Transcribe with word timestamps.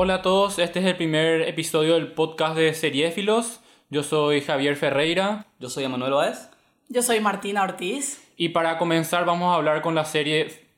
Hola 0.00 0.14
a 0.14 0.22
todos, 0.22 0.60
este 0.60 0.78
es 0.78 0.86
el 0.86 0.96
primer 0.96 1.42
episodio 1.42 1.94
del 1.94 2.12
podcast 2.12 2.54
de 2.56 2.72
Seriéfilos. 2.72 3.58
Yo 3.90 4.04
soy 4.04 4.42
Javier 4.42 4.76
Ferreira. 4.76 5.46
Yo 5.58 5.68
soy 5.68 5.82
Emanuel 5.82 6.12
Báez. 6.12 6.50
Yo 6.88 7.02
soy 7.02 7.18
Martina 7.18 7.64
Ortiz. 7.64 8.22
Y 8.36 8.50
para 8.50 8.78
comenzar 8.78 9.24
vamos 9.24 9.52
a 9.52 9.56
hablar 9.56 9.82
con 9.82 9.96
la 9.96 10.04
serie... 10.04 10.68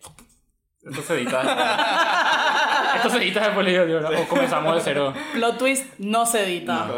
Esto 0.82 1.02
se 1.02 1.14
edita. 1.16 1.42
Esto 2.96 3.10
se 3.10 3.18
edita 3.18 3.40
después 3.44 3.66
le 3.66 3.84
digo, 3.84 3.98
o 4.08 4.26
comenzamos 4.26 4.74
de 4.76 4.80
cero. 4.80 5.12
Plot 5.34 5.58
twist 5.58 5.98
no 5.98 6.24
se 6.24 6.42
edita. 6.44 6.86
No. 6.86 6.94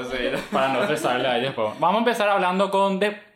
Para 0.52 0.68
no 0.68 0.82
estresarle 0.82 1.26
a 1.26 1.38
ella 1.38 1.46
después. 1.46 1.70
Vamos 1.80 1.96
a 1.96 1.98
empezar 1.98 2.28
hablando 2.28 2.70
con... 2.70 3.00
De... 3.00 3.31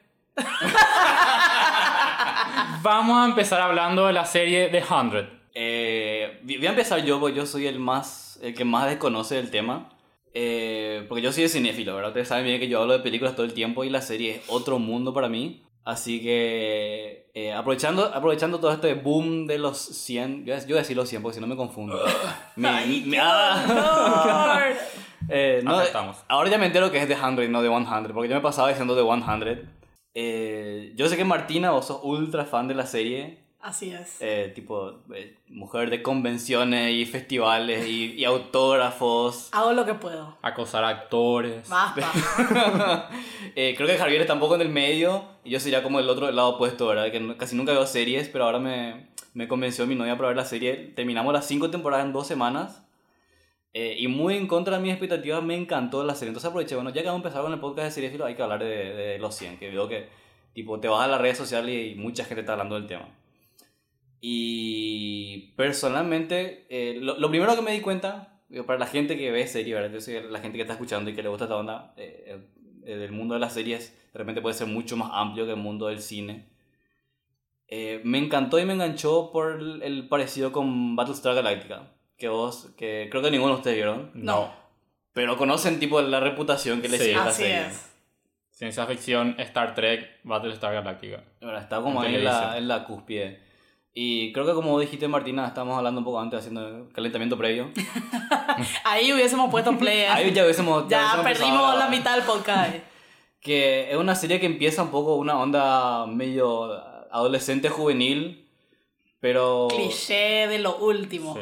Vamos 2.83 3.19
a 3.19 3.25
empezar 3.27 3.61
hablando 3.61 4.07
de 4.07 4.13
la 4.13 4.25
serie 4.25 4.69
The 4.69 4.83
Hundred. 4.93 5.27
Eh, 5.55 6.41
voy 6.45 6.67
a 6.67 6.71
empezar 6.71 7.03
yo, 7.05 7.19
porque 7.19 7.37
yo 7.37 7.47
soy 7.47 7.67
el 7.67 7.79
más, 7.79 8.39
el 8.43 8.55
que 8.55 8.65
más 8.65 8.87
desconoce 8.87 9.37
del 9.37 9.51
tema. 9.51 9.91
Eh, 10.35 11.05
porque 11.09 11.23
yo 11.23 11.33
soy 11.33 11.45
de 11.45 11.49
cinéfilo, 11.49 11.95
¿verdad? 11.95 12.11
Ustedes 12.11 12.29
saben 12.29 12.45
bien 12.45 12.61
que 12.61 12.69
yo 12.69 12.81
hablo 12.83 12.93
de 12.93 12.99
películas 13.01 13.35
todo 13.35 13.47
el 13.47 13.55
tiempo 13.55 13.85
y 13.85 13.91
la 13.91 14.03
serie 14.03 14.37
es 14.37 14.43
otro 14.49 14.79
mundo 14.79 15.15
para 15.15 15.29
mí. 15.29 15.63
Así 15.85 16.21
que 16.21 17.31
eh, 17.33 17.53
aprovechando, 17.53 18.05
aprovechando 18.13 18.59
todo 18.59 18.73
este 18.73 18.95
boom 18.95 19.47
de 19.47 19.59
los 19.59 19.79
100, 19.79 20.45
yo, 20.45 20.55
voy 20.67 20.75
a 20.75 20.79
decir 20.79 20.97
los 20.97 21.09
100 21.09 21.23
porque 21.23 21.37
si 21.37 21.41
no 21.41 21.47
me 21.47 21.55
confundo. 21.57 21.99
Me- 22.57 22.69
Ay, 22.69 23.05
me- 23.07 23.19
ah. 23.21 24.63
Eh, 25.29 25.61
no, 25.65 25.81
ahora 26.29 26.49
ya 26.51 26.57
me 26.59 26.67
entero 26.67 26.93
que 26.93 26.99
es 26.99 27.09
The 27.09 27.17
100, 27.17 27.51
no 27.51 27.61
The 27.63 27.69
100, 27.69 28.13
porque 28.13 28.29
yo 28.29 28.35
me 28.37 28.41
pasaba 28.41 28.69
diciendo 28.69 28.95
The 28.95 29.03
100. 29.03 29.69
Eh, 30.19 30.93
yo 30.97 31.09
sé 31.11 31.17
que 31.19 31.27
Martina, 31.27 31.73
vos 31.73 31.87
sos 31.89 32.01
ultra 32.03 32.47
fan 32.47 32.69
de 32.69 32.75
la 32.75 32.87
serie, 32.87 33.39
Así 33.61 33.91
es. 33.91 34.17
eh, 34.21 34.51
tipo 34.55 34.93
eh, 35.15 35.37
mujer 35.49 35.91
de 35.91 36.01
convenciones 36.03 36.93
y 36.95 37.05
festivales 37.05 37.87
y, 37.87 38.15
y 38.15 38.25
autógrafos. 38.25 39.51
Hago 39.53 39.75
lo 39.75 39.85
que 39.85 39.93
puedo. 39.93 40.39
Acosar 40.41 40.85
actores. 40.85 41.69
Basta. 41.69 43.11
Eh, 43.59 43.73
creo 43.75 43.89
que 43.89 43.97
Javier 43.97 44.21
está 44.21 44.35
un 44.35 44.41
poco 44.41 44.55
en 44.57 44.61
el 44.61 44.69
medio 44.69 45.25
y 45.43 45.49
yo 45.51 45.61
sería 45.61 45.83
como 45.83 45.99
el 45.99 46.09
otro 46.11 46.31
lado 46.31 46.49
opuesto, 46.57 46.87
¿verdad? 46.89 47.11
Que 47.11 47.21
no- 47.21 47.39
casi 47.39 47.57
nunca 47.57 47.73
veo 47.73 47.87
series, 47.87 48.29
pero 48.29 48.45
ahora 48.45 48.59
me, 48.59 49.07
me 49.33 49.49
convenció 49.49 49.87
mi 49.87 49.95
novia 49.95 50.15
para 50.17 50.29
ver 50.29 50.37
la 50.37 50.45
serie. 50.45 50.75
Terminamos 50.95 51.33
las 51.33 51.47
cinco 51.47 51.71
temporadas 51.71 52.05
en 52.05 52.13
dos 52.13 52.27
semanas. 52.27 52.83
Eh, 53.79 53.95
y 53.99 54.09
muy 54.09 54.37
en 54.37 54.47
contra 54.47 54.77
de 54.77 54.83
mis 54.83 54.93
expectativas, 54.93 55.43
me 55.43 55.55
encantó 55.55 56.03
la 56.03 56.15
serie. 56.15 56.31
Entonces 56.31 56.49
aproveché, 56.49 56.77
bueno, 56.77 56.89
ya 56.89 57.03
que 57.03 57.09
vamos 57.09 57.19
a 57.19 57.29
empezar 57.29 57.43
con 57.43 57.53
el 57.53 57.61
podcast 57.61 57.89
de 57.89 57.91
Seriefilo, 57.91 58.25
hay 58.25 58.35
que 58.35 58.43
hablar 58.43 58.65
de, 58.65 58.95
de 58.95 59.19
los 59.19 59.35
100, 59.35 59.59
que 59.59 59.69
veo 59.69 59.87
que 59.87 60.09
tipo, 60.55 60.81
te 60.81 60.89
vas 60.89 61.05
a 61.05 61.09
las 61.09 61.21
redes 61.21 61.37
sociales 61.37 61.93
y 61.93 61.95
mucha 61.95 62.25
gente 62.25 62.41
está 62.41 62.53
hablando 62.53 62.77
del 62.77 62.87
tema. 62.87 63.07
Y 64.19 65.53
personalmente, 65.57 66.65
eh, 66.71 66.99
lo, 67.03 67.19
lo 67.19 67.29
primero 67.29 67.55
que 67.55 67.61
me 67.61 67.73
di 67.73 67.83
cuenta, 67.83 68.41
para 68.67 68.79
la 68.79 68.87
gente 68.87 69.19
que 69.19 69.31
ve 69.31 69.47
serie, 69.47 69.75
¿verdad? 69.75 69.93
Yo 69.93 70.01
soy 70.01 70.23
la 70.31 70.41
gente 70.41 70.57
que 70.57 70.63
está 70.63 70.73
escuchando 70.73 71.11
y 71.11 71.15
que 71.15 71.23
le 71.23 71.29
gusta 71.29 71.45
esta 71.45 71.57
onda, 71.59 71.93
eh, 71.99 72.41
eh, 72.87 72.97
del 72.97 73.13
mundo 73.13 73.35
de 73.35 73.41
las 73.41 73.53
series, 73.53 73.95
de 74.11 74.19
repente 74.19 74.41
puede 74.41 74.55
ser 74.55 74.69
mucho 74.69 74.97
más 74.97 75.11
amplio 75.13 75.45
que 75.45 75.53
el 75.53 75.59
mundo 75.59 75.89
del 75.89 76.01
cine. 76.01 76.49
Eh, 77.69 78.01
me 78.05 78.17
encantó 78.17 78.59
y 78.59 78.65
me 78.65 78.73
enganchó 78.73 79.31
por 79.33 79.61
el, 79.61 79.83
el 79.83 80.09
parecido 80.09 80.51
con 80.51 80.97
Battlestar 80.97 81.35
Galactica, 81.35 81.93
que 82.17 82.29
vos, 82.29 82.69
que 82.77 83.09
creo 83.11 83.23
que 83.23 83.31
ninguno 83.31 83.53
de 83.55 83.59
ustedes 83.59 83.77
vieron, 83.77 84.11
No. 84.15 84.51
pero 85.13 85.37
conocen 85.37 85.79
tipo 85.79 86.01
la 86.01 86.21
reputación 86.21 86.81
que 86.83 86.89
le 86.89 86.99
Sí. 86.99 87.05
sigue 87.05 87.17
a 87.17 87.25
la 87.25 87.31
Así 87.31 87.43
serie. 87.43 87.67
es. 87.67 87.93
Ciencia 88.51 88.87
ficción, 88.87 89.35
Star 89.39 89.75
Trek, 89.75 90.21
Battlestar 90.25 90.73
Galactica. 90.73 91.23
Bueno, 91.43 91.59
está 91.59 91.81
como 91.83 92.03
En 92.03 92.09
ahí 92.11 92.15
en 92.17 92.25
la, 92.25 92.57
en 92.57 92.69
la 92.69 92.85
cúspide. 92.85 93.41
Y 93.93 94.33
creo 94.33 94.45
que 94.47 94.53
como 94.53 94.79
dijiste 94.81 95.09
Martina, 95.09 95.47
estábamos 95.47 95.77
hablando 95.79 96.01
un 96.01 96.05
poco 96.05 96.21
antes 96.21 96.41
haciendo 96.41 96.89
calentamiento 96.93 97.37
previo. 97.39 97.71
Ahí 98.85 99.11
hubiésemos 99.13 99.51
puesto 99.51 99.77
play. 99.79 100.01
¿eh? 100.01 100.07
Ahí 100.09 100.33
ya 100.33 100.43
hubiésemos... 100.45 100.87
ya 100.89 100.99
hubiésemos 100.99 101.27
empezado 101.27 101.47
a 101.47 101.51
perdimos 101.59 101.79
la 101.79 101.89
mitad 101.89 102.15
del 102.17 102.25
podcast. 102.25 102.75
Que 103.41 103.91
es 103.91 103.97
una 103.97 104.15
serie 104.15 104.39
que 104.39 104.45
empieza 104.47 104.83
un 104.83 104.91
poco 104.91 105.15
una 105.17 105.39
onda 105.39 106.07
medio 106.07 106.73
adolescente 107.11 107.69
juvenil, 107.71 108.47
pero... 109.21 109.69
Cliché 109.71 110.47
de 110.49 110.59
lo 110.59 110.77
último. 110.77 111.35
Sí. 111.35 111.41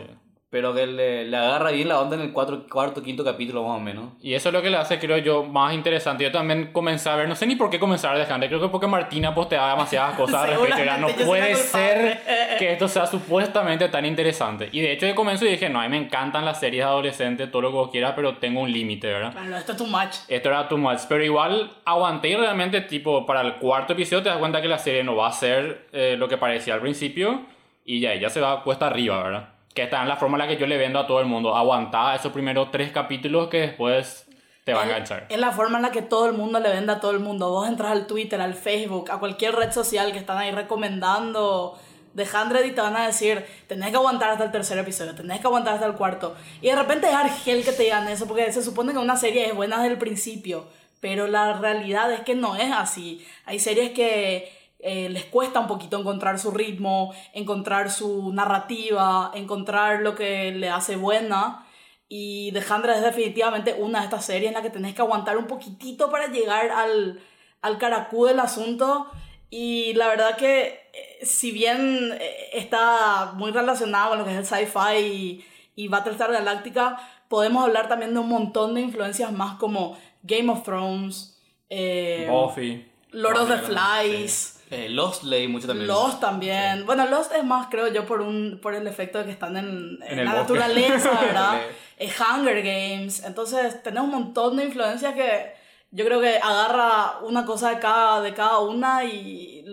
Pero 0.54 0.72
que 0.72 0.86
le, 0.86 1.24
le 1.24 1.36
agarra 1.36 1.72
bien 1.72 1.88
la 1.88 1.98
onda 1.98 2.14
en 2.14 2.22
el 2.22 2.32
cuatro, 2.32 2.64
cuarto, 2.70 3.02
quinto 3.02 3.24
capítulo 3.24 3.64
más 3.66 3.76
o 3.76 3.80
menos. 3.80 4.12
Y 4.22 4.34
eso 4.34 4.50
es 4.50 4.52
lo 4.52 4.62
que 4.62 4.70
le 4.70 4.76
hace, 4.76 5.00
creo 5.00 5.18
yo, 5.18 5.42
más 5.42 5.74
interesante. 5.74 6.22
Yo 6.22 6.30
también 6.30 6.70
comencé 6.70 7.08
a 7.08 7.16
ver, 7.16 7.28
no 7.28 7.34
sé 7.34 7.44
ni 7.48 7.56
por 7.56 7.70
qué 7.70 7.80
comenzar 7.80 8.14
a 8.14 8.18
dejar, 8.20 8.38
creo 8.46 8.60
que 8.60 8.68
porque 8.68 8.86
Martina 8.86 9.34
posteaba 9.34 9.70
demasiadas 9.70 10.14
cosas 10.16 10.44
al 10.44 10.50
respecto. 10.50 10.80
Era, 10.80 10.96
no 10.98 11.08
puede 11.08 11.56
ser 11.56 12.20
que 12.60 12.70
esto 12.70 12.86
sea 12.86 13.04
supuestamente 13.04 13.88
tan 13.88 14.06
interesante. 14.06 14.68
Y 14.70 14.80
de 14.80 14.92
hecho, 14.92 15.08
yo 15.08 15.16
comencé 15.16 15.44
y 15.48 15.50
dije, 15.50 15.68
no, 15.68 15.80
a 15.80 15.88
mí 15.88 15.88
me 15.88 15.96
encantan 15.96 16.44
las 16.44 16.60
series 16.60 16.84
adolescentes, 16.84 17.50
todo 17.50 17.62
lo 17.62 17.70
que 17.70 17.76
vos 17.76 17.90
quieras, 17.90 18.12
pero 18.14 18.36
tengo 18.36 18.60
un 18.60 18.70
límite, 18.70 19.08
¿verdad? 19.08 19.32
Claro, 19.32 19.56
esto 19.56 19.72
es 19.72 19.78
too 19.78 19.86
much. 19.88 20.14
Esto 20.28 20.50
era 20.50 20.68
too 20.68 20.78
much, 20.78 21.00
pero 21.08 21.24
igual 21.24 21.72
aguanté 21.84 22.28
y 22.28 22.36
realmente, 22.36 22.80
tipo, 22.82 23.26
para 23.26 23.40
el 23.40 23.54
cuarto 23.54 23.94
episodio 23.94 24.22
te 24.22 24.28
das 24.28 24.38
cuenta 24.38 24.62
que 24.62 24.68
la 24.68 24.78
serie 24.78 25.02
no 25.02 25.16
va 25.16 25.26
a 25.26 25.32
ser 25.32 25.88
eh, 25.92 26.14
lo 26.16 26.28
que 26.28 26.36
parecía 26.36 26.74
al 26.74 26.80
principio 26.80 27.40
y 27.84 27.98
ya 27.98 28.12
ella 28.12 28.30
se 28.30 28.40
va 28.40 28.62
cuesta 28.62 28.86
arriba, 28.86 29.20
¿verdad? 29.20 29.53
Que 29.74 29.82
está 29.82 30.02
en 30.02 30.08
la 30.08 30.16
forma 30.16 30.36
en 30.36 30.42
la 30.42 30.48
que 30.48 30.56
yo 30.56 30.66
le 30.66 30.76
vendo 30.76 30.98
a 30.98 31.06
todo 31.06 31.20
el 31.20 31.26
mundo. 31.26 31.56
Aguantar 31.56 32.16
esos 32.18 32.32
primeros 32.32 32.70
tres 32.70 32.92
capítulos 32.92 33.48
que 33.48 33.60
después 33.60 34.26
te 34.64 34.72
va 34.72 34.82
a 34.82 34.84
enganchar. 34.84 35.26
Es 35.28 35.38
la 35.38 35.52
forma 35.52 35.76
en 35.78 35.82
la 35.82 35.90
que 35.90 36.02
todo 36.02 36.26
el 36.26 36.32
mundo 36.32 36.58
le 36.60 36.70
vende 36.70 36.92
a 36.92 37.00
todo 37.00 37.10
el 37.10 37.20
mundo. 37.20 37.50
Vos 37.50 37.68
entras 37.68 37.92
al 37.92 38.06
Twitter, 38.06 38.40
al 38.40 38.54
Facebook, 38.54 39.10
a 39.10 39.18
cualquier 39.18 39.54
red 39.54 39.72
social 39.72 40.12
que 40.12 40.18
están 40.18 40.38
ahí 40.38 40.50
recomendando 40.52 41.78
de 42.14 42.24
100 42.24 42.66
y 42.66 42.70
te 42.70 42.80
van 42.80 42.96
a 42.96 43.06
decir, 43.06 43.44
tenés 43.66 43.90
que 43.90 43.96
aguantar 43.96 44.30
hasta 44.30 44.44
el 44.44 44.52
tercer 44.52 44.78
episodio, 44.78 45.14
tenés 45.14 45.40
que 45.40 45.46
aguantar 45.46 45.74
hasta 45.74 45.86
el 45.86 45.94
cuarto. 45.94 46.34
Y 46.62 46.68
de 46.68 46.76
repente 46.76 47.08
es 47.08 47.14
Argel 47.14 47.64
que 47.64 47.72
te 47.72 47.82
digan 47.82 48.08
eso, 48.08 48.26
porque 48.26 48.50
se 48.52 48.62
supone 48.62 48.92
que 48.92 48.98
una 48.98 49.16
serie 49.16 49.48
es 49.48 49.54
buena 49.54 49.78
desde 49.78 49.92
el 49.92 49.98
principio, 49.98 50.66
pero 51.00 51.26
la 51.26 51.54
realidad 51.54 52.12
es 52.12 52.20
que 52.20 52.34
no 52.34 52.56
es 52.56 52.72
así. 52.72 53.26
Hay 53.44 53.58
series 53.58 53.90
que 53.90 54.63
eh, 54.86 55.08
les 55.08 55.24
cuesta 55.24 55.60
un 55.60 55.66
poquito 55.66 55.98
encontrar 55.98 56.38
su 56.38 56.50
ritmo, 56.50 57.14
encontrar 57.32 57.90
su 57.90 58.34
narrativa, 58.34 59.30
encontrar 59.32 60.02
lo 60.02 60.14
que 60.14 60.52
le 60.52 60.68
hace 60.68 60.96
buena. 60.96 61.66
Y 62.06 62.52
100 62.52 62.90
es 62.90 63.02
definitivamente 63.02 63.74
una 63.78 64.00
de 64.00 64.04
estas 64.04 64.26
series 64.26 64.48
en 64.48 64.54
la 64.54 64.60
que 64.60 64.68
tenés 64.68 64.94
que 64.94 65.00
aguantar 65.00 65.38
un 65.38 65.46
poquitito 65.46 66.10
para 66.10 66.26
llegar 66.26 66.70
al, 66.70 67.18
al 67.62 67.78
caracú 67.78 68.26
del 68.26 68.38
asunto. 68.40 69.10
Y 69.48 69.94
la 69.94 70.08
verdad 70.08 70.36
que, 70.36 70.90
eh, 70.92 71.24
si 71.24 71.50
bien 71.50 72.10
eh, 72.20 72.50
está 72.52 73.32
muy 73.36 73.52
relacionado 73.52 74.10
con 74.10 74.18
lo 74.18 74.24
que 74.26 74.32
es 74.32 74.36
el 74.36 74.44
sci-fi 74.44 74.98
y, 74.98 75.44
y 75.76 75.88
Battlestar 75.88 76.30
Galactica, 76.30 76.98
podemos 77.30 77.64
hablar 77.64 77.88
también 77.88 78.12
de 78.12 78.20
un 78.20 78.28
montón 78.28 78.74
de 78.74 78.82
influencias 78.82 79.32
más 79.32 79.56
como 79.56 79.96
Game 80.22 80.52
of 80.52 80.62
Thrones, 80.62 81.40
Buffy. 81.70 82.86
Lord 83.12 83.38
of 83.38 83.48
the 83.48 83.54
¿verdad? 83.54 84.53
Eh, 84.74 84.88
Lost 84.88 85.22
leí 85.22 85.48
mucho 85.48 85.66
también. 85.66 85.86
Lost 85.88 86.20
también. 86.20 86.84
Bueno, 86.86 87.06
Lost 87.06 87.32
es 87.34 87.44
más, 87.44 87.68
creo 87.70 87.88
yo, 87.88 88.04
por 88.06 88.20
un 88.20 88.58
por 88.60 88.74
el 88.74 88.86
efecto 88.86 89.18
de 89.18 89.26
que 89.26 89.30
están 89.30 89.56
en, 89.56 89.98
en 90.06 90.24
la 90.24 90.34
bosque. 90.34 90.54
naturaleza, 90.54 91.10
¿verdad? 91.20 91.60
Eh, 91.98 92.10
Hunger 92.18 92.62
Games. 92.62 93.24
Entonces, 93.24 93.82
tenés 93.82 94.02
un 94.02 94.10
montón 94.10 94.56
de 94.56 94.64
influencias 94.64 95.14
que 95.14 95.54
yo 95.90 96.04
creo 96.04 96.20
que 96.20 96.36
agarra 96.36 97.18
una 97.22 97.44
cosa 97.44 97.70
de 97.70 97.78
cada, 97.78 98.20
de 98.20 98.34
cada 98.34 98.58
una 98.58 99.04
y 99.04 99.64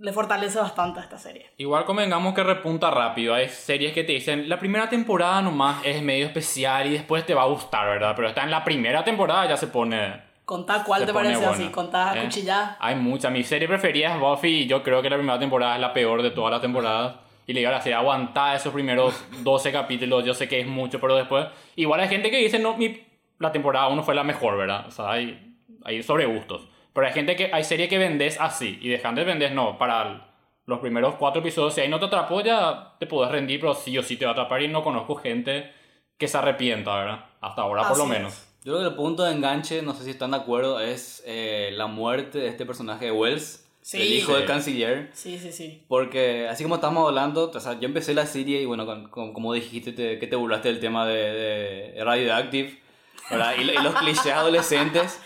le 0.00 0.12
fortalece 0.12 0.58
bastante 0.58 1.00
a 1.00 1.02
esta 1.02 1.18
serie. 1.18 1.50
Igual 1.56 1.84
convengamos 1.84 2.34
que 2.34 2.42
repunta 2.42 2.90
rápido. 2.90 3.34
Hay 3.34 3.48
series 3.48 3.92
que 3.92 4.04
te 4.04 4.12
dicen, 4.12 4.48
la 4.48 4.58
primera 4.58 4.88
temporada 4.88 5.42
nomás 5.42 5.84
es 5.84 6.02
medio 6.02 6.26
especial 6.26 6.86
y 6.86 6.90
después 6.90 7.26
te 7.26 7.34
va 7.34 7.42
a 7.42 7.46
gustar, 7.46 7.86
¿verdad? 7.86 8.14
Pero 8.14 8.28
está 8.28 8.44
en 8.44 8.50
la 8.50 8.64
primera 8.64 9.04
temporada 9.04 9.48
ya 9.48 9.56
se 9.56 9.66
pone... 9.68 10.27
Contá 10.48 10.82
cuál 10.82 11.04
te 11.04 11.12
parece 11.12 11.36
buena. 11.36 11.52
así, 11.52 11.68
contá 11.68 12.14
¿Eh? 12.16 12.24
cuchillá. 12.24 12.78
Hay 12.80 12.96
muchas. 12.96 13.30
Mi 13.30 13.44
serie 13.44 13.68
preferida 13.68 14.14
es 14.14 14.18
Buffy 14.18 14.62
y 14.62 14.66
yo 14.66 14.82
creo 14.82 15.02
que 15.02 15.10
la 15.10 15.16
primera 15.16 15.38
temporada 15.38 15.74
es 15.74 15.80
la 15.82 15.92
peor 15.92 16.22
de 16.22 16.30
todas 16.30 16.50
las 16.50 16.62
temporadas. 16.62 17.16
Y 17.46 17.52
le 17.52 17.60
digo 17.60 17.68
a 17.68 17.74
la 17.74 17.82
serie, 17.82 17.96
aguantar 17.96 18.56
esos 18.56 18.72
primeros 18.72 19.22
12 19.42 19.72
capítulos. 19.72 20.24
Yo 20.24 20.32
sé 20.32 20.48
que 20.48 20.60
es 20.60 20.66
mucho, 20.66 20.98
pero 21.02 21.16
después... 21.16 21.48
Igual 21.76 22.00
hay 22.00 22.08
gente 22.08 22.30
que 22.30 22.38
dice, 22.38 22.58
no, 22.58 22.78
mi, 22.78 22.98
la 23.38 23.52
temporada 23.52 23.88
1 23.88 24.02
fue 24.02 24.14
la 24.14 24.24
mejor, 24.24 24.56
¿verdad? 24.56 24.86
O 24.88 24.90
sea, 24.90 25.10
hay, 25.10 25.54
hay 25.84 26.02
sobre 26.02 26.24
gustos. 26.24 26.66
Pero 26.94 27.06
hay 27.06 27.12
gente 27.12 27.36
que... 27.36 27.50
Hay 27.52 27.62
series 27.62 27.90
que 27.90 27.98
vendes 27.98 28.40
así. 28.40 28.78
Y 28.80 28.88
dejando 28.88 29.20
de 29.20 29.26
vender, 29.26 29.52
no. 29.52 29.76
Para 29.76 30.30
los 30.64 30.78
primeros 30.78 31.16
cuatro 31.16 31.42
episodios, 31.42 31.74
si 31.74 31.82
ahí 31.82 31.90
no 31.90 32.00
te 32.00 32.06
atrapó, 32.06 32.40
ya 32.40 32.94
te 32.98 33.06
puedes 33.06 33.30
rendir. 33.30 33.60
Pero 33.60 33.74
sí 33.74 33.98
o 33.98 34.02
sí 34.02 34.16
te 34.16 34.24
va 34.24 34.30
a 34.30 34.32
atrapar. 34.32 34.62
Y 34.62 34.68
no 34.68 34.82
conozco 34.82 35.16
gente 35.16 35.74
que 36.16 36.26
se 36.26 36.38
arrepienta, 36.38 36.96
¿verdad? 36.96 37.26
Hasta 37.42 37.60
ahora, 37.60 37.86
por 37.86 37.98
lo 37.98 38.04
Así 38.04 38.14
es. 38.14 38.47
Yo 38.68 38.74
creo 38.74 38.84
que 38.86 38.90
el 38.90 38.96
punto 38.96 39.22
de 39.24 39.32
enganche, 39.32 39.80
no 39.80 39.94
sé 39.94 40.04
si 40.04 40.10
están 40.10 40.32
de 40.32 40.36
acuerdo, 40.36 40.78
es 40.78 41.22
eh, 41.26 41.70
la 41.72 41.86
muerte 41.86 42.36
de 42.36 42.48
este 42.48 42.66
personaje 42.66 43.06
de 43.06 43.12
Wells, 43.12 43.66
Sí. 43.80 43.96
el 44.02 44.12
hijo 44.12 44.32
Sí. 44.32 44.38
del 44.40 44.46
canciller. 44.46 45.10
Sí, 45.14 45.38
sí, 45.38 45.52
sí. 45.52 45.82
Porque 45.88 46.46
así 46.50 46.64
como 46.64 46.74
estamos 46.74 47.08
hablando, 47.08 47.50
o 47.50 47.60
sea, 47.60 47.80
yo 47.80 47.86
empecé 47.86 48.12
la 48.12 48.26
serie 48.26 48.60
y 48.60 48.66
bueno, 48.66 48.84
con- 48.84 49.08
con- 49.08 49.32
como 49.32 49.54
dijiste 49.54 49.92
te- 49.92 50.18
que 50.18 50.26
te 50.26 50.36
burlaste 50.36 50.68
del 50.68 50.80
tema 50.80 51.06
de, 51.06 51.14
de 51.94 52.04
Radioactive, 52.04 52.78
¿verdad? 53.30 53.54
Y, 53.58 53.62
y 53.70 53.82
los 53.82 53.94
clichés 53.94 54.32
adolescentes. 54.34 55.18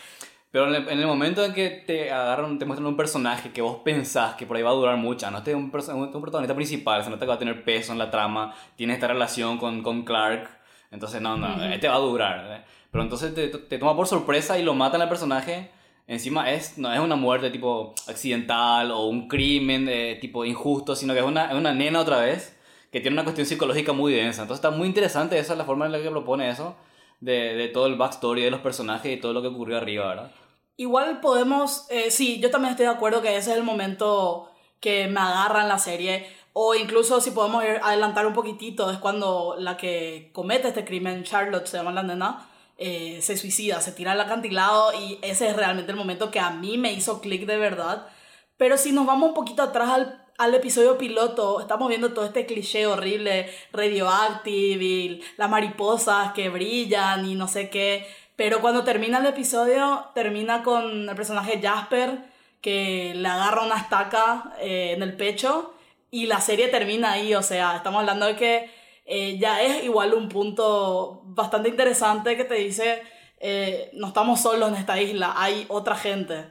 Pero 0.53 0.69
en 0.69 0.77
el, 0.77 0.89
en 0.89 1.01
el 1.01 1.07
momento 1.09 1.45
en 1.45 1.53
que 1.53 1.71
te 1.85 2.13
agarran, 2.13 2.61
te 2.61 2.65
muestran 2.65 2.87
un 2.87 2.97
personaje 2.97 3.51
que 3.51 3.61
vos 3.61 3.79
pensás 3.85 4.37
que 4.37 4.47
por 4.47 4.57
ahí 4.57 4.63
va 4.63 4.71
a 4.71 4.75
durar 4.75 4.97
mucho, 4.99 5.29
no 5.33 5.39
este 5.39 5.51
es 5.51 5.57
un, 5.57 5.65
un 5.65 6.21
protagonista 6.23 6.55
principal, 6.55 7.03
se 7.03 7.11
nota 7.11 7.25
que 7.25 7.29
va 7.29 7.35
a 7.35 7.39
tener 7.41 7.65
peso 7.65 7.91
en 7.91 7.99
la 7.99 8.09
trama, 8.09 8.55
tiene 8.77 8.93
esta 8.93 9.09
relación 9.09 9.59
con, 9.59 9.83
con 9.83 10.05
Clark, 10.05 10.49
entonces 10.93 11.21
no, 11.21 11.37
no, 11.37 11.65
este 11.65 11.89
va 11.89 11.97
a 11.97 11.99
durar. 11.99 12.47
¿eh? 12.53 12.65
Pero 12.93 13.03
entonces 13.03 13.35
te, 13.35 13.49
te 13.49 13.79
toma 13.79 13.97
por 13.97 14.07
sorpresa 14.07 14.59
y 14.59 14.63
lo 14.63 14.75
matan 14.75 15.03
al 15.03 15.09
personaje. 15.09 15.71
Encima 16.07 16.53
es, 16.53 16.79
no 16.79 16.93
es 16.93 17.01
una 17.01 17.17
muerte 17.17 17.51
tipo 17.51 17.95
accidental 18.07 18.93
o 18.93 19.07
un 19.07 19.29
crimen 19.29 19.87
de 19.87 20.19
tipo 20.21 20.45
injusto, 20.45 20.95
sino 20.95 21.15
que 21.15 21.21
es 21.21 21.27
una, 21.27 21.47
es 21.47 21.55
una 21.55 21.73
nena 21.73 22.01
otra 22.01 22.19
vez 22.19 22.57
que 22.93 23.01
tiene 23.01 23.15
una 23.15 23.25
cuestión 23.25 23.47
psicológica 23.47 23.93
muy 23.93 24.13
densa. 24.13 24.43
Entonces 24.43 24.63
está 24.63 24.77
muy 24.77 24.87
interesante 24.87 25.39
esa, 25.39 25.57
la 25.57 25.65
forma 25.65 25.87
en 25.87 25.93
la 25.93 26.03
que 26.03 26.11
propone 26.11 26.51
eso, 26.51 26.77
de, 27.21 27.55
de 27.55 27.69
todo 27.69 27.87
el 27.87 27.97
backstory 27.97 28.43
de 28.43 28.51
los 28.51 28.61
personajes 28.61 29.17
y 29.17 29.21
todo 29.21 29.33
lo 29.33 29.41
que 29.41 29.49
ocurrió 29.49 29.79
arriba, 29.79 30.09
¿verdad? 30.09 30.31
Igual 30.77 31.21
podemos, 31.21 31.87
eh, 31.91 32.11
sí, 32.11 32.41
yo 32.41 32.51
también 32.51 32.73
estoy 32.73 32.87
de 32.87 32.93
acuerdo 32.93 33.23
que 33.23 33.37
ese 33.37 33.53
es 33.53 33.57
el 33.57 33.63
momento 33.63 34.51
que 34.81 35.07
me 35.07 35.21
agarra 35.21 35.63
en 35.63 35.69
la 35.69 35.79
serie. 35.79 36.27
O 36.53 36.75
incluso 36.75 37.23
si 37.23 37.31
podemos 37.31 37.65
ir 37.65 37.81
adelantar 37.83 38.27
un 38.27 38.35
poquitito, 38.35 38.91
es 38.91 38.99
cuando 38.99 39.55
la 39.59 39.79
que 39.79 40.31
comete 40.35 40.69
este 40.69 40.85
crimen, 40.85 41.25
Charlotte, 41.25 41.67
se 41.67 41.79
llama 41.79 41.93
la 41.93 42.03
nena, 42.03 42.47
eh, 42.85 43.23
se 43.23 43.37
suicida, 43.37 43.81
se 43.81 43.93
tira 43.93 44.13
al 44.13 44.21
acantilado 44.21 44.93
y 44.93 45.19
ese 45.23 45.47
es 45.49 45.55
realmente 45.55 45.93
el 45.93 45.97
momento 45.97 46.33
que 46.33 46.41
a 46.41 46.51
mí 46.51 46.79
me 46.79 46.93
hizo 46.93 47.21
clic 47.21 47.47
de 47.47 47.57
verdad. 47.57 48.09
Pero 48.57 48.77
si 48.77 48.91
nos 48.91 49.07
vamos 49.07 49.29
un 49.29 49.35
poquito 49.35 49.63
atrás 49.63 49.91
al, 49.91 50.25
al 50.37 50.55
episodio 50.55 50.99
piloto, 50.99 51.61
estamos 51.61 51.89
viendo 51.89 52.13
todo 52.13 52.25
este 52.25 52.45
cliché 52.45 52.87
horrible, 52.87 53.49
radioactive, 53.73 54.85
y 54.85 55.23
las 55.37 55.49
mariposas 55.49 56.33
que 56.33 56.49
brillan 56.49 57.25
y 57.25 57.37
no 57.37 57.47
sé 57.47 57.71
qué. 57.71 58.05
Pero 58.35 58.61
cuando 58.61 58.83
termina 58.83 59.19
el 59.19 59.27
episodio, 59.27 60.07
termina 60.15 60.65
con 60.65 61.09
el 61.09 61.15
personaje 61.15 61.61
Jasper, 61.63 62.19
que 62.61 63.13
le 63.15 63.29
agarra 63.29 63.63
una 63.65 63.77
estaca 63.77 64.55
eh, 64.61 64.93
en 64.97 65.03
el 65.05 65.17
pecho 65.17 65.75
y 66.11 66.27
la 66.27 66.41
serie 66.41 66.67
termina 66.67 67.13
ahí. 67.13 67.35
O 67.37 67.43
sea, 67.43 67.77
estamos 67.77 68.01
hablando 68.01 68.27
de 68.27 68.35
que 68.35 68.82
eh, 69.05 69.39
ya 69.39 69.63
es 69.63 69.85
igual 69.85 70.15
un 70.15 70.29
punto 70.29 71.23
bastante 71.25 71.69
interesante 71.69 72.37
que 72.37 72.45
te 72.45 72.55
dice, 72.55 73.03
eh, 73.41 73.91
no 73.95 74.09
estamos 74.09 74.41
solos 74.41 74.69
en 74.71 74.77
esta 74.77 75.01
isla, 75.01 75.35
hay 75.37 75.67
otra 75.69 75.97
gente. 75.97 76.47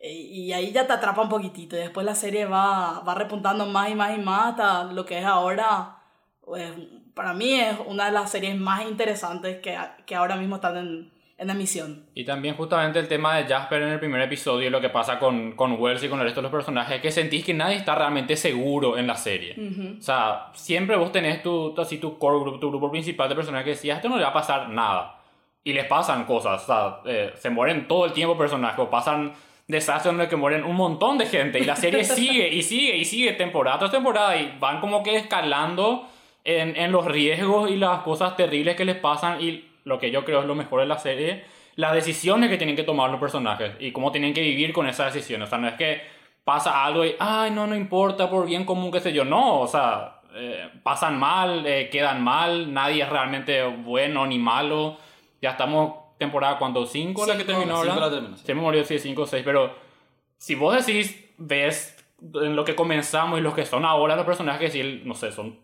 Eh, 0.00 0.12
Y 0.12 0.52
ahí 0.52 0.72
ya 0.72 0.86
te 0.86 0.92
atrapa 0.92 1.22
un 1.22 1.28
poquitito. 1.28 1.76
Y 1.76 1.80
después 1.80 2.04
la 2.06 2.14
serie 2.14 2.44
va, 2.46 3.00
va 3.00 3.14
repuntando 3.14 3.66
más 3.66 3.90
y 3.90 3.94
más 3.94 4.16
y 4.18 4.20
más 4.20 4.50
hasta 4.52 4.84
lo 4.84 5.04
que 5.06 5.18
es 5.18 5.24
ahora. 5.24 5.98
Pues, 6.40 6.72
para 7.14 7.34
mí 7.34 7.54
es 7.54 7.76
una 7.86 8.06
de 8.06 8.12
las 8.12 8.30
series 8.30 8.56
más 8.58 8.82
interesantes 8.84 9.60
que, 9.60 9.78
que 10.06 10.14
ahora 10.16 10.36
mismo 10.36 10.56
están 10.56 10.76
en, 10.76 11.12
en 11.42 11.50
emisión. 11.50 12.06
Y 12.14 12.24
también 12.24 12.54
justamente 12.54 12.98
el 12.98 13.08
tema 13.08 13.36
de 13.36 13.44
Jasper 13.44 13.82
en 13.82 13.88
el 13.88 13.98
primer 13.98 14.22
episodio, 14.22 14.70
lo 14.70 14.80
que 14.80 14.88
pasa 14.88 15.18
con, 15.18 15.52
con 15.52 15.78
Wells 15.78 16.02
y 16.04 16.08
con 16.08 16.18
el 16.20 16.24
resto 16.24 16.40
de 16.40 16.44
los 16.44 16.52
personajes, 16.52 16.96
es 16.96 17.02
que 17.02 17.10
sentís 17.10 17.44
que 17.44 17.52
nadie 17.52 17.76
está 17.76 17.94
realmente 17.94 18.36
seguro 18.36 18.96
en 18.96 19.06
la 19.06 19.16
serie. 19.16 19.56
O 19.98 20.02
sea, 20.02 20.50
siempre 20.54 20.96
vos 20.96 21.12
tenés 21.12 21.42
tu, 21.42 21.74
así, 21.78 21.98
tu 21.98 22.18
core 22.18 22.40
group, 22.40 22.60
tu 22.60 22.70
grupo 22.70 22.90
principal 22.90 23.28
de 23.28 23.34
personajes 23.34 23.64
que 23.64 23.70
decías, 23.70 23.96
esto 23.96 24.08
no 24.08 24.16
le 24.16 24.22
va 24.22 24.30
a 24.30 24.32
pasar 24.34 24.68
nada. 24.68 25.18
Y 25.64 25.72
les 25.72 25.86
pasan 25.86 26.24
cosas, 26.24 26.62
o 26.62 26.66
sea, 26.66 27.00
eh, 27.04 27.32
se 27.36 27.50
mueren 27.50 27.86
todo 27.86 28.06
el 28.06 28.12
tiempo 28.12 28.36
personajes, 28.36 28.78
o 28.78 28.90
pasan 28.90 29.32
desastres 29.68 30.12
en 30.12 30.18
los 30.18 30.28
que 30.28 30.36
mueren 30.36 30.64
un 30.64 30.76
montón 30.76 31.18
de 31.18 31.26
gente, 31.26 31.58
y 31.58 31.64
la 31.64 31.76
serie 31.76 32.04
sigue 32.04 32.48
y 32.48 32.62
sigue 32.62 32.96
y 32.96 33.04
sigue 33.04 33.32
temporada 33.32 33.78
tras 33.78 33.90
temporada, 33.90 34.36
y 34.36 34.56
van 34.58 34.80
como 34.80 35.02
que 35.02 35.16
escalando 35.16 36.08
en, 36.44 36.76
en 36.76 36.90
los 36.90 37.04
riesgos 37.04 37.70
y 37.70 37.76
las 37.76 38.00
cosas 38.02 38.36
terribles 38.36 38.74
que 38.76 38.84
les 38.84 38.96
pasan 38.96 39.40
y 39.40 39.71
lo 39.84 39.98
que 39.98 40.10
yo 40.10 40.24
creo 40.24 40.40
es 40.40 40.46
lo 40.46 40.54
mejor 40.54 40.80
de 40.80 40.86
la 40.86 40.98
serie, 40.98 41.44
las 41.76 41.92
decisiones 41.92 42.50
que 42.50 42.58
tienen 42.58 42.76
que 42.76 42.82
tomar 42.82 43.10
los 43.10 43.20
personajes 43.20 43.72
y 43.80 43.92
cómo 43.92 44.12
tienen 44.12 44.34
que 44.34 44.42
vivir 44.42 44.72
con 44.72 44.86
esas 44.86 45.12
decisiones. 45.12 45.48
O 45.48 45.50
sea, 45.50 45.58
no 45.58 45.68
es 45.68 45.74
que 45.74 46.02
pasa 46.44 46.84
algo 46.84 47.04
y, 47.04 47.14
ay, 47.18 47.50
no, 47.50 47.66
no 47.66 47.74
importa, 47.74 48.28
por 48.28 48.46
bien 48.46 48.64
común, 48.64 48.90
qué 48.90 49.00
sé 49.00 49.12
yo. 49.12 49.24
No, 49.24 49.60
o 49.60 49.66
sea, 49.66 50.20
eh, 50.34 50.68
pasan 50.82 51.18
mal, 51.18 51.66
eh, 51.66 51.88
quedan 51.90 52.22
mal, 52.22 52.72
nadie 52.72 53.02
es 53.02 53.08
realmente 53.08 53.62
bueno 53.64 54.26
ni 54.26 54.38
malo. 54.38 54.96
Ya 55.40 55.50
estamos 55.50 55.94
temporada, 56.18 56.58
¿cuánto? 56.58 56.86
¿Cinco 56.86 57.26
la 57.26 57.34
que 57.34 57.40
Cinco, 57.40 57.52
terminó 57.52 57.82
cinco 57.82 58.00
la 58.00 58.10
terminó, 58.10 58.36
sí. 58.36 58.46
Se 58.46 58.54
me 58.54 58.60
murió, 58.60 58.84
sí, 58.84 58.98
cinco 58.98 59.22
o 59.22 59.26
seis, 59.26 59.42
pero 59.44 59.74
si 60.36 60.54
vos 60.54 60.74
decís, 60.74 61.32
ves 61.38 61.96
en 62.34 62.54
lo 62.54 62.64
que 62.64 62.74
comenzamos 62.74 63.38
y 63.38 63.42
los 63.42 63.54
que 63.54 63.66
son 63.66 63.84
ahora 63.84 64.14
los 64.14 64.24
personajes, 64.24 64.74
y 64.74 65.02
no 65.04 65.14
sé, 65.14 65.32
son 65.32 65.58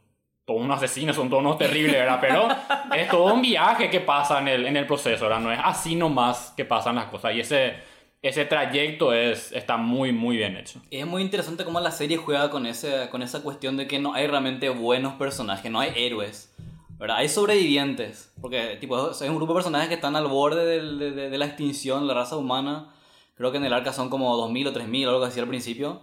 todos 0.49 0.61
unos 0.63 0.79
asesinos, 0.79 1.15
son 1.15 1.29
todos 1.29 1.43
unos 1.43 1.59
terribles, 1.59 1.95
¿verdad? 1.95 2.19
Pero 2.21 2.49
es 2.97 3.09
todo 3.09 3.35
un 3.35 3.43
viaje 3.43 3.91
que 3.91 4.01
pasa 4.01 4.41
en 4.41 4.49
el, 4.49 4.67
en 4.67 4.77
el 4.79 4.87
proceso, 4.87 5.25
¿verdad? 5.27 5.41
No 5.41 5.53
es 5.53 5.61
así 5.63 5.95
nomás 5.95 6.55
que 6.57 6.65
pasan 6.65 6.97
las 6.97 7.05
cosas. 7.07 7.35
Y 7.35 7.41
ese, 7.41 7.75
ese 8.23 8.47
trayecto 8.47 9.13
es, 9.13 9.53
está 9.53 9.77
muy, 9.77 10.11
muy 10.13 10.39
bien 10.39 10.57
hecho. 10.57 10.81
Es 10.91 11.07
muy 11.07 11.21
interesante 11.23 11.65
cómo 11.65 11.79
la 11.81 11.91
serie 11.91 12.17
juega 12.17 12.51
con, 12.51 12.65
ese, 12.67 13.11
con 13.11 13.21
esa 13.23 13.43
cuestión 13.43 13.77
de 13.77 13.87
que 13.87 13.99
no 13.99 14.15
hay 14.15 14.27
realmente 14.27 14.71
buenos 14.71 15.13
personajes, 15.15 15.71
no 15.71 15.81
hay 15.81 15.93
héroes. 15.95 16.53
¿verdad? 16.99 17.19
Hay 17.19 17.29
sobrevivientes, 17.29 18.33
porque 18.41 18.77
tipo, 18.81 19.11
es 19.13 19.21
un 19.21 19.37
grupo 19.37 19.53
de 19.53 19.59
personajes 19.59 19.89
que 19.89 19.95
están 19.95 20.17
al 20.17 20.27
borde 20.27 20.65
de, 20.67 21.31
de- 21.31 21.39
la 21.39 21.45
extinción, 21.47 22.09
la 22.09 22.15
raza 22.15 22.37
humana. 22.37 22.93
Creo 23.37 23.53
que 23.53 23.59
en 23.59 23.65
el 23.67 23.73
arca 23.73 23.93
son 23.93 24.11
como 24.11 24.35
2.000 24.37 24.67
o 24.67 24.73
3.000 24.73 25.07
o 25.07 25.11
algo 25.11 25.25
así 25.25 25.39
al 25.39 25.47
principio. 25.47 26.01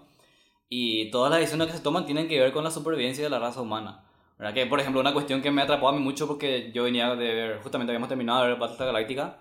Y 0.69 1.11
todas 1.11 1.29
las 1.31 1.39
decisiones 1.41 1.67
que 1.67 1.73
se 1.73 1.83
toman 1.83 2.05
tienen 2.05 2.29
que 2.29 2.39
ver 2.39 2.53
con 2.53 2.63
la 2.63 2.71
supervivencia 2.71 3.23
de 3.25 3.29
la 3.29 3.39
raza 3.39 3.59
humana. 3.61 4.04
¿Verdad? 4.37 4.53
Que, 4.53 4.65
por 4.65 4.79
ejemplo, 4.79 4.99
una 5.01 5.13
cuestión 5.13 5.41
que 5.41 5.51
me 5.51 5.61
atrapó 5.61 5.89
a 5.89 5.91
mí 5.93 5.99
mucho 5.99 6.27
porque 6.27 6.71
yo 6.73 6.83
venía 6.83 7.15
de 7.15 7.33
ver, 7.33 7.59
justamente 7.61 7.91
habíamos 7.91 8.09
terminado 8.09 8.41
de 8.43 8.49
ver 8.49 8.57
Battlestar 8.59 8.87
Galáctica, 8.87 9.37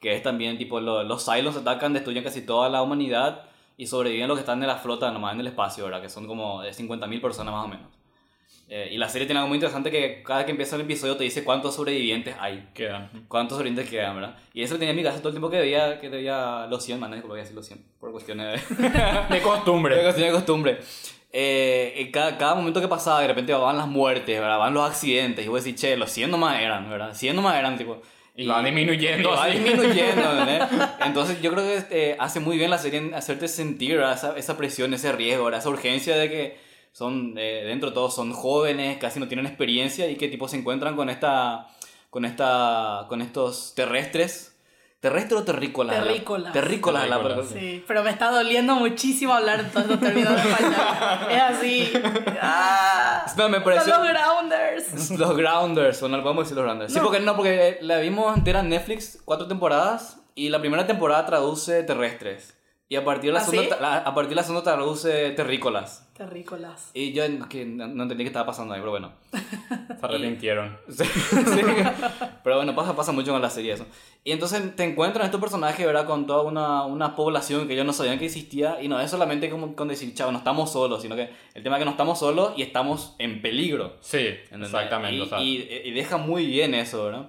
que 0.00 0.14
es 0.14 0.22
también 0.22 0.56
tipo 0.58 0.80
lo- 0.80 1.02
los 1.04 1.24
Cylons 1.24 1.56
atacan, 1.56 1.92
destruyen 1.92 2.22
casi 2.24 2.42
toda 2.42 2.68
la 2.68 2.82
humanidad 2.82 3.42
y 3.76 3.86
sobreviven 3.86 4.28
los 4.28 4.36
que 4.36 4.40
están 4.40 4.60
en 4.62 4.68
la 4.68 4.76
flota, 4.76 5.10
nomás 5.12 5.34
en 5.34 5.40
el 5.40 5.46
espacio, 5.48 5.84
¿verdad? 5.84 6.00
Que 6.02 6.08
son 6.08 6.26
como 6.26 6.62
eh, 6.64 6.72
50.000 6.72 7.20
personas 7.20 7.52
más 7.54 7.64
o 7.64 7.68
menos. 7.68 7.86
Eh, 8.70 8.90
y 8.92 8.98
la 8.98 9.08
serie 9.08 9.26
tiene 9.26 9.38
algo 9.38 9.48
muy 9.48 9.56
interesante 9.56 9.90
que 9.90 10.22
cada 10.22 10.44
que 10.44 10.50
empieza 10.50 10.76
el 10.76 10.82
episodio 10.82 11.16
te 11.16 11.24
dice 11.24 11.42
cuántos 11.42 11.74
sobrevivientes 11.74 12.36
hay. 12.38 12.68
Quedan. 12.74 13.08
¿Cuántos 13.26 13.56
sobrevivientes 13.56 13.90
quedan, 13.90 14.16
verdad? 14.16 14.36
Y 14.52 14.62
eso 14.62 14.74
lo 14.74 14.78
tenía 14.78 14.90
en 14.90 14.96
mi 14.96 15.02
casa 15.02 15.18
todo 15.20 15.28
el 15.28 15.34
tiempo 15.34 15.48
que 15.48 15.58
veía, 15.58 15.98
que 15.98 16.08
veía 16.10 16.66
los 16.68 16.84
100, 16.84 17.00
man, 17.00 17.22
voy 17.26 17.38
a 17.38 17.42
decir 17.42 17.56
los 17.56 17.64
100, 17.66 17.82
por 17.98 18.12
cuestiones 18.12 18.60
de... 18.68 18.76
De 18.76 18.88
de 18.90 19.42
costumbre. 19.42 19.94
costumbre. 20.02 20.26
de 20.26 20.32
costumbre. 20.32 20.78
Eh, 21.32 21.94
en 21.96 22.10
cada, 22.10 22.38
cada 22.38 22.54
momento 22.54 22.80
que 22.80 22.88
pasaba, 22.88 23.20
de 23.20 23.28
repente 23.28 23.52
van 23.52 23.76
las 23.76 23.86
muertes, 23.86 24.40
¿verdad? 24.40 24.58
Van 24.58 24.74
los 24.74 24.88
accidentes. 24.88 25.44
Y 25.44 25.48
vos 25.48 25.62
decís, 25.62 25.80
che, 25.80 25.96
los 25.96 26.10
100 26.10 26.30
nomás 26.30 26.60
eran, 26.60 26.88
¿verdad? 26.88 27.14
100 27.14 27.36
nomás 27.36 27.56
eran, 27.56 27.76
tipo. 27.76 28.00
Y 28.34 28.46
van 28.46 28.64
disminuyendo 28.64 29.32
y 29.32 29.36
va 29.36 29.46
disminuyendo, 29.46 30.22
¿verdad? 30.22 30.96
Entonces 31.04 31.42
yo 31.42 31.50
creo 31.52 31.64
que 31.64 31.76
este, 31.76 32.16
hace 32.20 32.38
muy 32.38 32.56
bien 32.56 32.70
la 32.70 32.78
serie 32.78 33.00
en 33.00 33.12
hacerte 33.12 33.48
sentir 33.48 33.98
esa, 33.98 34.38
esa 34.38 34.56
presión, 34.56 34.94
ese 34.94 35.10
riesgo, 35.10 35.46
¿verdad? 35.46 35.58
esa 35.58 35.70
urgencia 35.70 36.16
de 36.16 36.30
que 36.30 36.56
son, 36.92 37.34
eh, 37.36 37.64
dentro 37.66 37.90
de 37.90 37.94
todo, 37.94 38.12
son 38.12 38.32
jóvenes, 38.32 38.98
casi 38.98 39.18
no 39.18 39.26
tienen 39.26 39.46
experiencia 39.46 40.08
y 40.08 40.14
que 40.14 40.28
tipo 40.28 40.46
se 40.46 40.56
encuentran 40.56 40.94
con 40.94 41.10
esta, 41.10 41.66
con 42.10 42.24
esta, 42.24 43.06
con 43.08 43.22
estos 43.22 43.72
terrestres. 43.74 44.56
¿Terrestre 45.00 45.36
o 45.38 45.44
terrícolas? 45.44 45.94
Terrícolas. 46.02 46.52
Terrícolas. 46.52 47.08
la- 47.08 47.18
Terrícolas. 47.18 47.48
Sí, 47.50 47.84
pero 47.86 48.02
me 48.02 48.10
está 48.10 48.30
doliendo 48.32 48.74
muchísimo 48.74 49.32
hablar 49.32 49.60
en 49.60 49.70
todos 49.70 49.84
estos 49.84 50.00
términos 50.00 50.34
de 50.34 50.50
español. 50.50 50.74
Es 51.30 51.42
así. 51.42 51.92
¡Ah! 52.42 53.24
No, 53.36 53.48
me 53.48 53.60
pareció... 53.60 53.94
Son 53.94 54.02
los 54.04 54.12
grounders. 54.12 55.10
Los 55.18 55.36
Grounders, 55.36 56.02
o 56.02 56.08
no 56.08 56.20
podemos 56.22 56.44
decir 56.44 56.56
los 56.56 56.64
Grounders. 56.64 56.92
Sí, 56.92 56.98
porque 57.00 57.20
no, 57.20 57.36
porque 57.36 57.78
la 57.82 57.98
vimos 57.98 58.36
entera 58.36 58.60
en 58.60 58.70
Netflix, 58.70 59.20
cuatro 59.24 59.46
temporadas, 59.46 60.18
y 60.34 60.48
la 60.48 60.58
primera 60.60 60.86
temporada 60.86 61.24
traduce 61.26 61.82
terrestres. 61.84 62.56
Y 62.90 62.96
a 62.96 63.04
partir 63.04 63.28
de 63.30 63.34
la, 63.34 63.40
¿Ah, 63.40 63.44
segunda, 63.44 63.76
sí? 63.76 63.82
la- 63.82 63.98
a 63.98 64.14
partir 64.14 64.30
de 64.30 64.34
la 64.36 64.42
segunda 64.42 64.62
traduce 64.62 65.30
terrícolas. 65.32 66.08
Terrícolas. 66.16 66.90
Y 66.94 67.12
yo 67.12 67.22
en- 67.24 67.44
que 67.44 67.66
no, 67.66 67.86
no 67.86 68.04
entendí 68.04 68.24
qué 68.24 68.28
estaba 68.28 68.46
pasando 68.46 68.72
ahí, 68.72 68.80
pero 68.80 68.92
bueno. 68.92 69.12
Se 69.30 70.06
arrepintieron. 70.06 70.78
Sí, 70.88 71.04
sí. 71.04 71.60
Pero 72.42 72.56
bueno, 72.56 72.74
pasa, 72.74 72.96
pasa 72.96 73.12
mucho 73.12 73.30
con 73.32 73.42
la 73.42 73.50
serie 73.50 73.74
eso. 73.74 73.84
Y 74.24 74.32
entonces 74.32 74.74
te 74.74 74.84
encuentran 74.84 75.26
estos 75.26 75.38
personajes, 75.40 75.84
¿verdad? 75.84 76.06
Con 76.06 76.26
toda 76.26 76.42
una, 76.42 76.84
una 76.84 77.14
población 77.14 77.66
que 77.68 77.74
ellos 77.74 77.84
no 77.84 77.92
sabían 77.92 78.18
que 78.18 78.24
existía. 78.24 78.80
Y 78.82 78.88
no 78.88 78.98
es 79.00 79.10
solamente 79.10 79.50
como 79.50 79.76
con 79.76 79.88
decir, 79.88 80.14
chavo, 80.14 80.32
no 80.32 80.38
estamos 80.38 80.72
solos, 80.72 81.02
sino 81.02 81.14
que 81.14 81.28
el 81.54 81.62
tema 81.62 81.76
es 81.76 81.80
que 81.80 81.84
no 81.84 81.90
estamos 81.90 82.18
solos 82.18 82.52
y 82.56 82.62
estamos 82.62 83.14
en 83.18 83.42
peligro. 83.42 83.96
Sí, 84.00 84.28
¿entendés? 84.44 84.70
exactamente. 84.70 85.16
Y, 85.16 85.20
o 85.20 85.26
sea, 85.26 85.40
y- 85.42 85.82
y 85.84 85.90
deja 85.90 86.16
muy 86.16 86.46
bien 86.46 86.74
eso, 86.74 87.04
¿verdad? 87.04 87.26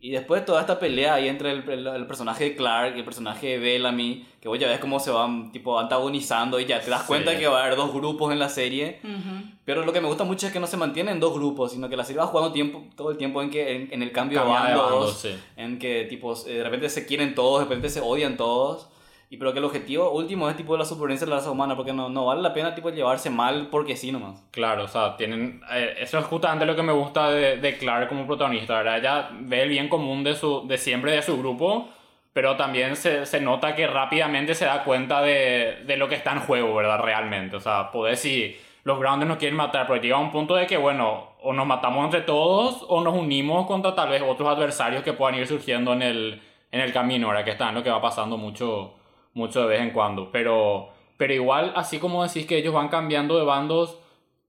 Y 0.00 0.10
después 0.12 0.44
toda 0.44 0.60
esta 0.60 0.78
pelea 0.78 1.14
ahí 1.14 1.26
entre 1.26 1.50
el, 1.50 1.68
el- 1.68 1.86
el 1.86 2.06
personaje 2.06 2.44
de 2.44 2.56
Clark 2.56 2.94
y 2.94 3.00
el 3.00 3.04
personaje 3.04 3.48
de 3.48 3.58
Bellamy, 3.58 4.24
que 4.40 4.48
vos 4.48 4.56
ya 4.56 4.68
ves 4.68 4.78
cómo 4.78 5.00
se 5.00 5.10
van 5.10 5.50
tipo 5.50 5.76
antagonizando 5.78 6.60
y 6.60 6.66
ya 6.66 6.80
te 6.80 6.88
das 6.88 7.02
cuenta 7.02 7.32
Sí. 7.32 7.38
que 7.38 7.48
va 7.48 7.58
a 7.60 7.64
haber 7.64 7.76
dos 7.76 7.92
grupos 7.92 8.32
en 8.32 8.38
la 8.38 8.48
serie. 8.48 9.00
Pero 9.64 9.84
lo 9.84 9.92
que 9.92 10.00
me 10.00 10.06
gusta 10.06 10.22
mucho 10.24 10.46
es 10.46 10.52
que 10.52 10.60
no 10.60 10.68
se 10.68 10.76
mantienen 10.76 11.14
en 11.14 11.20
dos 11.20 11.34
grupos, 11.34 11.72
sino 11.72 11.88
que 11.88 11.96
la 11.96 12.04
serie 12.04 12.20
va 12.20 12.28
jugando 12.28 12.52
tiempo, 12.52 12.84
todo 12.96 13.10
el 13.10 13.16
tiempo 13.16 13.42
en, 13.42 13.50
que, 13.50 13.74
en, 13.74 13.88
en 13.92 14.02
el 14.02 14.12
cambio 14.12 14.38
de 14.40 14.44
Cambia 14.46 14.70
de 14.70 14.76
bandos, 14.76 14.90
bandos, 15.00 15.18
sí. 15.18 15.34
en 15.56 15.78
que 15.80 16.04
tipo, 16.04 16.32
eh, 16.46 16.52
de 16.54 16.62
repente 16.64 16.88
se 16.90 17.04
quieren 17.04 17.34
todos, 17.34 17.58
de 17.58 17.64
repente 17.64 17.88
se 17.90 18.00
odian 18.00 18.36
todos. 18.36 18.88
Y 19.30 19.36
pero 19.36 19.52
que 19.52 19.58
el 19.58 19.64
objetivo 19.66 20.10
último 20.10 20.48
es 20.48 20.56
tipo 20.56 20.76
la 20.76 20.86
supervivencia 20.86 21.26
de 21.26 21.30
la 21.30 21.36
raza 21.36 21.50
humana, 21.50 21.76
porque 21.76 21.92
no, 21.92 22.08
no 22.08 22.26
vale 22.26 22.40
la 22.40 22.54
pena 22.54 22.74
tipo 22.74 22.88
llevarse 22.88 23.28
mal 23.28 23.68
porque 23.70 23.94
sí 23.94 24.10
nomás. 24.10 24.42
Claro, 24.50 24.84
o 24.84 24.88
sea, 24.88 25.16
tienen... 25.16 25.60
eh, 25.70 25.96
eso 25.98 26.18
es 26.18 26.24
justamente 26.24 26.64
lo 26.64 26.74
que 26.74 26.82
me 26.82 26.92
gusta 26.92 27.30
de, 27.30 27.58
de 27.58 27.76
Clark 27.76 28.08
como 28.08 28.26
protagonista, 28.26 28.78
¿verdad? 28.78 28.98
Ella 28.98 29.28
ve 29.32 29.62
el 29.62 29.68
bien 29.68 29.88
común 29.88 30.24
de, 30.24 30.34
su, 30.34 30.66
de 30.66 30.78
siempre 30.78 31.12
de 31.12 31.20
su 31.20 31.36
grupo, 31.36 31.88
pero 32.32 32.56
también 32.56 32.96
se, 32.96 33.26
se 33.26 33.40
nota 33.40 33.74
que 33.74 33.86
rápidamente 33.86 34.54
se 34.54 34.64
da 34.64 34.82
cuenta 34.82 35.20
de, 35.20 35.82
de, 35.86 35.96
lo 35.98 36.08
que 36.08 36.14
está 36.14 36.32
en 36.32 36.40
juego, 36.40 36.74
¿verdad? 36.74 37.00
Realmente. 37.00 37.56
O 37.56 37.60
sea, 37.60 37.90
poder 37.90 38.16
si 38.16 38.56
los 38.84 38.98
Grounders 38.98 39.28
nos 39.28 39.38
quieren 39.38 39.56
matar, 39.56 39.86
pero 39.86 40.00
llega 40.00 40.16
un 40.16 40.30
punto 40.30 40.54
de 40.54 40.66
que, 40.66 40.78
bueno, 40.78 41.32
o 41.42 41.52
nos 41.52 41.66
matamos 41.66 42.04
entre 42.04 42.22
todos 42.22 42.82
o 42.88 43.02
nos 43.02 43.14
unimos 43.14 43.66
contra 43.66 43.94
tal 43.94 44.08
vez 44.08 44.22
otros 44.26 44.48
adversarios 44.48 45.02
que 45.02 45.12
puedan 45.12 45.38
ir 45.38 45.46
surgiendo 45.46 45.92
en 45.92 46.00
el, 46.00 46.42
en 46.72 46.80
el 46.80 46.92
camino, 46.94 47.26
ahora 47.26 47.44
que 47.44 47.50
está 47.50 47.68
en 47.68 47.74
lo 47.74 47.82
que 47.82 47.90
va 47.90 48.00
pasando 48.00 48.38
mucho, 48.38 48.94
mucho 49.38 49.62
de 49.62 49.68
vez 49.68 49.80
en 49.80 49.90
cuando. 49.90 50.30
Pero, 50.30 50.90
pero 51.16 51.32
igual, 51.32 51.72
así 51.76 51.98
como 51.98 52.24
decís 52.24 52.46
que 52.46 52.58
ellos 52.58 52.74
van 52.74 52.88
cambiando 52.88 53.38
de 53.38 53.44
bandos, 53.44 53.98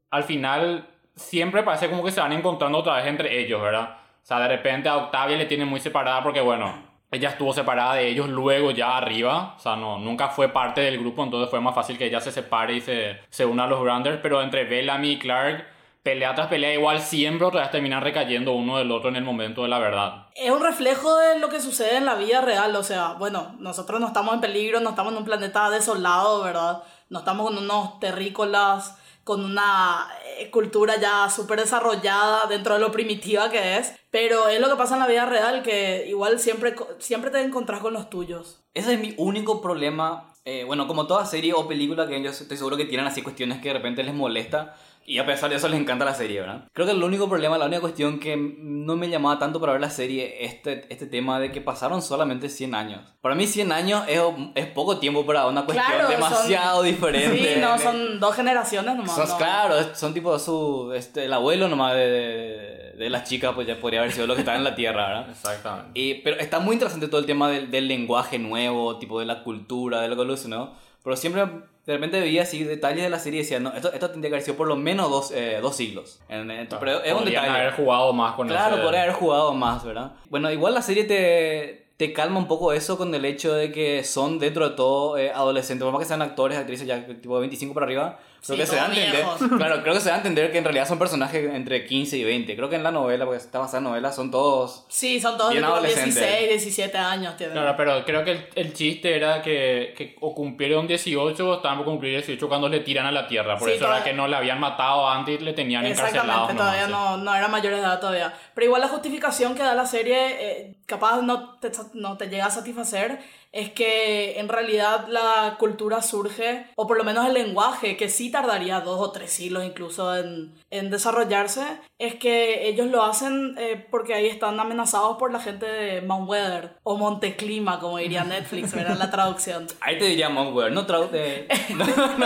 al 0.10 0.24
final 0.24 0.88
siempre 1.16 1.64
parece 1.64 1.90
como 1.90 2.04
que 2.04 2.12
se 2.12 2.20
van 2.20 2.34
encontrando 2.34 2.80
otra 2.80 2.96
vez 2.96 3.06
entre 3.06 3.40
ellos, 3.40 3.62
¿verdad? 3.62 3.98
O 4.22 4.26
sea, 4.26 4.40
de 4.40 4.48
repente 4.48 4.90
a 4.90 4.98
Octavia 4.98 5.38
le 5.38 5.46
tienen 5.46 5.68
muy 5.68 5.80
separada 5.80 6.24
porque, 6.24 6.42
bueno, 6.42 6.74
ella 7.12 7.30
estuvo 7.30 7.54
separada 7.54 7.96
de 7.96 8.08
ellos 8.08 8.30
luego 8.30 8.72
ya 8.72 8.98
arriba, 8.98 9.56
o 9.58 9.60
sea, 9.60 9.76
no, 9.76 9.98
nunca 9.98 10.30
fue 10.30 10.50
parte 10.50 10.82
del 10.82 11.00
grupo, 11.00 11.24
entonces 11.24 11.50
fue 11.50 11.60
más 11.60 11.74
fácil 11.74 11.98
que 11.98 12.06
ella 12.06 12.22
se 12.22 12.32
separe 12.32 12.76
y 12.76 12.82
se, 12.82 13.18
se 13.30 13.46
una 13.46 13.64
a 13.64 13.68
los 13.68 13.82
Grounders, 13.82 14.20
pero 14.22 14.42
entre 14.42 14.66
Bellamy 14.66 15.14
y 15.14 15.20
Clark, 15.20 15.66
pelea 16.04 16.34
tras 16.36 16.48
pelea, 16.48 16.74
igual 16.74 17.02
siempre 17.02 17.46
otra 17.48 17.62
vez 17.62 17.72
terminan 17.72 18.02
recayendo 18.02 18.54
uno 18.54 18.78
del 18.78 18.92
otro 18.92 19.10
en 19.10 19.16
el 19.16 19.24
momento 19.24 19.64
de 19.64 19.70
la 19.70 19.80
verdad. 19.80 20.28
Es 20.36 20.52
un 20.52 20.62
reflejo 20.62 21.18
de 21.18 21.40
lo 21.40 21.50
que 21.50 21.62
sucede 21.62 21.98
en 21.98 22.06
la 22.06 22.16
vida 22.16 22.42
real, 22.42 22.76
o 22.76 22.84
sea, 22.84 23.14
bueno, 23.14 23.56
nosotros 23.60 24.00
no 24.00 24.08
estamos 24.08 24.34
en 24.34 24.42
peligro, 24.42 24.80
no 24.80 24.92
estamos 24.92 25.14
en 25.14 25.20
un 25.20 25.26
planeta 25.26 25.70
desolado, 25.70 26.44
¿verdad? 26.44 26.84
No 27.10 27.20
estamos 27.20 27.48
con 27.48 27.58
unos 27.58 28.00
terrícolas 28.00 28.98
con 29.30 29.46
una 29.46 30.08
eh, 30.40 30.50
cultura 30.50 31.00
ya 31.00 31.30
súper 31.30 31.60
desarrollada 31.60 32.48
dentro 32.50 32.74
de 32.74 32.80
lo 32.80 32.92
primitiva 32.92 33.52
que 33.52 33.78
es, 33.78 33.94
pero 34.10 34.48
es 34.48 34.60
lo 34.60 34.68
que 34.68 34.76
pasa 34.76 34.96
en 34.96 35.02
la 35.02 35.08
vida 35.08 35.28
real, 35.28 35.62
que 35.62 36.06
igual 36.08 36.40
siempre, 36.40 36.76
siempre 36.98 37.30
te 37.30 37.40
encontrás 37.40 37.80
con 37.80 37.94
los 37.94 38.10
tuyos. 38.10 38.64
Ese 38.74 38.96
es 38.96 39.00
mi 39.00 39.14
único 39.18 39.62
problema, 39.62 40.34
eh, 40.46 40.64
bueno, 40.64 40.88
como 40.88 41.06
toda 41.06 41.28
serie 41.28 41.54
o 41.54 41.68
película 41.68 42.08
que 42.08 42.20
yo 42.24 42.32
estoy 42.32 42.58
seguro 42.58 42.76
que 42.76 42.86
tienen 42.86 43.06
así 43.06 43.22
cuestiones 43.22 43.62
que 43.62 43.68
de 43.68 43.76
repente 43.76 44.04
les 44.04 44.16
molesta, 44.16 44.76
y 45.10 45.18
a 45.18 45.26
pesar 45.26 45.50
de 45.50 45.56
eso 45.56 45.68
les 45.68 45.80
encanta 45.80 46.06
la 46.06 46.14
serie, 46.14 46.40
¿verdad? 46.42 46.66
Creo 46.72 46.86
que 46.86 46.94
el 46.94 47.02
único 47.04 47.28
problema, 47.28 47.58
la 47.58 47.66
única 47.66 47.82
cuestión 47.82 48.20
que 48.20 48.38
no 48.38 48.96
me 48.96 49.10
llamaba 49.10 49.40
tanto 49.40 49.60
para 49.60 49.72
ver 49.72 49.82
la 49.82 49.90
serie 49.90 50.46
es 50.46 50.54
este, 50.54 50.86
este 50.94 51.08
tema 51.08 51.40
de 51.40 51.52
que 51.52 51.62
pasaron 51.62 52.02
solamente 52.04 52.48
100 52.48 52.76
años. 52.76 53.02
Para 53.20 53.34
mí 53.34 53.48
100 53.48 53.72
años 53.72 54.04
es, 54.08 54.22
es 54.56 54.68
poco 54.68 55.00
tiempo 55.00 55.26
para 55.26 55.48
una 55.48 55.66
cuestión 55.66 55.88
Claro, 55.88 56.10
demasiado 56.10 56.78
son- 56.78 56.86
diferente. 56.86 57.56
Sí, 57.56 57.60
no, 57.60 57.78
son 57.80 58.20
dos 58.20 58.36
generaciones 58.36 58.96
nomás. 58.96 59.16
Son- 59.16 59.28
no. 59.30 59.38
Claro, 59.38 59.76
son 59.96 60.14
tipo 60.14 60.38
su, 60.38 60.94
este, 60.96 61.26
el 61.26 61.34
abuelo 61.34 61.68
nomás 61.68 61.96
de, 61.96 62.08
de, 62.08 62.92
de 62.98 63.10
las 63.10 63.28
chicas, 63.28 63.54
pues 63.56 63.66
ya 63.68 63.80
podría 63.80 64.02
haber 64.02 64.12
sido 64.12 64.28
lo 64.28 64.36
que 64.36 64.42
estaba 64.42 64.58
en 64.58 64.64
la 64.64 64.76
Tierra, 64.76 65.08
¿verdad? 65.08 65.30
Exactamente. 65.32 66.00
Y, 66.00 66.14
pero 66.22 66.38
está 66.40 66.60
muy 66.60 66.74
interesante 66.76 67.08
todo 67.08 67.20
el 67.20 67.26
tema 67.26 67.50
del, 67.50 67.72
del 67.72 67.88
lenguaje 67.88 68.38
nuevo, 68.38 68.98
tipo 69.00 69.20
de 69.20 69.26
la 69.26 69.44
cultura, 69.44 70.02
de 70.02 70.08
lo 70.08 70.16
que 70.16 70.22
evolucionó. 70.22 70.74
Pero 71.04 71.16
siempre 71.16 71.48
de 71.86 71.94
repente 71.94 72.20
veía 72.20 72.44
así 72.44 72.64
detalles 72.64 73.04
de 73.04 73.10
la 73.10 73.20
serie 73.20 73.40
y 73.40 73.44
decía, 73.44 73.60
no, 73.60 73.74
esto, 73.74 73.92
esto 73.92 74.12
tendría 74.12 74.30
que 74.30 74.36
haber 74.36 74.46
sido 74.46 74.58
por 74.58 74.68
lo 74.68 74.76
menos 74.76 75.10
dos, 75.10 75.32
eh, 75.32 75.60
dos 75.62 75.76
siglos. 75.76 76.20
En- 76.30 76.50
en- 76.52 76.68
pero 76.80 77.02
es 77.04 77.14
un 77.14 77.26
detalle. 77.26 77.48
haber 77.50 77.74
jugado 77.74 78.14
más 78.14 78.36
con 78.36 78.48
Claro, 78.48 78.76
ese- 78.76 78.84
podría 78.84 79.04
haber 79.04 79.16
jugado 79.16 79.54
más, 79.54 79.84
¿verdad? 79.84 80.12
Bueno, 80.30 80.52
igual 80.52 80.74
la 80.76 80.82
serie 80.84 81.06
te, 81.06 81.88
te 81.98 82.14
calma 82.14 82.38
un 82.40 82.48
poco 82.48 82.72
eso 82.74 82.98
con 82.98 83.14
el 83.14 83.26
hecho 83.26 83.54
de 83.54 83.72
que 83.72 84.04
son 84.04 84.40
dentro 84.40 84.70
de 84.70 84.76
todo 84.76 85.18
eh, 85.18 85.32
adolescentes, 85.32 85.84
por 85.84 85.92
más 85.92 86.00
que 86.00 86.08
sean 86.08 86.22
actores, 86.22 86.58
actrices 86.58 86.88
ya 86.88 87.06
tipo 87.06 87.36
de 87.36 87.42
25 87.42 87.74
para 87.74 87.86
arriba. 87.86 88.20
Creo 88.46 88.56
Sí, 88.56 88.62
que 88.62 88.68
se 88.68 88.76
da 88.78 88.84
a 88.84 88.88
entender, 88.88 89.26
claro, 89.58 89.82
creo 89.82 89.94
que 89.94 90.00
se 90.00 90.08
da 90.10 90.16
a 90.16 90.18
entender 90.20 90.52
que 90.52 90.58
en 90.60 90.64
realidad 90.64 90.88
son 90.88 90.98
personajes 90.98 91.54
entre 91.54 91.86
15 91.86 92.18
y 92.18 92.24
20. 92.24 92.56
Creo 92.56 92.70
que 92.70 92.78
en 92.78 92.84
la 92.84 92.92
novela, 92.92 93.26
porque 93.26 93.38
está 93.38 93.60
basada 93.60 93.80
en 93.80 93.84
novela, 93.86 94.12
son 94.14 94.32
todos 94.32 94.86
Sí, 94.88 95.20
son 95.20 95.38
todos 95.38 95.52
Bien 95.52 95.62
de 95.62 95.68
como 95.68 95.78
adolescentes. 95.80 96.16
16, 96.16 96.50
17 96.50 96.98
años. 96.98 97.36
Tienen. 97.36 97.54
Claro, 97.56 97.74
pero 97.76 98.06
creo 98.06 98.24
que 98.24 98.32
el, 98.32 98.48
el 98.56 98.74
chiste 98.74 99.14
era 99.16 99.42
que, 99.42 99.94
que 99.98 100.16
o 100.22 100.34
cumplieron 100.34 100.88
18 100.88 101.50
o 101.50 101.56
estaban 101.56 101.78
por 101.80 101.86
cumplir 101.86 102.14
18 102.14 102.48
cuando 102.48 102.70
le 102.70 102.80
tiran 102.80 103.06
a 103.06 103.12
la 103.12 103.28
tierra. 103.28 103.58
Por 103.58 103.68
Sí, 103.68 103.76
eso 103.76 103.84
era 103.86 103.96
todavía- 103.96 104.12
que 104.12 104.18
no 104.18 104.28
le 104.28 104.36
habían 104.38 104.60
matado 104.60 105.10
antes 105.10 105.40
y 105.42 105.44
le 105.44 105.52
tenían 105.54 105.86
encarcelado. 105.86 106.50
Exactamente, 106.50 106.54
todavía 106.64 106.88
no, 106.88 107.18
no 107.18 107.36
eran 107.36 107.52
mayores 107.52 107.80
de 107.80 107.86
edad 107.86 108.00
todavía. 108.00 108.34
Pero 108.56 108.66
igual 108.66 108.82
la 108.82 108.88
justificación 108.88 109.54
que 109.56 109.64
da 109.64 109.76
la 109.76 109.86
serie, 109.86 110.18
eh, 110.40 110.76
capaz 110.86 111.22
no 111.22 111.58
te, 111.60 111.72
no 111.94 112.18
te 112.18 112.28
llega 112.30 112.46
a 112.46 112.52
satisfacer, 112.52 113.20
es 113.52 113.72
que 113.72 114.40
en 114.40 114.48
realidad 114.48 115.08
la 115.08 115.56
cultura 115.58 116.02
surge, 116.02 116.68
o 116.76 116.88
por 116.88 116.98
lo 116.98 117.04
menos 117.04 117.26
el 117.26 117.34
lenguaje, 117.34 117.98
que 117.98 118.10
sí 118.10 118.32
tardaría 118.32 118.82
dos 118.82 119.02
o 119.02 119.12
tres 119.12 119.32
siglos 119.32 119.64
incluso 119.64 120.16
en, 120.16 120.54
en 120.70 120.90
desarrollarse, 120.92 121.64
es 121.98 122.16
que 122.16 122.68
ellos 122.68 122.88
lo 122.88 123.04
hacen 123.04 123.56
eh, 123.58 123.88
porque 123.90 124.14
ahí 124.14 124.28
están 124.28 124.60
amenazados 124.60 125.18
por 125.18 125.32
la 125.32 125.40
gente 125.40 125.66
de 125.66 126.02
Mount 126.02 126.30
Weather, 126.30 126.78
o 126.84 126.98
Monteclima, 126.98 127.80
como 127.80 127.98
diría 127.98 128.24
Netflix, 128.40 128.74
verá 128.74 128.94
la 128.96 129.10
traducción. 129.10 129.68
Ahí 129.82 129.98
te 129.98 130.06
diría 130.06 130.30
Monkwear, 130.30 130.72
no 130.72 130.86
traduce. 130.86 131.48
No, 131.70 131.86
no. 131.86 132.26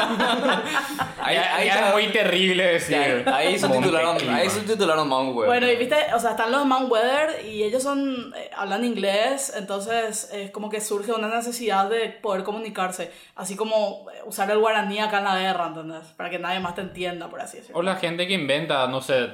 Ahí, 1.21 1.35
ahí, 1.35 1.67
es 1.67 1.93
muy 1.93 2.07
terrible 2.07 2.63
decir. 2.63 3.23
ahí, 3.27 3.47
ahí 3.47 3.59
subtitularon, 3.59 4.17
ahí 4.29 4.49
subtitularon 4.49 5.07
Monkwear. 5.07 5.47
Bueno, 5.47 5.67
y 5.69 5.75
viste, 5.75 5.95
o 6.15 6.19
sea, 6.19 6.31
están 6.31 6.51
los 6.51 6.65
Mount 6.65 6.91
Weather 6.91 7.45
y 7.45 7.63
ellos 7.63 7.83
son, 7.83 8.33
eh, 8.35 8.49
hablan 8.55 8.83
inglés, 8.85 9.53
entonces 9.55 10.29
es 10.33 10.51
como 10.51 10.69
que 10.69 10.81
surge 10.81 11.12
una 11.15 11.27
necesidad 11.27 11.89
de 11.89 12.09
poder 12.09 12.43
comunicarse, 12.43 13.11
así 13.35 13.55
como 13.55 14.05
eh, 14.13 14.19
usar 14.25 14.49
el 14.51 14.59
guaraní 14.59 14.99
acá 14.99 15.19
en 15.19 15.23
la 15.25 15.39
guerra, 15.39 15.67
¿entendés? 15.67 16.07
Para 16.17 16.29
que 16.29 16.39
nadie 16.39 16.59
más 16.59 16.75
te 16.75 16.81
entienda, 16.81 17.29
por 17.29 17.41
así 17.41 17.57
decirlo. 17.57 17.79
O 17.79 17.83
la 17.83 17.95
gente 17.97 18.27
que 18.27 18.33
inventa, 18.33 18.87
no 18.87 19.01
sé, 19.01 19.29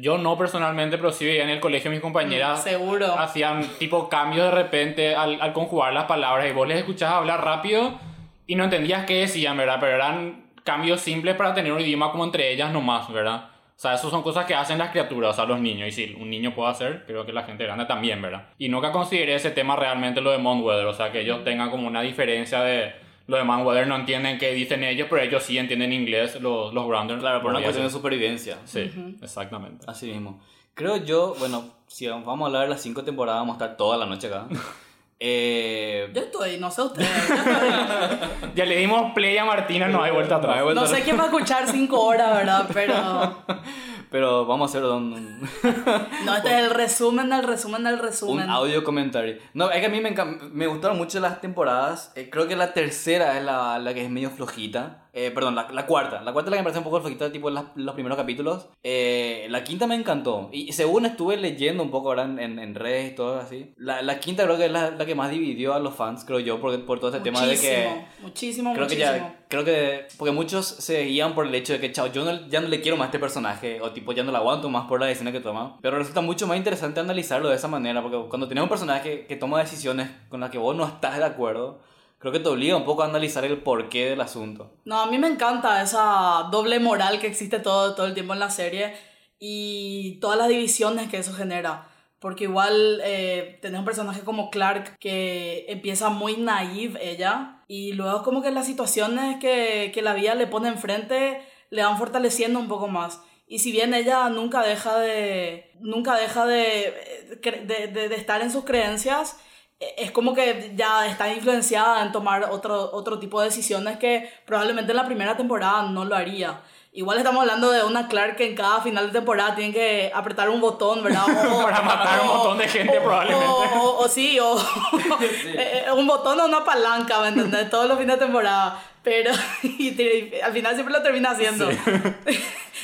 yo 0.00 0.16
no 0.18 0.38
personalmente, 0.38 0.96
pero 0.96 1.12
sí 1.12 1.24
veía 1.26 1.42
en 1.44 1.50
el 1.50 1.60
colegio 1.60 1.90
mis 1.90 2.00
compañeras 2.00 2.60
Mm, 2.60 2.62
seguro. 2.62 3.18
hacían 3.18 3.62
tipo 3.78 4.08
cambios 4.08 4.46
de 4.46 4.50
repente 4.52 5.14
al, 5.14 5.40
al 5.40 5.52
conjugar 5.52 5.92
las 5.92 6.04
palabras 6.04 6.48
y 6.48 6.52
vos 6.52 6.66
les 6.68 6.78
escuchabas 6.78 7.16
hablar 7.16 7.44
rápido 7.44 7.98
y 8.46 8.54
no 8.54 8.64
entendías 8.64 9.04
qué 9.06 9.20
decían, 9.20 9.56
¿verdad? 9.56 9.78
Pero 9.80 9.96
eran 9.96 10.46
cambios 10.64 11.00
simples 11.00 11.34
para 11.36 11.52
tener 11.54 11.72
un 11.72 11.80
idioma 11.80 12.10
como 12.12 12.24
entre 12.24 12.52
ellas 12.52 12.72
nomás, 12.72 13.12
¿verdad? 13.12 13.48
O 13.76 13.78
sea, 13.78 13.92
eso 13.94 14.08
son 14.08 14.22
cosas 14.22 14.46
que 14.46 14.54
hacen 14.54 14.78
las 14.78 14.90
criaturas, 14.90 15.32
o 15.32 15.36
sea, 15.36 15.44
los 15.44 15.60
niños. 15.60 15.88
Y 15.88 15.92
si 15.92 16.14
un 16.18 16.30
niño 16.30 16.54
puede 16.54 16.70
hacer, 16.70 17.04
creo 17.06 17.26
que 17.26 17.32
la 17.34 17.42
gente 17.42 17.64
grande 17.64 17.84
también, 17.84 18.22
¿verdad? 18.22 18.48
Y 18.56 18.70
nunca 18.70 18.90
consideré 18.90 19.34
ese 19.34 19.50
tema 19.50 19.76
realmente 19.76 20.22
lo 20.22 20.30
de 20.30 20.38
Weather, 20.38 20.86
o 20.86 20.94
sea, 20.94 21.12
que 21.12 21.20
ellos 21.20 21.44
tengan 21.44 21.70
como 21.70 21.86
una 21.86 22.00
diferencia 22.00 22.62
de... 22.62 22.94
Lo 23.26 23.36
de 23.36 23.42
Weather 23.42 23.86
no 23.86 23.96
entienden 23.96 24.38
qué 24.38 24.54
dicen 24.54 24.82
ellos, 24.82 25.08
pero 25.10 25.20
ellos 25.20 25.42
sí 25.42 25.58
entienden 25.58 25.92
inglés, 25.92 26.40
los, 26.40 26.72
los 26.72 26.86
Grounders. 26.86 27.20
claro, 27.20 27.42
por 27.42 27.50
una 27.50 27.60
cuestión 27.60 27.84
de 27.84 27.92
supervivencia. 27.92 28.56
Sí, 28.64 28.90
exactamente. 29.20 29.84
Así 29.88 30.10
mismo. 30.10 30.40
Creo 30.74 30.96
yo, 30.98 31.34
bueno, 31.38 31.64
si 31.86 32.06
vamos 32.06 32.40
a 32.40 32.46
hablar 32.46 32.62
de 32.62 32.68
las 32.68 32.80
cinco 32.80 33.02
temporadas, 33.02 33.40
vamos 33.40 33.54
a 33.54 33.64
estar 33.64 33.76
toda 33.76 33.98
la 33.98 34.06
noche 34.06 34.28
acá. 34.28 34.46
Eh, 35.18 36.10
Yo 36.14 36.20
estoy, 36.22 36.58
no 36.58 36.70
sé 36.70 36.82
ustedes. 36.82 37.08
Ya 38.54 38.64
le 38.64 38.76
dimos 38.76 39.12
play 39.14 39.36
a 39.38 39.44
Martina, 39.44 39.88
no 39.88 40.02
hay 40.02 40.12
vuelta 40.12 40.36
atrás. 40.36 40.56
No 40.58 40.64
vuelta 40.64 40.80
no 40.82 40.86
sé 40.86 41.02
quién 41.02 41.18
va 41.18 41.22
a 41.24 41.26
escuchar 41.26 41.66
cinco 41.68 42.00
horas, 42.00 42.36
¿verdad? 42.36 42.66
Pero 42.72 43.44
pero 44.10 44.46
vamos 44.46 44.74
a 44.74 44.78
hacer 44.78 44.88
un, 44.88 45.40
no, 46.24 46.36
este 46.36 46.48
es 46.58 46.64
el 46.64 46.70
resumen 46.70 47.28
del 47.28 47.42
resumen 47.42 47.84
del 47.84 47.94
un 47.96 48.00
resumen. 48.00 48.48
audio 48.50 48.82
comentario. 48.84 49.36
No, 49.52 49.70
es 49.70 49.80
que 49.80 49.86
a 49.86 49.90
mí 49.90 50.00
me, 50.00 50.14
me 50.52 50.66
gustaron 50.66 50.96
mucho 50.96 51.20
las 51.20 51.40
temporadas. 51.40 52.12
Eh, 52.14 52.30
creo 52.30 52.46
que 52.48 52.56
la 52.56 52.72
tercera 52.72 53.36
es 53.36 53.44
la, 53.44 53.78
la 53.78 53.92
que 53.94 54.04
es 54.04 54.10
medio 54.10 54.30
flojita. 54.30 55.02
Eh, 55.18 55.30
perdón, 55.30 55.54
la, 55.54 55.66
la 55.72 55.86
cuarta. 55.86 56.20
La 56.20 56.32
cuarta 56.34 56.48
es 56.48 56.50
la 56.50 56.56
que 56.58 56.60
me 56.60 56.64
parece 56.64 56.78
un 56.80 56.84
poco 56.84 57.00
flojita, 57.00 57.32
tipo 57.32 57.48
las- 57.48 57.64
los 57.74 57.94
primeros 57.94 58.18
capítulos. 58.18 58.66
Eh, 58.82 59.46
la 59.48 59.64
quinta 59.64 59.86
me 59.86 59.94
encantó. 59.94 60.50
Y 60.52 60.72
según 60.74 61.06
estuve 61.06 61.38
leyendo 61.38 61.82
un 61.82 61.90
poco 61.90 62.08
ahora 62.10 62.24
en, 62.24 62.38
en, 62.38 62.58
en 62.58 62.74
redes 62.74 63.12
y 63.12 63.14
todo 63.14 63.40
así, 63.40 63.72
la, 63.78 64.02
la 64.02 64.20
quinta 64.20 64.44
creo 64.44 64.58
que 64.58 64.66
es 64.66 64.70
la, 64.72 64.90
la 64.90 65.06
que 65.06 65.14
más 65.14 65.30
dividió 65.30 65.72
a 65.72 65.78
los 65.80 65.94
fans, 65.94 66.24
creo 66.26 66.38
yo, 66.40 66.60
por, 66.60 66.84
por 66.84 67.00
todo 67.00 67.08
este 67.10 67.22
tema 67.22 67.40
de 67.46 67.58
que... 67.58 67.88
muchísimo, 68.20 68.74
Creo 68.74 68.86
que 68.86 68.94
muchísimo. 68.96 69.16
ya, 69.28 69.44
creo 69.48 69.64
que, 69.64 70.06
porque 70.18 70.32
muchos 70.32 70.66
se 70.66 71.04
guían 71.04 71.34
por 71.34 71.46
el 71.46 71.54
hecho 71.54 71.72
de 71.72 71.80
que, 71.80 71.92
chao, 71.92 72.08
yo 72.12 72.22
no- 72.24 72.46
ya 72.48 72.60
no 72.60 72.68
le 72.68 72.82
quiero 72.82 72.98
más 72.98 73.06
a 73.06 73.08
este 73.08 73.18
personaje, 73.18 73.80
o 73.80 73.92
tipo, 73.92 74.12
ya 74.12 74.22
no 74.22 74.32
lo 74.32 74.36
aguanto 74.36 74.68
más 74.68 74.86
por 74.86 75.00
la 75.00 75.06
decisión 75.06 75.32
que 75.32 75.40
toma. 75.40 75.78
Pero 75.80 75.96
resulta 75.96 76.20
mucho 76.20 76.46
más 76.46 76.58
interesante 76.58 77.00
analizarlo 77.00 77.48
de 77.48 77.56
esa 77.56 77.68
manera, 77.68 78.02
porque 78.02 78.28
cuando 78.28 78.48
tienes 78.48 78.62
un 78.62 78.68
personaje 78.68 79.24
que 79.26 79.36
toma 79.36 79.60
decisiones 79.60 80.10
con 80.28 80.40
las 80.40 80.50
que 80.50 80.58
vos 80.58 80.76
no 80.76 80.84
estás 80.86 81.16
de 81.16 81.24
acuerdo, 81.24 81.78
creo 82.18 82.32
que 82.32 82.40
te 82.40 82.48
obliga 82.48 82.76
un 82.76 82.84
poco 82.84 83.02
a 83.02 83.06
analizar 83.06 83.44
el 83.44 83.62
porqué 83.62 84.10
del 84.10 84.20
asunto. 84.20 84.72
No, 84.84 85.00
a 85.00 85.06
mí 85.06 85.18
me 85.18 85.28
encanta 85.28 85.82
esa 85.82 86.48
doble 86.50 86.78
moral 86.80 87.18
que 87.20 87.26
existe 87.26 87.58
todo, 87.60 87.94
todo 87.94 88.06
el 88.06 88.14
tiempo 88.14 88.32
en 88.32 88.40
la 88.40 88.50
serie 88.50 88.94
y 89.38 90.18
todas 90.20 90.38
las 90.38 90.48
divisiones 90.48 91.08
que 91.08 91.18
eso 91.18 91.32
genera. 91.34 91.88
Porque 92.18 92.44
igual 92.44 93.00
eh, 93.04 93.58
tenés 93.60 93.78
un 93.78 93.84
personaje 93.84 94.22
como 94.22 94.50
Clark 94.50 94.96
que 94.98 95.66
empieza 95.68 96.08
muy 96.08 96.36
naive 96.38 96.98
ella 97.10 97.62
y 97.68 97.92
luego 97.92 98.22
como 98.22 98.42
que 98.42 98.50
las 98.50 98.66
situaciones 98.66 99.36
que, 99.38 99.90
que 99.92 100.02
la 100.02 100.14
vida 100.14 100.34
le 100.34 100.46
pone 100.46 100.68
enfrente 100.68 101.42
le 101.70 101.82
van 101.82 101.98
fortaleciendo 101.98 102.58
un 102.58 102.68
poco 102.68 102.88
más. 102.88 103.20
Y 103.46 103.58
si 103.60 103.70
bien 103.70 103.92
ella 103.92 104.28
nunca 104.30 104.62
deja 104.62 104.98
de, 104.98 105.70
nunca 105.80 106.16
deja 106.16 106.46
de, 106.46 106.88
eh, 106.88 107.40
de, 107.66 107.86
de- 107.88 108.08
de 108.08 108.16
estar 108.16 108.40
en 108.40 108.50
sus 108.50 108.64
creencias, 108.64 109.38
es 109.78 110.10
como 110.10 110.34
que 110.34 110.72
ya 110.74 111.06
está 111.06 111.32
influenciada 111.32 112.02
en 112.02 112.12
tomar 112.12 112.44
otro, 112.50 112.90
otro 112.92 113.18
tipo 113.18 113.40
de 113.40 113.48
decisiones 113.48 113.98
que 113.98 114.30
probablemente 114.46 114.92
en 114.92 114.96
la 114.96 115.04
primera 115.06 115.36
temporada 115.36 115.82
no 115.82 116.04
lo 116.04 116.16
haría. 116.16 116.60
Igual 116.92 117.18
estamos 117.18 117.42
hablando 117.42 117.70
de 117.70 117.84
una 117.84 118.08
Clark 118.08 118.36
que 118.36 118.46
en 118.48 118.54
cada 118.56 118.80
final 118.80 119.08
de 119.08 119.12
temporada 119.12 119.54
tiene 119.54 119.70
que 119.74 120.10
apretar 120.14 120.48
un 120.48 120.62
botón, 120.62 121.02
¿verdad? 121.04 121.24
O- 121.52 121.62
Para 121.62 121.82
matar 121.82 122.20
a 122.20 122.22
un 122.22 122.28
montón 122.28 122.56
de 122.58 122.68
gente, 122.68 122.98
o- 122.98 123.02
probablemente. 123.04 123.46
O, 123.46 123.80
o- 123.82 123.98
o 124.04 124.08
sí, 124.08 124.38
o 124.40 124.56
eh, 125.20 125.84
un 125.94 126.06
botón 126.06 126.40
o 126.40 126.46
una 126.46 126.64
palanca, 126.64 127.20
¿me 127.20 127.28
entendés? 127.28 127.68
Todos 127.68 127.86
los 127.86 127.98
fines 127.98 128.18
de 128.18 128.24
temporada. 128.24 128.82
Pero 129.02 129.30
y 129.62 129.90
te- 129.92 130.40
al 130.42 130.52
final 130.54 130.72
siempre 130.74 130.94
lo 130.94 131.02
termina 131.02 131.32
haciendo. 131.32 131.68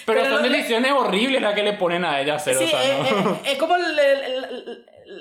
Pero, 0.05 0.21
Pero 0.25 0.37
son 0.37 0.43
decisiones 0.43 0.93
horribles 0.93 1.41
las 1.41 1.55
que 1.55 1.63
le 1.63 1.73
ponen 1.75 2.05
a 2.05 2.21
ella 2.21 2.35
hacer, 2.35 2.55
Sí, 2.57 2.65
o 2.65 2.69
sea, 2.69 2.85
eh, 2.85 2.99
¿no? 3.25 3.31
eh, 3.33 3.53
es 3.53 3.59
como 3.59 3.77
el, 3.77 3.99
el- 3.99 4.23
el- 4.25 4.42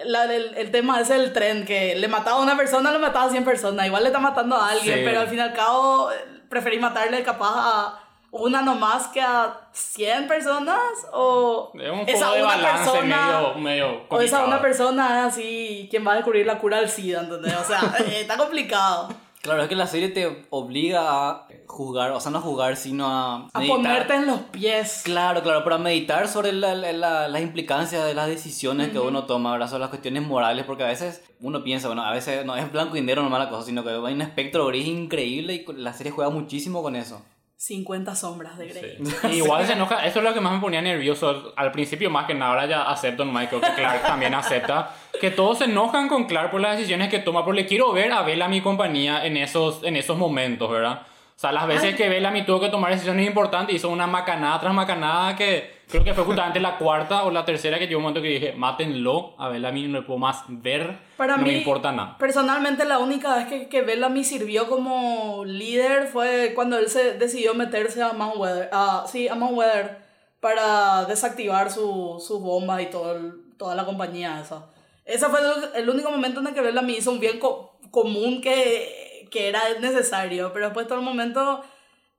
la- 0.06 0.26
el- 0.34 0.56
el 0.56 0.72
tema 0.72 1.00
ese 1.02 1.14
del 1.14 1.34
tren, 1.34 1.66
que 1.66 1.96
le 1.96 2.08
mataba 2.08 2.38
a 2.40 2.42
una 2.42 2.56
persona, 2.58 2.92
le 2.92 3.00
mataba 3.00 3.26
a 3.26 3.30
100 3.30 3.44
personas. 3.44 3.86
Igual 3.86 4.04
le 4.04 4.10
está 4.10 4.20
matando 4.20 4.56
a 4.56 4.70
alguien, 4.70 5.00
Sí. 5.00 5.02
pero 5.06 5.20
al 5.22 5.28
fin 5.28 5.38
y 5.40 5.42
al 5.42 5.54
cabo 5.54 6.12
eh, 6.12 6.16
preferí 6.50 6.80
matarle 6.80 7.24
capaz 7.24 7.54
a 7.56 7.98
una 8.32 8.62
nomás 8.62 9.08
que 9.08 9.22
a 9.22 9.68
100 9.74 10.28
personas 10.28 10.80
o 11.12 11.72
Es 11.76 11.92
un 11.92 12.00
esa 12.08 12.32
de 12.32 12.44
una 12.44 12.58
persona 12.62 13.26
medio, 13.28 13.54
medio 13.56 14.02
o 14.08 14.22
esa 14.22 14.46
una 14.46 14.62
persona 14.62 15.20
es 15.28 15.34
así 15.34 15.88
quien 15.90 16.08
va 16.08 16.14
a 16.14 16.16
descubrir 16.16 16.46
la 16.46 16.58
cura 16.58 16.78
del 16.80 16.90
SIDA, 16.90 17.22
¿entendés? 17.22 17.56
O 17.56 17.64
sea, 17.66 17.80
eh, 18.00 18.22
está 18.22 18.38
complicado. 18.38 19.10
Claro, 19.42 19.64
es 19.64 19.68
que 19.70 19.76
la 19.76 19.88
serie 19.88 20.10
te 20.10 20.46
obliga 20.50 21.02
a 21.30 21.48
jugar, 21.72 22.12
o 22.12 22.20
sea, 22.20 22.32
no 22.32 22.38
a 22.38 22.42
jugar, 22.42 22.76
sino 22.76 23.08
a 23.08 23.36
A 23.54 23.60
meditar. 23.60 23.78
ponerte 23.78 24.14
en 24.16 24.28
los 24.28 24.40
pies. 24.42 25.02
Claro, 25.04 25.42
claro, 25.42 25.64
para 25.64 25.78
meditar 25.78 26.28
sobre 26.28 26.52
la- 26.54 26.76
la- 26.76 26.92
la- 26.94 27.28
las 27.28 27.42
implicancias 27.42 28.06
de 28.06 28.14
las 28.14 28.28
decisiones 28.28 28.90
que 28.90 29.00
uno 29.00 29.24
toma, 29.26 29.54
¿verdad? 29.54 29.68
Sobre 29.68 29.80
las 29.82 29.90
cuestiones 29.90 30.24
morales, 30.28 30.66
porque 30.66 30.84
a 30.84 30.88
veces 30.88 31.24
uno 31.40 31.64
piensa, 31.64 31.88
bueno, 31.88 32.04
a 32.04 32.12
veces 32.12 32.46
no 32.46 32.56
es 32.56 32.72
blanco 32.72 32.96
y 32.98 33.02
negro 33.02 33.24
nomás 33.24 33.40
la 33.40 33.50
cosa, 33.50 33.66
sino 33.66 33.84
que 33.84 33.90
hay 33.90 34.14
un 34.14 34.22
espectro 34.22 34.68
gris 34.68 34.86
increíble 34.88 35.54
y 35.68 35.74
la 35.74 35.94
serie 35.94 36.12
juega 36.12 36.30
muchísimo 36.30 36.84
con 36.84 36.96
eso. 36.96 37.22
50 37.58 38.16
sombras 38.16 38.58
de 38.58 38.68
Grey. 38.70 38.98
Sí. 39.06 39.28
Igual 39.38 39.68
se 39.68 39.74
enoja, 39.74 40.04
eso 40.08 40.18
es 40.18 40.26
lo 40.26 40.34
que 40.34 40.42
más 40.42 40.52
me 40.54 40.60
ponía 40.60 40.82
nervioso 40.82 41.54
al 41.56 41.72
principio, 41.72 42.10
más 42.10 42.26
que 42.26 42.34
nada, 42.34 42.50
ahora 42.54 42.66
ya 42.66 42.82
acepto 42.90 43.22
en 43.22 43.32
Michael, 43.32 43.62
que 43.62 43.74
Clark 43.76 44.02
también 44.02 44.34
acepta, 44.34 44.96
que 45.20 45.30
todos 45.30 45.60
se 45.60 45.66
enojan 45.66 46.08
con 46.10 46.26
Clark 46.26 46.50
por 46.50 46.60
las 46.60 46.76
decisiones 46.76 47.10
que 47.10 47.20
toma, 47.20 47.46
pero 47.46 47.54
le 47.54 47.68
quiero 47.68 47.94
ver 47.94 48.12
a 48.14 48.24
Bella, 48.24 48.48
mi 48.48 48.62
compañía, 48.62 49.24
en 49.28 49.38
esos, 49.38 49.84
en 49.84 49.96
esos 49.96 50.18
momentos, 50.18 50.72
¿verdad? 50.72 51.04
O 51.42 51.46
sea, 51.48 51.52
las 51.52 51.66
veces 51.66 51.86
Ay. 51.86 51.96
que 51.96 52.08
Bellamy 52.08 52.46
tuvo 52.46 52.60
que 52.60 52.70
tomar 52.70 52.92
decisiones 52.92 53.26
importantes, 53.26 53.76
hizo 53.76 53.90
una 53.90 54.06
macanada 54.06 54.60
tras 54.60 54.76
macanada 54.76 55.36
que 55.36 55.82
creo 55.90 56.04
que 56.04 56.14
fue 56.14 56.24
justamente 56.24 56.60
la 56.60 56.78
cuarta 56.78 57.24
o 57.24 57.32
la 57.32 57.44
tercera 57.46 57.80
que 57.80 57.88
llegó 57.88 57.98
un 57.98 58.04
momento 58.04 58.22
que 58.22 58.28
dije, 58.28 58.54
mátenlo, 58.54 59.34
a 59.40 59.50
Bellamy 59.50 59.88
no 59.88 60.02
le 60.02 60.06
puedo 60.06 60.20
más 60.20 60.44
ver, 60.50 61.00
Para 61.18 61.38
no 61.38 61.44
mí, 61.44 61.50
me 61.50 61.58
importa 61.58 61.92
nada. 61.92 62.16
Personalmente, 62.20 62.86
la 62.86 63.00
única 63.00 63.34
vez 63.38 63.48
que, 63.48 63.68
que 63.70 63.82
Bellamy 63.82 64.24
sirvió 64.24 64.68
como 64.70 65.44
líder 65.44 66.06
fue 66.10 66.52
cuando 66.54 66.78
él 66.78 66.90
se 66.90 67.16
decidió 67.18 67.56
meterse 67.56 68.04
a 68.04 68.14
Mount 68.14 68.38
Weather, 68.38 68.70
a, 68.72 69.06
sí, 69.08 69.28
a 69.28 69.34
Mount 69.34 69.58
Weather 69.58 69.98
para 70.40 71.06
desactivar 71.06 71.72
su- 71.72 72.24
sus 72.24 72.40
bombas 72.40 72.84
y 72.84 72.86
todo 72.86 73.14
el- 73.16 73.34
toda 73.58 73.74
la 73.74 73.86
compañía 73.86 74.40
esa. 74.40 74.68
Ese 75.06 75.26
fue 75.28 75.40
el, 75.40 75.82
el 75.84 75.90
único 75.90 76.12
momento 76.12 76.40
en 76.40 76.48
el 76.48 76.54
que 76.54 76.62
Bellamy 76.62 76.94
hizo 76.98 77.10
un 77.12 77.20
bien 77.20 77.40
co- 77.40 77.80
común 77.90 78.42
que, 78.42 79.11
que 79.32 79.48
era 79.50 79.62
necesario, 79.80 80.54
pero 80.54 80.66
después 80.66 80.88
todo 80.88 81.00
el 81.00 81.06
momento, 81.06 81.64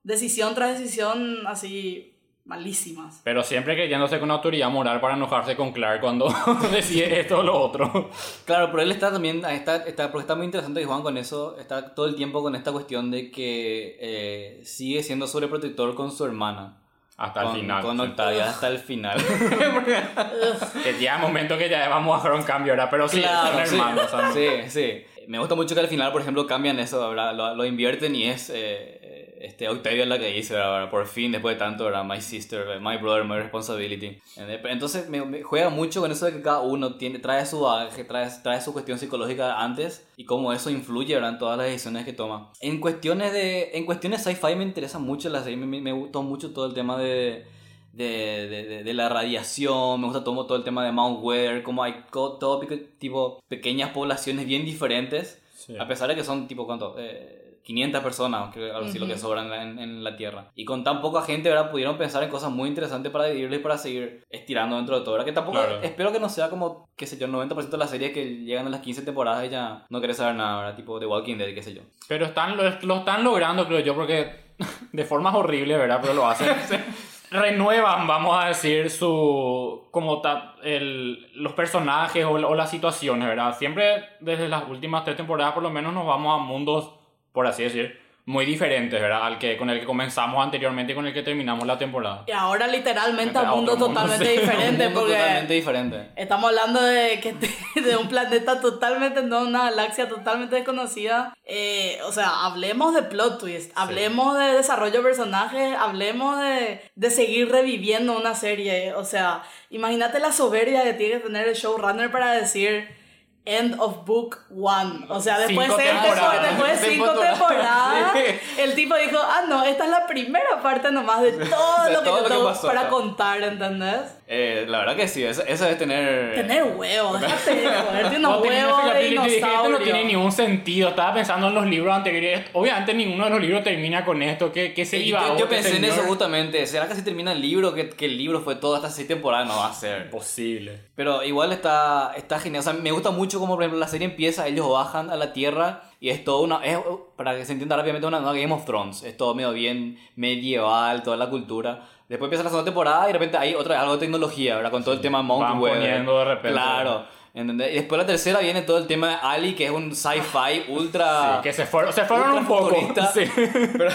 decisión 0.02 0.54
tras 0.54 0.78
decisión, 0.78 1.47
así, 1.47 2.12
malísimas. 2.45 3.21
Pero 3.23 3.45
siempre 3.45 3.75
creyéndose 3.75 4.19
con 4.19 4.31
autoridad 4.31 4.71
moral 4.71 5.00
para 5.00 5.14
enojarse 5.14 5.54
con 5.54 5.73
Clark 5.73 6.00
cuando 6.00 6.28
decide 6.73 7.21
esto 7.21 7.38
o 7.38 7.42
lo 7.42 7.59
otro. 7.59 8.11
Claro, 8.45 8.71
pero 8.71 8.83
él 8.83 8.90
está 8.90 9.12
también, 9.12 9.45
está, 9.45 9.76
está, 9.76 10.11
porque 10.11 10.23
está 10.23 10.35
muy 10.35 10.47
interesante 10.47 10.81
que 10.81 10.87
Juan 10.87 11.02
con 11.02 11.16
eso, 11.16 11.57
está 11.59 11.95
todo 11.95 12.07
el 12.07 12.16
tiempo 12.16 12.42
con 12.42 12.57
esta 12.57 12.73
cuestión 12.73 13.11
de 13.11 13.31
que 13.31 13.97
eh, 14.00 14.61
sigue 14.64 15.02
siendo 15.02 15.26
sobreprotector 15.26 15.95
con 15.95 16.11
su 16.11 16.25
hermana. 16.25 16.82
Hasta 17.16 17.42
con, 17.42 17.54
el 17.54 17.61
final. 17.61 17.83
Con. 17.83 18.00
Octavia, 18.00 18.49
hasta 18.49 18.69
el 18.69 18.78
final. 18.78 19.19
Que 20.83 21.00
ya 21.00 21.16
es 21.16 21.21
momento 21.21 21.57
que 21.59 21.69
ya 21.69 21.88
vamos 21.88 22.16
a 22.16 22.21
hacer 22.21 22.33
un 22.33 22.42
cambio, 22.42 22.73
¿verdad? 22.73 22.88
Pero 22.90 23.09
sí, 23.09 23.23
son 23.23 23.66
sí. 23.66 23.75
hermanos. 23.75 24.11
¿sabes? 24.11 24.73
Sí, 24.73 24.81
sí. 24.81 25.04
Me 25.28 25.38
gusta 25.38 25.54
mucho 25.54 25.75
que 25.75 25.81
al 25.81 25.88
final, 25.88 26.11
por 26.11 26.23
ejemplo, 26.23 26.47
cambian 26.47 26.78
eso. 26.78 27.12
Lo, 27.14 27.54
lo 27.54 27.64
invierten 27.64 28.14
y 28.16 28.25
es 28.25 28.50
eh, 28.52 29.01
este, 29.42 29.68
Octavia 29.68 30.06
la 30.06 30.18
que 30.18 30.28
dice, 30.32 30.54
¿verdad? 30.54 30.88
Por 30.88 31.06
fin, 31.06 31.32
después 31.32 31.56
de 31.56 31.58
tanto, 31.58 31.84
¿verdad? 31.84 32.04
My 32.04 32.20
sister, 32.20 32.78
my 32.80 32.96
brother, 32.99 33.25
my 33.25 33.37
responsibility. 33.37 34.20
Entonces, 34.37 35.09
me, 35.09 35.24
me 35.24 35.42
juega 35.42 35.68
mucho 35.68 36.00
con 36.00 36.12
eso 36.12 36.26
de 36.26 36.33
que 36.35 36.42
cada 36.42 36.61
uno 36.61 36.94
tiene, 36.94 37.18
trae 37.18 37.44
su 37.44 37.61
bagaje, 37.61 38.05
trae, 38.05 38.28
trae 38.42 38.61
su 38.61 38.72
cuestión 38.72 38.98
psicológica 38.98 39.61
antes 39.61 40.07
y 40.16 40.24
cómo 40.24 40.52
eso 40.52 40.70
influye, 40.70 41.14
¿verdad? 41.14 41.31
En 41.31 41.38
todas 41.38 41.59
las 41.59 41.66
decisiones 41.66 42.05
que 42.05 42.12
toma. 42.12 42.52
En 42.61 42.78
cuestiones 42.81 43.33
de 43.33 43.70
en 43.74 43.85
cuestiones 43.85 44.22
sci-fi 44.22 44.55
me 44.55 44.62
interesa 44.64 44.98
mucho 45.00 45.28
la 45.28 45.42
serie, 45.42 45.57
me, 45.57 45.81
me, 45.81 45.92
gustó 45.92 46.22
mucho 46.22 46.52
todo 46.52 46.66
el 46.66 46.74
tema 46.74 46.96
de... 46.98 47.44
De, 47.92 48.48
de, 48.48 48.85
de, 48.85 48.94
la 48.94 49.11
radiación, 49.11 50.00
me 50.00 50.07
gusta 50.07 50.24
todo, 50.24 50.46
todo 50.46 50.57
el 50.57 50.64
tema 50.64 50.83
de 50.83 50.92
Mount 50.92 51.22
Weather, 51.22 51.62
como 51.62 51.83
hay 51.83 52.05
todo 52.11 52.59
pico- 52.59 52.78
tipo 52.98 53.42
pequeñas 53.48 53.90
poblaciones 53.90 54.46
bien 54.46 54.64
diferentes, 54.64 55.42
Sí. 55.55 55.76
a 55.78 55.87
pesar 55.87 56.09
de 56.09 56.14
que 56.16 56.24
son 56.24 56.48
tipo, 56.48 56.64
¿cuánto? 56.64 56.96
Eh, 56.98 57.41
500 57.64 58.03
personas, 58.03 58.53
que 58.53 58.70
algo 58.72 58.87
así 58.88 58.98
lo 58.98 59.07
que 59.07 59.16
sobran 59.18 59.44
en, 59.44 59.51
la- 59.51 59.62
en- 59.62 59.79
en 59.79 60.05
la 60.05 60.16
Tierra. 60.16 60.51
Y 60.55 60.64
con 60.64 60.83
tan 60.85 61.01
poca 61.01 61.22
gente, 61.22 61.48
¿verdad? 61.48 61.70
Pudieron 61.70 61.96
pensar 61.98 62.22
en 62.22 62.29
cosas 62.31 62.51
muy 62.51 62.68
interesantes 62.68 63.12
para 63.12 63.27
dividirles 63.27 63.61
y 63.61 63.62
para 63.62 63.79
seguir 63.79 64.25
estirando 64.31 64.77
dentro 64.77 64.98
de 64.98 65.05
todo, 65.05 65.12
¿verdad? 65.12 65.27
Que 65.27 65.33
tampoco, 65.33 65.59
Claro. 65.59 65.81
espero 65.83 66.12
que 66.12 66.20
no 66.20 66.29
sea 66.29 66.51
como, 66.51 66.88
qué 66.96 67.07
sé 67.07 67.16
yo, 67.18 67.27
el 67.27 67.33
90% 67.33 67.70
de 67.70 67.79
las 67.79 67.90
series 67.90 68.12
que 68.12 68.25
llegan 68.44 68.66
a 68.66 68.70
las 68.70 68.81
15 68.81 69.03
temporadas 69.03 69.44
y 69.46 69.48
ya 69.51 69.87
no 69.88 70.01
querés 70.01 70.16
saber 70.16 70.35
nada, 70.35 70.59
¿verdad? 70.59 70.77
Tipo 70.77 70.98
The 70.98 71.07
Walking 71.07 71.37
Dead, 71.38 71.55
qué 71.55 71.62
sé 71.62 71.72
yo. 71.75 71.83
Pero 72.09 72.27
están, 72.27 72.57
lo, 72.57 72.64
lo 72.83 72.96
están 72.98 73.22
logrando, 73.25 73.66
creo 73.66 73.81
yo, 73.81 73.94
porque 73.94 74.33
de 74.92 75.05
formas 75.05 75.35
horribles, 75.35 75.79
¿verdad? 75.79 75.98
Pero 76.03 76.14
lo 76.14 76.27
hacen. 76.27 76.48
Renuevan, 77.31 78.07
vamos 78.07 78.37
a 78.44 78.48
decir, 78.48 78.90
su. 78.90 79.85
como 79.90 80.20
ta- 80.20 80.55
el, 80.62 81.31
los 81.35 81.55
personajes 81.55 82.25
o, 82.27 82.33
o 82.33 82.55
las 82.55 82.70
situaciones, 82.70 83.27
¿verdad? 83.27 83.57
Siempre 83.57 84.05
desde 84.20 84.48
las 84.48 84.68
últimas 84.68 85.03
tres 85.05 85.16
temporadas, 85.16 85.55
por 85.55 85.62
lo 85.62 85.70
menos, 85.70 85.94
nos 85.94 86.07
vamos 86.07 86.38
a 86.38 86.42
mundos, 86.44 86.90
por 87.33 87.47
así 87.47 87.62
decir, 87.64 88.03
muy 88.25 88.47
diferentes, 88.47 89.01
¿verdad? 89.01 89.25
Al 89.25 89.38
que, 89.38 89.57
con 89.57 89.68
el 89.68 89.81
que 89.81 89.87
comenzamos 89.87 90.42
anteriormente 90.42 90.92
y 90.92 90.95
con 90.95 91.07
el 91.07 91.12
que 91.12 91.23
terminamos 91.23 91.66
la 91.66 91.77
temporada. 91.77 92.23
Y 92.29 92.31
ahora 92.31 92.68
literalmente 92.68 93.37
A 93.37 93.42
un 93.42 93.64
mundo 93.64 93.77
totalmente 93.77 94.25
sí. 94.35 94.40
diferente, 94.40 94.87
Un 94.87 94.92
mundo 94.92 95.01
porque 95.01 95.14
totalmente 95.14 95.55
diferente. 95.55 96.09
estamos 96.14 96.51
hablando 96.51 96.81
de, 96.83 97.21
que 97.21 97.81
de 97.81 97.97
un 97.97 98.09
planeta 98.09 98.61
totalmente, 98.61 99.23
no 99.23 99.40
una 99.42 99.64
galaxia 99.71 100.09
totalmente 100.09 100.55
desconocida. 100.55 101.35
Eh, 101.45 101.99
o 102.07 102.12
sea, 102.12 102.47
hablemos 102.47 102.95
de 102.95 103.03
plot 103.03 103.40
twist, 103.40 103.73
hablemos 103.75 104.38
de 104.38 104.53
desarrollo 104.53 104.99
de 104.99 105.03
personajes, 105.03 105.77
hablemos 105.77 106.40
de, 106.40 106.81
de 106.95 107.11
seguir 107.11 107.51
reviviendo 107.51 108.16
una 108.16 108.37
serie. 108.37 108.95
O 108.95 109.05
sea, 109.05 109.42
imagínate 109.68 110.21
la 110.21 110.31
soberbia 110.31 110.85
que 110.85 110.92
tiene 110.92 111.14
que 111.14 111.27
tener 111.27 111.49
el 111.49 111.55
showrunner 111.55 112.11
para 112.12 112.33
decir... 112.33 113.02
End 113.44 113.74
of 113.81 114.05
Book 114.07 114.38
One. 114.55 115.05
O 115.09 115.20
sea, 115.20 115.38
después, 115.38 115.66
Cinco 115.66 115.76
de, 115.76 115.85
temporadas. 115.85 116.42
después 116.42 116.81
de 116.81 116.90
cinco 116.90 117.11
Temporadas. 117.11 118.12
Sí. 118.14 118.61
el 118.61 118.74
tipo 118.76 118.94
dijo, 118.96 119.18
ah, 119.20 119.42
no, 119.48 119.64
esta 119.64 119.85
es 119.85 119.90
la 119.90 120.07
primera 120.07 120.62
parte 120.62 120.92
nomás 120.92 121.22
de 121.22 121.33
todo 121.46 121.90
lo 121.90 121.98
que 122.00 122.05
todo 122.05 122.16
lo 122.18 122.22
que 122.22 122.28
tengo 122.31 122.44
pasó, 122.44 122.68
para 122.68 122.88
contar, 122.88 123.42
¿entendés? 123.42 124.02
Eh, 124.26 124.64
la 124.68 124.78
verdad 124.78 124.96
que 124.96 125.08
sí, 125.08 125.22
eso, 125.24 125.42
eso 125.46 125.66
es 125.66 125.76
tener... 125.76 126.35
Tener 126.35 126.64
huevos, 126.64 127.20
déjate 127.20 127.54
de 127.54 127.66
joderte 127.66 128.16
unos 128.16 128.30
Cuando 128.30 128.42
terminé 128.42 128.66
huevos 128.66 129.64
de 129.64 129.70
no 129.70 129.78
tiene 129.78 130.04
ningún 130.04 130.32
sentido. 130.32 130.88
Estaba 130.90 131.14
pensando 131.14 131.48
en 131.48 131.54
los 131.54 131.66
libros 131.66 131.94
anteriores. 131.94 132.46
Obviamente 132.52 132.94
ninguno 132.94 133.24
de 133.24 133.30
los 133.30 133.40
libros 133.40 133.62
termina 133.62 134.04
con 134.04 134.22
esto. 134.22 134.52
¿Qué, 134.52 134.72
qué 134.72 134.85
se 134.85 134.98
Sí, 134.98 135.04
iba 135.08 135.26
yo, 135.26 135.35
a 135.35 135.37
yo 135.38 135.48
pensé 135.48 135.76
en 135.76 135.85
eso 135.85 136.02
justamente. 136.02 136.66
¿Será 136.66 136.88
que 136.88 136.94
si 136.94 137.02
termina 137.02 137.32
el 137.32 137.42
libro, 137.42 137.74
que, 137.74 137.90
que 137.90 138.06
el 138.06 138.16
libro 138.16 138.40
fue 138.40 138.56
todo 138.56 138.76
hasta 138.76 138.90
seis 138.90 139.08
temporadas? 139.08 139.48
No 139.48 139.56
va 139.56 139.68
a 139.68 139.74
ser. 139.74 140.02
Imposible. 140.06 140.80
Pero 140.94 141.22
igual 141.24 141.52
está, 141.52 142.12
está 142.16 142.38
genial. 142.38 142.61
O 142.61 142.64
sea, 142.64 142.72
me 142.72 142.92
gusta 142.92 143.11
mucho 143.11 143.38
como, 143.38 143.54
por 143.54 143.64
ejemplo, 143.64 143.78
la 143.78 143.88
serie 143.88 144.06
empieza, 144.06 144.46
ellos 144.46 144.68
bajan 144.70 145.11
a 145.11 145.16
la 145.16 145.32
Tierra 145.32 145.82
y 146.00 146.11
es 146.11 146.24
todo 146.24 146.40
una... 146.42 146.64
Es, 146.64 146.78
para 147.16 147.37
que 147.37 147.44
se 147.44 147.52
entienda 147.52 147.76
rápidamente, 147.76 148.06
una, 148.06 148.18
una 148.18 148.32
Game 148.32 148.52
of 148.52 148.64
Thrones. 148.64 149.02
Es 149.02 149.16
todo 149.16 149.35
medio 149.35 149.52
bien 149.52 149.98
medieval, 150.16 151.02
toda 151.02 151.16
la 151.16 151.30
cultura. 151.30 151.82
Después 152.12 152.27
empieza 152.29 152.44
la 152.44 152.51
segunda 152.51 152.64
temporada 152.66 153.05
y 153.05 153.07
de 153.09 153.12
repente 153.14 153.37
hay 153.38 153.55
otra, 153.55 153.81
algo 153.81 153.94
de 153.94 153.98
tecnología, 154.01 154.57
¿verdad? 154.57 154.70
Con 154.70 154.85
todo 154.85 154.94
el 154.94 155.01
tema 155.01 155.22
Mount 155.22 155.59
poniendo 155.61 156.18
de 156.18 156.25
repente. 156.27 156.53
Claro. 156.53 157.05
¿entendés? 157.35 157.72
Y 157.72 157.75
después 157.77 157.98
la 157.98 158.07
tercera 158.07 158.40
viene 158.40 158.61
todo 158.62 158.77
el 158.77 158.87
tema 158.87 159.09
de 159.09 159.16
Ali, 159.22 159.55
que 159.55 159.64
es 159.64 159.70
un 159.70 159.94
sci-fi 159.96 160.64
ultra... 160.68 161.37
Sí, 161.37 161.42
que 161.42 161.53
se 161.55 161.64
fueron, 161.64 161.92
se 161.92 162.05
fueron 162.05 162.33
un 162.33 162.46
poco. 162.46 162.77
Sí. 163.14 163.22
Pero, 163.79 163.90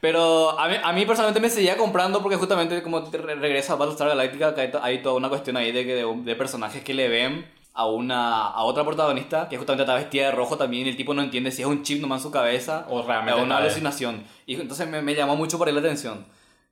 pero 0.00 0.58
a, 0.58 0.68
mí, 0.68 0.74
a 0.82 0.92
mí 0.92 1.06
personalmente 1.06 1.40
me 1.40 1.48
seguía 1.48 1.76
comprando 1.76 2.20
porque 2.22 2.36
justamente 2.36 2.82
como 2.82 3.04
te 3.04 3.16
re- 3.18 3.36
regresa 3.36 3.72
a 3.72 3.76
Battlestar 3.76 4.08
Galactica, 4.08 4.54
hay, 4.56 4.70
hay 4.82 5.02
toda 5.02 5.14
una 5.16 5.28
cuestión 5.30 5.56
ahí 5.56 5.72
de, 5.72 5.84
que 5.86 5.94
de, 5.94 6.04
de 6.24 6.36
personajes 6.36 6.82
que 6.82 6.92
le 6.92 7.08
ven 7.08 7.46
a 7.72 7.86
una 7.86 8.48
a 8.48 8.62
otra 8.64 8.84
protagonista 8.84 9.48
que 9.48 9.56
justamente 9.56 9.82
está 9.84 9.94
vestida 9.94 10.26
de 10.26 10.32
rojo 10.32 10.56
también 10.56 10.86
y 10.86 10.90
el 10.90 10.96
tipo 10.96 11.12
no 11.14 11.22
entiende 11.22 11.50
si 11.50 11.62
es 11.62 11.68
un 11.68 11.82
chip 11.82 12.00
nomás 12.00 12.20
en 12.20 12.22
su 12.24 12.30
cabeza 12.30 12.86
O 12.88 13.02
realmente 13.02 13.40
o 13.40 13.44
una 13.44 13.56
alucinación. 13.58 14.24
Y 14.46 14.60
entonces 14.60 14.86
me, 14.88 15.00
me 15.02 15.14
llamó 15.14 15.36
mucho 15.36 15.58
por 15.58 15.68
ahí 15.68 15.74
la 15.74 15.80
atención. 15.80 16.24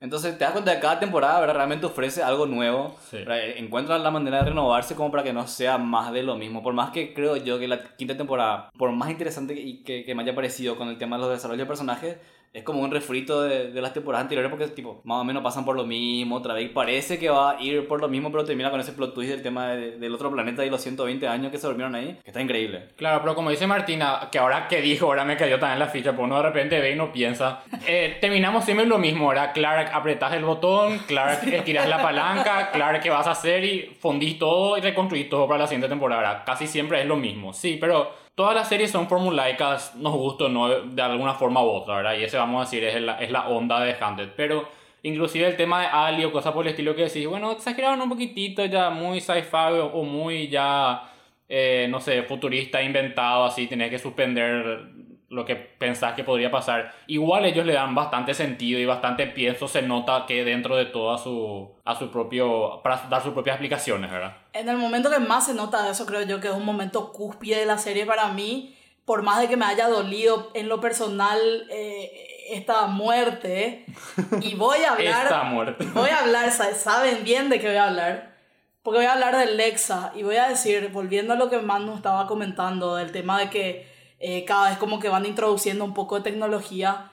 Entonces 0.03 0.37
te 0.37 0.43
das 0.43 0.51
cuenta 0.51 0.75
que 0.75 0.81
cada 0.81 0.99
temporada 0.99 1.39
¿verdad? 1.39 1.55
realmente 1.55 1.85
ofrece 1.85 2.21
algo 2.21 2.45
nuevo. 2.45 2.93
Sí. 3.09 3.19
¿verdad? 3.19 3.39
Encuentran 3.55 4.03
la 4.03 4.11
manera 4.11 4.39
de 4.39 4.49
renovarse 4.49 4.95
como 4.95 5.09
para 5.09 5.23
que 5.23 5.31
no 5.31 5.47
sea 5.47 5.77
más 5.77 6.11
de 6.11 6.23
lo 6.23 6.35
mismo. 6.35 6.61
Por 6.61 6.73
más 6.73 6.91
que 6.91 7.13
creo 7.13 7.37
yo 7.37 7.57
que 7.57 7.69
la 7.69 7.81
quinta 7.95 8.17
temporada, 8.17 8.69
por 8.77 8.91
más 8.91 9.09
interesante 9.09 9.53
y 9.53 9.81
que, 9.81 10.03
que 10.03 10.13
me 10.13 10.23
haya 10.23 10.35
parecido 10.35 10.75
con 10.75 10.89
el 10.89 10.97
tema 10.97 11.15
de 11.15 11.21
los 11.21 11.31
desarrollos 11.31 11.59
de 11.59 11.65
personajes, 11.65 12.17
es 12.53 12.63
como 12.63 12.81
un 12.81 12.91
refrito 12.91 13.41
de, 13.41 13.71
de, 13.71 13.81
las 13.81 13.93
temporadas 13.93 14.25
anteriores 14.25 14.51
porque 14.51 14.67
tipo 14.67 15.01
más 15.05 15.21
o 15.21 15.23
menos 15.23 15.41
pasan 15.41 15.65
por 15.65 15.75
lo 15.75 15.85
mismo 15.85 16.35
otra 16.35 16.53
vez 16.53 16.69
parece 16.69 17.17
que 17.17 17.27
va 17.27 17.51
a 17.51 17.61
ir 17.61 17.87
por 17.87 17.99
lo 17.99 18.07
mismo 18.07 18.31
pero 18.31 18.45
termina 18.45 18.69
con 18.69 18.79
ese 18.79 18.93
plot 18.93 19.15
twist 19.15 19.31
del 19.31 19.41
tema 19.41 19.69
de, 19.69 19.97
del 19.97 20.13
otro 20.13 20.31
planeta 20.31 20.63
y 20.63 20.69
los 20.69 20.79
120 20.81 21.27
años 21.27 21.51
que 21.51 21.57
se 21.57 21.65
durmieron 21.65 21.95
ahí 21.95 22.19
que 22.23 22.29
está 22.29 22.41
increíble. 22.41 22.89
Claro 22.95 23.21
pero 23.23 23.33
como 23.33 23.49
dice 23.49 23.65
Martina 23.65 24.29
que 24.31 24.37
ahora 24.37 24.67
que 24.67 24.83
dijo 24.83 25.07
ahora 25.07 25.25
me 25.25 25.35
cayó 25.35 25.59
también 25.59 25.79
la 25.79 25.87
ficha 25.87 26.11
porque 26.11 26.25
uno 26.25 26.37
de 26.37 26.43
repente 26.43 26.79
ve 26.79 26.91
y 26.91 26.95
no 26.95 27.11
piensa. 27.11 27.63
Eh, 27.87 28.17
terminamos 28.21 28.65
siempre 28.65 28.85
lo 28.85 28.99
mismo 28.99 29.25
ahora 29.25 29.51
Clark 29.51 29.89
apretas 29.91 30.33
el 30.33 30.45
botón 30.45 30.99
Clark 31.07 31.41
tiras 31.65 31.89
la 31.89 32.03
palanca 32.03 32.69
Clark 32.71 33.01
qué 33.01 33.09
vas 33.09 33.25
a 33.25 33.31
hacer 33.31 33.63
y 33.65 33.95
fundís 33.99 34.37
todo 34.37 34.77
y 34.77 34.81
reconstruís 34.81 35.27
todo 35.27 35.47
para 35.47 35.61
la 35.61 35.67
siguiente 35.67 35.89
temporada 35.89 36.43
casi 36.45 36.67
siempre 36.67 37.01
es 37.01 37.07
lo 37.07 37.15
mismo. 37.15 37.51
Sí 37.51 37.77
pero 37.81 38.22
todas 38.35 38.55
las 38.55 38.69
series 38.69 38.91
son 38.91 39.07
formulaicas, 39.07 39.95
nos 39.95 40.13
gusta 40.13 40.49
no, 40.49 40.69
de 40.69 41.01
alguna 41.01 41.33
forma 41.33 41.63
u 41.63 41.67
otra, 41.69 41.97
¿verdad? 41.97 42.17
Y 42.17 42.23
ese, 42.23 42.37
vamos 42.37 42.61
a 42.61 42.69
decir, 42.69 42.83
es 42.83 43.01
la, 43.01 43.19
es 43.19 43.31
la 43.31 43.47
onda 43.49 43.79
de 43.81 43.95
Hunted. 44.01 44.29
Pero 44.35 44.67
inclusive 45.03 45.47
el 45.47 45.57
tema 45.57 45.81
de 45.81 45.87
Ali 45.87 46.25
o 46.25 46.31
cosas 46.31 46.53
por 46.53 46.65
el 46.65 46.71
estilo 46.71 46.95
que 46.95 47.03
decís, 47.03 47.27
bueno, 47.27 47.51
exageraron 47.51 48.01
un 48.01 48.09
poquitito 48.09 48.65
ya, 48.65 48.89
muy 48.89 49.21
sci-fi 49.21 49.79
o, 49.81 50.03
muy 50.03 50.47
ya, 50.47 51.03
eh, 51.47 51.87
no 51.89 51.99
sé, 51.99 52.23
futurista, 52.23 52.81
inventado, 52.81 53.45
así, 53.45 53.67
tenés 53.67 53.89
que 53.89 53.99
suspender 53.99 55.02
lo 55.33 55.45
que 55.45 55.55
pensás 55.55 56.13
que 56.13 56.23
podría 56.23 56.51
pasar. 56.51 56.93
Igual 57.07 57.45
ellos 57.45 57.65
le 57.65 57.73
dan 57.73 57.95
bastante 57.95 58.33
sentido 58.33 58.79
y 58.79 58.85
bastante 58.85 59.27
pienso, 59.27 59.67
se 59.67 59.81
nota 59.81 60.25
que 60.27 60.45
dentro 60.45 60.75
de 60.75 60.85
todo 60.85 61.11
a 61.11 61.17
su, 61.17 61.71
a 61.83 61.95
su 61.95 62.11
propio, 62.11 62.81
para 62.83 62.97
dar 63.09 63.21
sus 63.23 63.33
propias 63.33 63.55
explicaciones, 63.55 64.11
¿verdad? 64.11 64.37
En 64.53 64.69
el 64.69 64.77
momento 64.77 65.09
que 65.09 65.19
más 65.19 65.47
se 65.47 65.53
nota 65.53 65.89
eso, 65.89 66.05
creo 66.05 66.21
yo 66.21 66.39
que 66.39 66.47
es 66.47 66.53
un 66.53 66.65
momento 66.65 67.11
cúspide 67.11 67.57
de 67.57 67.65
la 67.65 67.77
serie 67.77 68.05
para 68.05 68.27
mí, 68.29 68.75
por 69.05 69.23
más 69.23 69.41
de 69.41 69.47
que 69.47 69.57
me 69.57 69.65
haya 69.65 69.87
dolido 69.87 70.51
en 70.53 70.69
lo 70.69 70.79
personal 70.79 71.39
eh, 71.69 72.47
esta 72.51 72.85
muerte, 72.85 73.85
y 74.41 74.55
voy 74.55 74.83
a 74.83 74.91
hablar... 74.93 75.23
esta 75.23 75.43
muerte. 75.43 75.85
Voy 75.93 76.09
a 76.09 76.19
hablar, 76.19 76.51
saben 76.51 77.23
bien 77.23 77.49
de 77.49 77.59
qué 77.59 77.67
voy 77.67 77.77
a 77.77 77.87
hablar. 77.87 78.33
Porque 78.83 78.97
voy 78.97 79.05
a 79.05 79.13
hablar 79.13 79.37
de 79.37 79.45
Lexa 79.45 80.11
y 80.13 80.23
voy 80.23 80.35
a 80.35 80.49
decir, 80.49 80.89
volviendo 80.91 81.31
a 81.31 81.37
lo 81.37 81.49
que 81.49 81.57
Manu 81.59 81.95
estaba 81.95 82.27
comentando, 82.27 82.97
del 82.97 83.13
tema 83.13 83.39
de 83.39 83.49
que 83.49 83.92
eh, 84.25 84.45
cada 84.45 84.69
vez 84.69 84.77
como 84.77 85.01
que 85.01 85.09
van 85.09 85.25
introduciendo 85.25 85.83
un 85.83 85.93
poco 85.93 86.15
de 86.15 86.21
tecnología, 86.21 87.11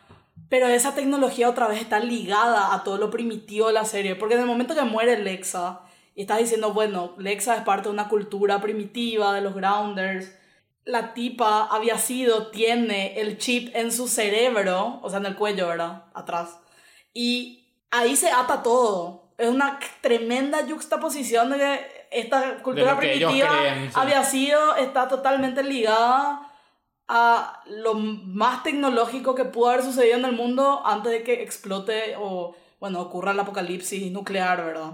pero 0.49 0.69
esa 0.69 0.95
tecnología 0.95 1.51
otra 1.51 1.67
vez 1.67 1.81
está 1.81 1.99
ligada 1.99 2.73
a 2.73 2.85
todo 2.85 2.99
lo 2.99 3.11
primitivo 3.11 3.67
de 3.67 3.73
la 3.73 3.85
serie, 3.85 4.15
porque 4.15 4.35
en 4.35 4.43
el 4.43 4.47
momento 4.47 4.77
que 4.77 4.83
muere 4.83 5.19
Lexa, 5.19 5.81
y 6.15 6.21
estás 6.21 6.39
diciendo, 6.39 6.73
bueno, 6.73 7.15
Lexa 7.19 7.57
es 7.57 7.63
parte 7.63 7.89
de 7.89 7.95
una 7.95 8.07
cultura 8.09 8.61
primitiva 8.61 9.35
de 9.35 9.41
los 9.41 9.57
Grounders, 9.57 10.33
la 10.85 11.13
tipa 11.13 11.65
había 11.65 11.99
sido, 11.99 12.53
tiene 12.53 13.21
el 13.21 13.39
chip 13.39 13.75
en 13.75 13.91
su 13.91 14.07
cerebro, 14.07 15.01
o 15.03 15.11
sea, 15.11 15.19
en 15.19 15.27
el 15.27 15.35
cuello, 15.35 15.67
¿verdad? 15.67 16.05
Atrás. 16.15 16.61
Y 17.13 17.65
ahí 17.91 18.15
se 18.15 18.31
ata 18.31 18.63
todo. 18.63 19.33
Es 19.37 19.49
una 19.49 19.81
tremenda 20.01 20.65
juxtaposición 20.65 21.51
de 21.51 21.59
que 21.59 22.07
esta 22.13 22.63
cultura 22.63 22.97
primitiva 22.97 23.51
había 23.95 24.23
sido, 24.23 24.77
está 24.77 25.09
totalmente 25.09 25.65
ligada 25.65 26.47
a 27.13 27.61
lo 27.67 27.95
más 27.95 28.63
tecnológico 28.63 29.35
que 29.35 29.45
pudo 29.45 29.71
haber 29.71 29.83
sucedido 29.83 30.17
en 30.17 30.25
el 30.25 30.33
mundo 30.33 30.81
antes 30.87 31.11
de 31.11 31.25
que 31.25 31.43
explote 31.43 32.15
o, 32.17 32.55
bueno, 32.79 33.01
ocurra 33.01 33.33
el 33.33 33.41
apocalipsis 33.41 34.13
nuclear, 34.13 34.65
¿verdad? 34.65 34.93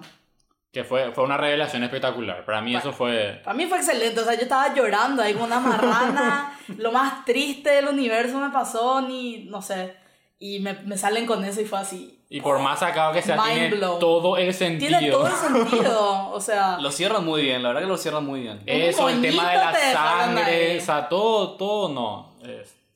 Que 0.72 0.82
fue, 0.82 1.12
fue 1.12 1.24
una 1.24 1.36
revelación 1.36 1.84
espectacular. 1.84 2.42
Para 2.46 2.62
mí 2.62 2.74
eso 2.74 2.90
fue... 2.90 3.42
Para 3.44 3.54
mí 3.54 3.66
fue 3.66 3.76
excelente. 3.76 4.20
O 4.20 4.24
sea, 4.24 4.32
yo 4.32 4.42
estaba 4.42 4.74
llorando 4.74 5.22
ahí 5.22 5.34
como 5.34 5.44
una 5.44 5.60
marrana. 5.60 6.58
lo 6.78 6.90
más 6.90 7.26
triste 7.26 7.68
del 7.68 7.88
universo 7.88 8.40
me 8.40 8.48
pasó, 8.50 9.02
ni, 9.02 9.44
no 9.44 9.60
sé. 9.60 9.94
Y 10.38 10.60
me, 10.60 10.74
me 10.84 10.98
salen 10.98 11.24
con 11.24 11.44
eso 11.44 11.60
y 11.60 11.64
fue 11.64 11.78
así. 11.78 12.16
Y 12.28 12.40
por 12.40 12.58
más 12.58 12.80
sacado 12.80 13.12
que 13.12 13.22
sea, 13.22 13.40
tiene 13.42 13.70
todo 13.76 14.36
el 14.36 14.52
sentido. 14.52 14.98
Tiene 14.98 15.12
todo 15.12 15.26
el 15.28 15.32
sentido, 15.32 16.30
o 16.30 16.40
sea... 16.40 16.78
Lo 16.80 16.90
cierran 16.90 17.24
muy 17.24 17.42
bien, 17.42 17.62
la 17.62 17.68
verdad 17.68 17.82
que 17.82 17.86
lo 17.86 17.96
cierran 17.96 18.26
muy 18.26 18.40
bien. 18.40 18.60
Eso, 18.66 19.08
el 19.08 19.22
tema 19.22 19.50
de 19.50 19.56
la 19.56 19.74
sangre, 19.92 20.78
o 20.78 20.80
sea, 20.80 21.08
todo, 21.08 21.56
todo 21.56 21.88
no. 21.88 22.36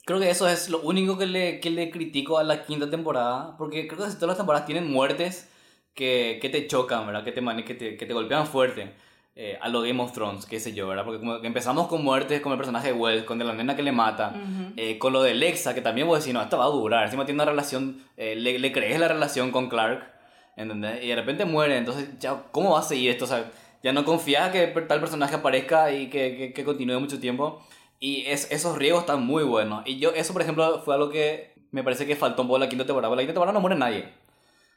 Creo 0.05 0.18
que 0.18 0.31
eso 0.31 0.48
es 0.48 0.68
lo 0.68 0.81
único 0.81 1.16
que 1.16 1.26
le, 1.26 1.61
que 1.61 1.70
le 1.70 1.90
critico 1.90 2.38
a 2.38 2.42
la 2.42 2.64
quinta 2.64 2.90
temporada, 2.90 3.57
porque 3.57 3.87
creo 3.87 4.05
que 4.05 4.12
todas 4.14 4.29
las 4.29 4.37
temporadas 4.37 4.66
tienen 4.66 4.90
muertes 4.90 5.48
que, 5.94 6.38
que 6.42 6.48
te 6.48 6.66
chocan, 6.66 7.07
¿verdad? 7.07 7.22
Que 7.22 7.31
te, 7.31 7.40
que 7.64 7.74
te, 7.74 7.96
que 7.96 8.07
te 8.07 8.12
golpean 8.12 8.46
fuerte. 8.48 8.94
Eh, 9.36 9.56
a 9.60 9.68
lo 9.68 9.80
Game 9.82 10.02
of 10.02 10.12
Thrones, 10.12 10.44
qué 10.44 10.58
sé 10.58 10.72
yo, 10.74 10.88
¿verdad? 10.88 11.04
Porque 11.04 11.20
como 11.20 11.36
empezamos 11.36 11.86
con 11.86 12.02
muertes 12.02 12.40
con 12.40 12.50
el 12.52 12.58
personaje 12.58 12.88
de 12.88 12.94
Wells, 12.94 13.24
con 13.24 13.38
la 13.38 13.54
nena 13.54 13.76
que 13.76 13.82
le 13.82 13.92
mata, 13.92 14.34
eh, 14.76 14.98
con 14.98 15.12
lo 15.12 15.22
de 15.22 15.34
Lexa, 15.34 15.72
que 15.72 15.80
también 15.80 16.08
voy 16.08 16.16
a 16.16 16.18
decir, 16.18 16.34
no, 16.34 16.42
esto 16.42 16.58
va 16.58 16.64
a 16.64 16.68
durar, 16.68 17.04
encima 17.04 17.24
tiene 17.24 17.36
una 17.36 17.50
relación, 17.50 18.02
eh, 18.16 18.34
le, 18.34 18.58
le, 18.58 18.72
crees 18.72 18.98
la 18.98 19.06
relación 19.06 19.52
con 19.52 19.68
Clark, 19.68 20.12
¿entendés? 20.56 21.04
Y 21.04 21.08
de 21.08 21.16
repente 21.16 21.44
muere, 21.44 21.76
entonces, 21.76 22.08
ya, 22.18 22.42
¿cómo 22.50 22.72
va 22.72 22.80
a 22.80 22.82
seguir 22.82 23.10
esto? 23.10 23.24
O 23.24 23.28
sea, 23.28 23.50
ya 23.82 23.92
no 23.92 24.04
confías 24.04 24.50
que 24.50 24.66
tal 24.66 25.00
personaje 25.00 25.36
aparezca 25.36 25.92
y 25.92 26.10
que, 26.10 26.36
que, 26.36 26.52
que 26.52 26.64
continúe 26.64 26.98
mucho 26.98 27.20
tiempo. 27.20 27.64
Y 27.98 28.24
es, 28.26 28.50
esos 28.50 28.76
riesgos 28.76 29.02
están 29.02 29.24
muy 29.24 29.44
buenos. 29.44 29.86
Y 29.86 29.98
yo, 29.98 30.10
eso 30.10 30.32
por 30.32 30.42
ejemplo, 30.42 30.82
fue 30.82 30.94
algo 30.94 31.10
que 31.10 31.54
me 31.70 31.84
parece 31.84 32.06
que 32.06 32.16
faltó 32.16 32.42
un 32.42 32.48
poco 32.48 32.56
en 32.56 32.62
la 32.62 32.68
quinta 32.68 32.84
temporada. 32.84 33.14
la 33.14 33.22
quinta 33.22 33.34
temporada 33.34 33.52
no 33.52 33.60
muere 33.60 33.76
nadie. 33.76 34.08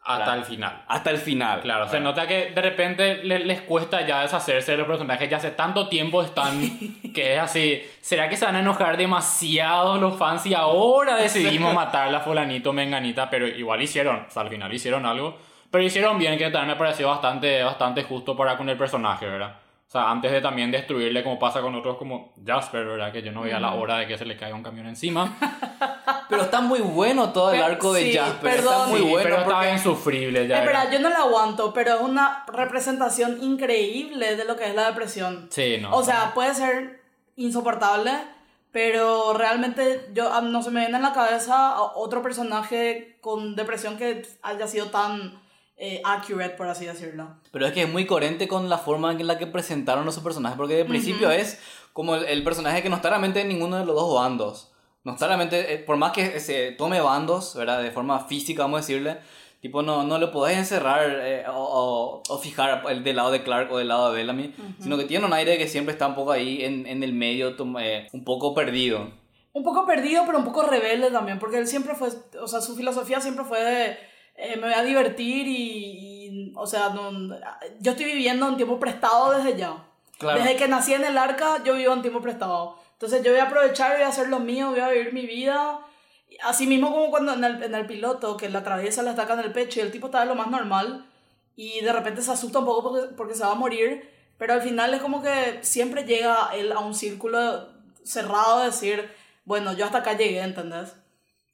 Hasta 0.06 0.36
el 0.36 0.44
final. 0.44 0.84
Hasta 0.88 1.12
el 1.12 1.18
final. 1.18 1.62
Claro, 1.62 1.88
se 1.88 2.00
nota 2.00 2.28
que 2.28 2.52
de 2.52 2.62
repente 2.62 3.24
les, 3.24 3.62
cuesta 3.62 4.06
ya 4.06 4.22
deshacerse 4.22 4.74
de 4.74 4.78
los 4.78 4.88
personajes, 4.88 5.30
ya 5.30 5.38
hace 5.38 5.52
tanto 5.52 5.88
tiempo 5.88 6.22
están 6.22 6.60
que 7.14 7.36
es 7.36 7.40
así. 7.40 7.82
¿Será 8.02 8.28
que 8.28 8.36
se 8.36 8.46
van 8.46 8.58
a 8.58 8.60
enojar 8.60 8.98
demasiado 8.98 9.98
los 9.98 10.18
fans 10.18 10.46
y 10.46 10.54
ahora 10.54 11.16
decidimos 11.16 11.74
matar 11.74 12.10
a 12.10 12.12
la 12.12 12.20
fulanito 12.20 12.74
menganita? 12.74 13.30
Pero 13.30 13.48
igual 13.48 13.82
hicieron, 13.82 14.26
sea, 14.30 14.42
al 14.42 14.50
final 14.50 14.74
hicieron 14.74 15.06
algo. 15.06 15.38
Pero 15.72 15.84
hicieron 15.84 16.20
bien, 16.20 16.38
que 16.38 16.44
también 16.52 16.68
me 16.68 16.76
pareció 16.76 17.08
bastante, 17.08 17.64
bastante 17.64 18.04
justo 18.04 18.36
para 18.36 18.58
con 18.58 18.70
el 18.70 18.78
personaje, 18.78 19.26
¿verdad? 19.26 19.56
O 19.88 19.92
sea, 19.94 20.10
antes 20.10 20.32
de 20.32 20.42
también 20.42 20.72
destruirle 20.72 21.24
como 21.24 21.38
pasa 21.38 21.62
con 21.62 21.76
otros 21.76 21.98
como 21.98 22.34
Jasper, 22.44 22.86
¿verdad? 22.86 23.12
Que 23.12 23.22
yo 23.22 23.32
no 23.32 23.42
veía 23.42 23.60
la 23.60 23.76
hora 23.76 23.98
de 23.98 24.08
que 24.08 24.18
se 24.18 24.26
le 24.26 24.36
caiga 24.36 24.56
un 24.56 24.64
camión 24.64 24.88
encima. 24.88 25.38
pero 26.30 26.44
está 26.44 26.62
muy 26.62 26.80
bueno 26.80 27.32
todo 27.32 27.54
el 27.54 27.62
arco 27.62 27.94
de 27.94 28.12
Jasper. 28.12 28.56
Perdón, 28.56 28.74
está 28.74 28.88
muy 28.88 29.02
bueno. 29.02 29.24
Pero 29.24 29.42
está 29.42 29.72
insufrible 29.72 30.48
ya. 30.48 30.60
Espera, 30.60 30.92
yo 30.92 31.00
no 31.00 31.10
la 31.10 31.20
aguanto, 31.20 31.74
pero 31.74 31.96
es 31.96 32.02
una 32.02 32.44
representación 32.48 33.44
increíble 33.44 34.36
de 34.36 34.46
lo 34.46 34.56
que 34.56 34.66
es 34.66 34.74
la 34.74 34.88
depresión. 34.88 35.48
Sí, 35.52 35.78
no. 35.80 35.96
O 35.96 36.04
sea, 36.04 36.34
puede 36.34 36.56
ser 36.56 37.04
insoportable, 37.36 38.12
pero 38.72 39.34
realmente 39.34 40.10
yo 40.14 40.42
no 40.42 40.64
se 40.64 40.72
me 40.72 40.80
viene 40.80 40.98
en 40.98 41.04
la 41.04 41.14
cabeza 41.14 41.80
otro 41.80 42.24
personaje 42.24 43.18
con 43.22 43.56
depresión 43.56 43.98
que 43.98 44.26
haya 44.42 44.68
sido 44.68 44.88
tan 44.88 45.43
eh, 45.78 46.02
accurate, 46.04 46.56
por 46.56 46.68
así 46.68 46.86
decirlo. 46.86 47.36
Pero 47.52 47.66
es 47.66 47.74
que 47.74 47.84
es 47.84 47.92
muy 47.92 48.06
coherente 48.06 48.48
con 48.48 48.70
la 48.70 48.78
forma 48.78 49.12
en 49.12 49.26
la 49.26 49.38
que 49.38 49.48
presentaron 49.48 50.08
a 50.08 50.12
su 50.12 50.24
personaje, 50.24 50.56
porque 50.56 50.76
de 50.76 50.86
principio 50.86 51.32
es 51.32 51.60
como 51.94 52.16
el, 52.16 52.44
personaje 52.44 52.84
que 52.84 52.90
no 52.90 52.96
está 52.96 53.10
realmente 53.10 53.42
en 53.42 53.48
ninguno 53.48 53.78
de 53.78 53.86
los 53.86 53.96
dos 53.96 54.14
bandos. 54.16 54.72
No 55.04 55.14
está 55.14 55.28
realmente, 55.28 55.74
eh, 55.74 55.80
por 55.80 55.98
más 55.98 56.12
que 56.12 56.40
se 56.40 56.72
tome 56.72 57.02
bandos, 57.02 57.56
¿verdad? 57.56 57.82
De 57.82 57.92
forma 57.92 58.20
física, 58.22 58.64
vamos 58.64 58.78
a 58.78 58.82
decirle, 58.82 59.18
tipo, 59.62 59.82
no, 59.82 60.04
no 60.04 60.18
lo 60.20 60.32
podés 60.32 60.58
encerrar 60.58 61.20
eh, 61.22 61.44
o, 61.50 62.22
o, 62.28 62.38
fijar 62.38 62.84
el 62.90 63.04
del 63.04 63.16
lado 63.16 63.32
de 63.32 63.44
Clark 63.44 63.72
o 63.72 63.78
del 63.78 63.88
lado 63.88 64.12
de 64.12 64.18
Bellamy, 64.18 64.54
sino 64.80 64.98
que 64.98 65.06
tiene 65.06 65.26
un 65.26 65.34
aire 65.34 65.58
que 65.58 65.68
siempre 65.68 65.92
está 65.92 66.08
un 66.08 66.16
poco 66.16 66.32
ahí 66.32 66.64
en, 66.64 66.86
en 66.86 67.04
el 67.04 67.14
medio, 67.14 67.56
un 67.58 68.24
poco 68.24 68.54
perdido. 68.54 69.12
Un 69.52 69.64
poco 69.64 69.86
perdido, 69.86 70.24
pero 70.26 70.38
un 70.38 70.46
poco 70.46 70.64
rebelde 70.64 71.12
también, 71.12 71.40
porque 71.40 71.58
él 71.58 71.68
siempre 71.68 71.96
fue, 71.96 72.10
o 72.42 72.48
sea, 72.48 72.62
su 72.62 72.76
filosofía 72.76 73.20
siempre 73.20 73.44
fue 73.44 73.64
de 73.64 73.98
eh, 74.36 74.56
me 74.56 74.64
voy 74.64 74.74
a 74.74 74.84
divertir 74.84 75.48
y, 75.48 76.54
o 76.56 76.66
sea, 76.66 76.94
yo 77.80 77.92
estoy 77.92 78.06
viviendo 78.06 78.48
en 78.48 78.58
tiempo 78.58 78.80
prestado 78.80 79.38
desde 79.38 79.58
ya. 79.58 79.86
Desde 80.20 80.56
que 80.56 80.68
nací 80.68 80.94
en 80.94 81.04
el 81.04 81.18
arca, 81.18 81.62
yo 81.64 81.76
vivo 81.76 81.94
en 81.94 82.02
tiempo 82.02 82.22
prestado. 82.22 82.78
Entonces 82.94 83.24
yo 83.24 83.32
voy 83.32 83.42
a 83.42 83.46
aprovechar, 83.46 83.94
voy 83.94 84.04
a 84.04 84.08
hacer 84.08 84.30
lo 84.30 84.40
mío, 84.40 84.70
voy 84.70 84.80
a 84.80 84.90
vivir 84.90 85.14
mi 85.14 85.26
vida. 85.26 85.80
Así 86.44 86.66
mismo 86.66 86.92
como 86.92 87.10
cuando 87.10 87.34
en 87.34 87.44
el, 87.44 87.62
en 87.62 87.76
el 87.76 87.86
piloto, 87.86 88.38
que 88.38 88.50
la 88.50 88.60
atraviesa, 88.60 89.04
la 89.04 89.12
estaca 89.12 89.34
en 89.34 89.42
el 89.42 89.52
pecho 89.52 89.80
y 89.80 89.84
el 89.84 89.92
tipo 89.92 90.08
está 90.08 90.22
de 90.22 90.28
lo 90.28 90.36
más 90.36 90.50
normal 90.50 91.06
y 91.56 91.82
de 91.82 91.94
repente 91.94 92.22
se 92.22 92.32
asusta 92.32 92.60
un 92.60 92.66
poco 92.66 92.84
porque, 92.84 93.14
porque 93.16 93.36
se 93.36 93.44
va 93.44 93.52
a 93.52 93.56
morir, 93.56 94.10
pero 94.38 94.54
al 94.54 94.62
final 94.62 94.94
es 94.94 95.02
como 95.02 95.22
que 95.22 95.60
siempre 95.62 96.04
llega 96.04 96.50
él 96.56 96.72
a 96.72 96.80
un 96.80 96.96
círculo 96.96 97.70
cerrado 98.04 98.60
de 98.60 98.66
decir, 98.68 99.12
bueno, 99.46 99.74
yo 99.74 99.86
hasta 99.86 100.00
acá 100.00 100.14
llegué, 100.14 100.42
¿entendés? 100.42 100.96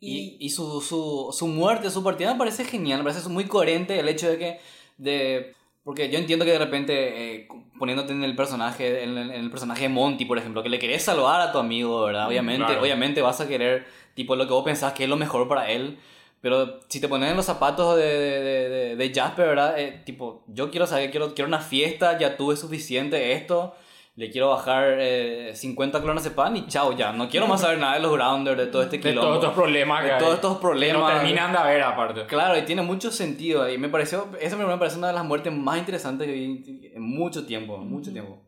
Y, 0.01 0.37
y 0.39 0.49
su, 0.49 0.81
su, 0.81 1.29
su, 1.37 1.47
muerte, 1.47 1.89
su 1.89 2.03
partida 2.03 2.31
me 2.31 2.39
parece 2.39 2.63
genial, 2.63 2.99
me 3.03 3.11
parece 3.11 3.27
muy 3.29 3.45
coherente 3.45 3.99
el 3.99 4.07
hecho 4.07 4.29
de 4.29 4.37
que... 4.37 4.59
De, 4.97 5.55
porque 5.83 6.09
yo 6.09 6.19
entiendo 6.19 6.45
que 6.45 6.51
de 6.51 6.59
repente, 6.59 7.35
eh, 7.35 7.47
poniéndote 7.79 8.13
en 8.13 8.23
el 8.23 8.35
personaje, 8.35 9.03
en 9.03 9.17
el, 9.17 9.49
personaje 9.49 9.83
de 9.83 9.89
Monty, 9.89 10.25
por 10.25 10.37
ejemplo, 10.37 10.61
que 10.61 10.69
le 10.69 10.77
querés 10.77 11.03
salvar 11.03 11.41
a 11.41 11.51
tu 11.51 11.57
amigo, 11.57 12.03
¿verdad? 12.03 12.27
Obviamente, 12.27 12.77
obviamente 12.77 13.21
vas 13.21 13.41
a 13.41 13.47
querer, 13.47 13.87
tipo, 14.13 14.35
lo 14.35 14.45
que 14.45 14.53
vos 14.53 14.63
pensás 14.63 14.93
que 14.93 15.05
es 15.05 15.09
lo 15.09 15.15
mejor 15.15 15.47
para 15.47 15.69
él. 15.71 15.97
Pero 16.41 16.79
si 16.89 17.01
te 17.01 17.07
pones 17.07 17.31
en 17.31 17.37
los 17.37 17.45
zapatos 17.45 17.97
de, 17.97 18.03
de, 18.03 18.69
de, 18.69 18.95
de 18.95 19.13
Jasper, 19.13 19.47
¿verdad? 19.47 19.79
Eh, 19.79 20.01
tipo, 20.05 20.43
yo 20.47 20.69
quiero 20.69 20.85
saber, 20.85 21.11
quiero, 21.11 21.33
quiero 21.33 21.47
una 21.47 21.59
fiesta, 21.59 22.17
ya 22.19 22.37
tuve 22.37 22.55
suficiente 22.55 23.33
esto 23.33 23.73
le 24.19 24.29
quiero 24.29 24.49
bajar 24.49 24.97
eh, 24.99 25.51
50 25.55 26.01
clones 26.01 26.23
de 26.25 26.31
pan 26.31 26.55
y 26.57 26.67
chao 26.67 26.91
ya. 26.95 27.13
No 27.13 27.29
quiero 27.29 27.47
más 27.47 27.61
saber 27.61 27.79
nada 27.79 27.93
de 27.93 28.01
los 28.01 28.11
grounders, 28.11 28.57
de 28.57 28.67
todo 28.67 28.81
este 28.83 28.97
De 28.97 29.01
quilombo. 29.03 29.21
todos 29.29 29.35
estos 29.43 29.53
problemas 29.55 30.03
De 30.03 30.09
que 30.09 30.15
todos 30.17 30.33
estos 30.35 30.57
Que 30.57 30.61
problemas. 30.61 31.01
no 31.01 31.07
terminan 31.19 31.51
de 31.53 31.57
haber 31.57 31.81
aparte. 31.81 32.25
Claro, 32.25 32.57
y 32.57 32.63
tiene 32.63 32.81
mucho 32.81 33.11
sentido. 33.11 33.69
Y 33.69 33.77
me 33.77 33.87
pareció, 33.87 34.27
esa 34.41 34.57
me 34.57 34.77
parece 34.77 34.97
una 34.97 35.07
de 35.07 35.13
las 35.13 35.23
muertes 35.23 35.53
más 35.53 35.77
interesantes 35.77 36.27
que 36.27 36.33
vi 36.33 36.91
en 36.93 37.01
mucho 37.01 37.45
tiempo, 37.45 37.77
mucho 37.77 38.11
tiempo. 38.11 38.41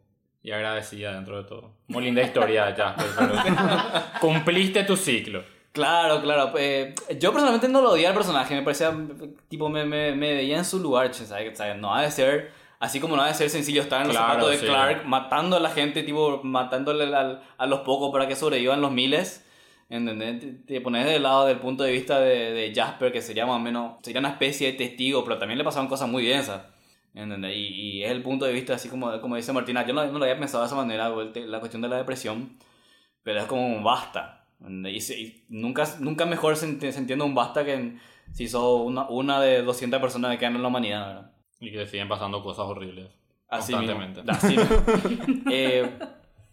Y 0.44 0.52
agradecida 0.52 1.14
dentro 1.14 1.38
de 1.42 1.48
todo. 1.48 1.72
Muy 1.88 2.04
linda 2.04 2.22
historia 2.22 2.76
ya. 2.76 2.94
pero- 2.98 3.32
Cumpliste 4.20 4.84
tu 4.84 4.98
ciclo. 4.98 5.44
Claro, 5.72 6.22
claro. 6.22 6.52
eh, 6.58 6.94
yo 7.18 7.32
personalmente 7.32 7.70
no 7.70 7.82
lo 7.82 7.92
odiaba 7.92 8.10
al 8.10 8.16
personaje, 8.16 8.54
me 8.56 8.62
parecía, 8.62 8.94
tipo, 9.48 9.70
me, 9.70 9.86
me, 9.86 10.14
me 10.14 10.34
veía 10.34 10.58
en 10.58 10.66
su 10.66 10.80
lugar, 10.80 11.14
¿sabes? 11.14 11.58
¿sabes? 11.58 11.78
No 11.78 11.96
ha 11.96 12.02
de 12.02 12.12
ser, 12.12 12.52
así 12.82 13.00
como 13.00 13.16
no 13.16 13.22
ha 13.22 13.28
de 13.28 13.34
ser 13.34 13.50
sencillo 13.50 13.82
estar 13.82 14.02
en 14.02 14.08
los 14.08 14.18
Claro, 14.18 14.34
zapatos 14.34 14.52
de 14.52 14.58
sí. 14.58 14.66
Clark, 14.66 15.06
matando 15.06 15.56
a 15.56 15.60
la 15.62 15.70
gente, 15.70 16.04
tipo, 16.04 16.42
matándole 16.44 17.06
al- 17.16 17.42
a 17.58 17.66
los 17.66 17.80
pocos 17.82 18.12
para 18.12 18.28
que 18.28 18.36
sobrevivan 18.36 18.82
los 18.82 18.92
miles. 18.92 19.48
¿Entendés? 19.90 20.40
Te, 20.40 20.48
te 20.74 20.82
pones 20.82 21.06
del 21.06 21.24
lado 21.24 21.46
del 21.46 21.60
punto 21.60 21.84
de 21.84 21.92
vista 21.92 22.20
de, 22.20 22.52
de 22.54 22.74
Jasper, 22.76 23.12
que 23.12 23.22
sería 23.22 23.46
más 23.46 23.56
o 23.58 23.60
menos, 23.60 23.96
sería 24.02 24.20
una 24.20 24.30
especie 24.30 24.72
de 24.72 24.78
testigo, 24.78 25.24
pero 25.26 25.38
también 25.38 25.58
le 25.58 25.64
pasaban 25.64 25.88
cosas 25.90 26.10
muy 26.10 26.26
densas. 26.26 26.62
¿Entendés? 27.14 27.56
Y, 27.58 27.68
y 28.00 28.04
es 28.04 28.12
el 28.12 28.22
punto 28.24 28.46
de 28.46 28.54
vista, 28.54 28.74
así 28.76 28.88
como, 28.90 29.20
como 29.20 29.36
dice 29.36 29.52
Martina, 29.52 29.86
yo 29.86 29.94
no, 29.94 30.06
no 30.06 30.18
lo 30.18 30.24
había 30.24 30.40
pensado 30.40 30.64
de 30.64 30.68
esa 30.68 30.76
manera, 30.78 31.10
la 31.10 31.60
cuestión 31.60 31.82
de 31.82 31.90
la 31.90 31.98
depresión, 31.98 32.58
pero 33.24 33.42
es 33.42 33.46
como 33.48 33.68
un 33.68 33.84
basta. 33.84 34.46
Y, 34.90 35.02
se- 35.02 35.20
y 35.20 35.46
nunca, 35.50 35.84
nunca 36.00 36.26
mejor 36.26 36.56
se 36.56 36.68
entiende 36.68 37.22
un 37.26 37.36
basta 37.36 37.66
que 37.66 37.74
en- 37.74 38.00
si 38.32 38.48
sos 38.48 38.82
una, 38.86 39.10
una 39.10 39.42
de 39.42 39.62
200 39.64 40.00
personas 40.00 40.32
que 40.32 40.38
quedan 40.38 40.56
en 40.56 40.62
la 40.62 40.68
humanidad, 40.70 41.08
¿verdad? 41.08 41.31
Y 41.62 41.72
que 41.72 41.86
siguen 41.88 42.10
pasando 42.10 42.44
cosas 42.44 42.66
horribles. 42.66 43.08
Así 43.48 43.72
Constantemente. 43.74 44.22
mismo. 44.24 44.34
Así 44.38 44.58
mismo. 44.58 45.44
Eh, 45.52 45.90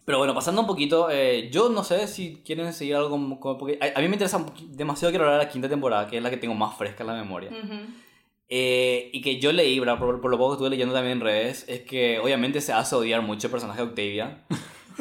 pero 0.04 0.18
bueno, 0.18 0.34
pasando 0.34 0.60
un 0.60 0.66
poquito, 0.66 1.08
eh, 1.10 1.48
yo 1.50 1.68
no 1.70 1.82
sé 1.84 2.06
si 2.06 2.42
quieren 2.44 2.72
seguir 2.72 2.94
algo 2.96 3.10
como... 3.10 3.40
como- 3.40 3.58
porque 3.58 3.78
a, 3.80 3.98
a 3.98 4.00
mí 4.02 4.08
me 4.08 4.14
interesa 4.14 4.44
demasiado 4.68 5.10
quiero 5.10 5.24
hablar 5.24 5.40
de 5.40 5.46
la 5.46 5.50
quinta 5.50 5.68
temporada, 5.68 6.06
que 6.06 6.16
es 6.18 6.22
la 6.22 6.30
que 6.30 6.36
tengo 6.36 6.54
más 6.54 6.76
fresca 6.76 7.02
en 7.02 7.06
la 7.08 7.14
memoria. 7.14 7.50
Ujú. 7.50 7.74
Eh, 8.50 9.10
y 9.12 9.20
que 9.20 9.38
yo 9.40 9.52
leí. 9.52 9.78
Por, 9.80 10.20
por 10.20 10.30
lo 10.30 10.38
poco 10.38 10.50
que 10.50 10.54
estuve 10.54 10.70
leyendo 10.70 10.94
también 10.94 11.18
en 11.18 11.20
redes, 11.20 11.64
es 11.68 11.82
que 11.82 12.18
obviamente 12.18 12.60
se 12.62 12.72
hace 12.72 12.94
odiar 12.96 13.20
mucho 13.22 13.48
el 13.48 13.50
personaje 13.50 13.82
de 13.82 13.88
Octavia. 13.88 14.44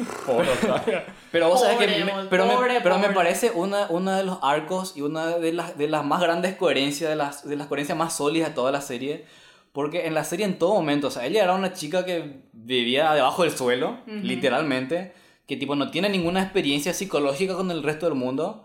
Pero 1.32 1.48
vos 1.48 1.60
sabés 1.60 1.76
que 1.78 1.86
Pobre, 1.86 2.04
me, 2.04 2.12
pero, 2.30 2.46
me, 2.46 2.54
pobre, 2.54 2.80
pero 2.82 2.94
me 2.96 3.02
pobre. 3.04 3.14
parece 3.16 3.50
una, 3.50 3.86
una 3.88 4.16
de 4.16 4.24
los 4.24 4.38
arcos 4.42 4.96
y 4.96 5.02
una 5.02 5.26
de 5.38 5.52
las, 5.52 5.76
de 5.76 5.88
las 5.88 6.04
más 6.04 6.20
grandes 6.20 6.54
coherencias, 6.56 7.10
de 7.10 7.16
las, 7.16 7.46
de 7.48 7.56
las 7.56 7.66
coherencias 7.66 7.98
más 7.98 8.16
sólidas 8.16 8.50
de 8.50 8.54
toda 8.54 8.70
la 8.70 8.80
serie. 8.80 9.24
Porque 9.72 10.06
en 10.06 10.14
la 10.14 10.24
serie 10.24 10.44
en 10.46 10.58
todo 10.58 10.74
momento, 10.74 11.08
o 11.08 11.10
sea, 11.10 11.26
ella 11.26 11.42
era 11.44 11.54
una 11.54 11.72
chica 11.72 12.04
que 12.04 12.40
vivía 12.52 13.12
debajo 13.14 13.42
del 13.44 13.52
suelo, 13.56 13.98
literalmente, 14.24 15.12
que 15.46 15.56
tipo 15.56 15.74
no 15.76 15.90
tiene 15.90 16.08
ninguna 16.08 16.42
experiencia 16.42 16.92
psicológica 16.94 17.54
con 17.54 17.70
el 17.70 17.82
resto 17.82 18.06
del 18.06 18.14
mundo, 18.14 18.64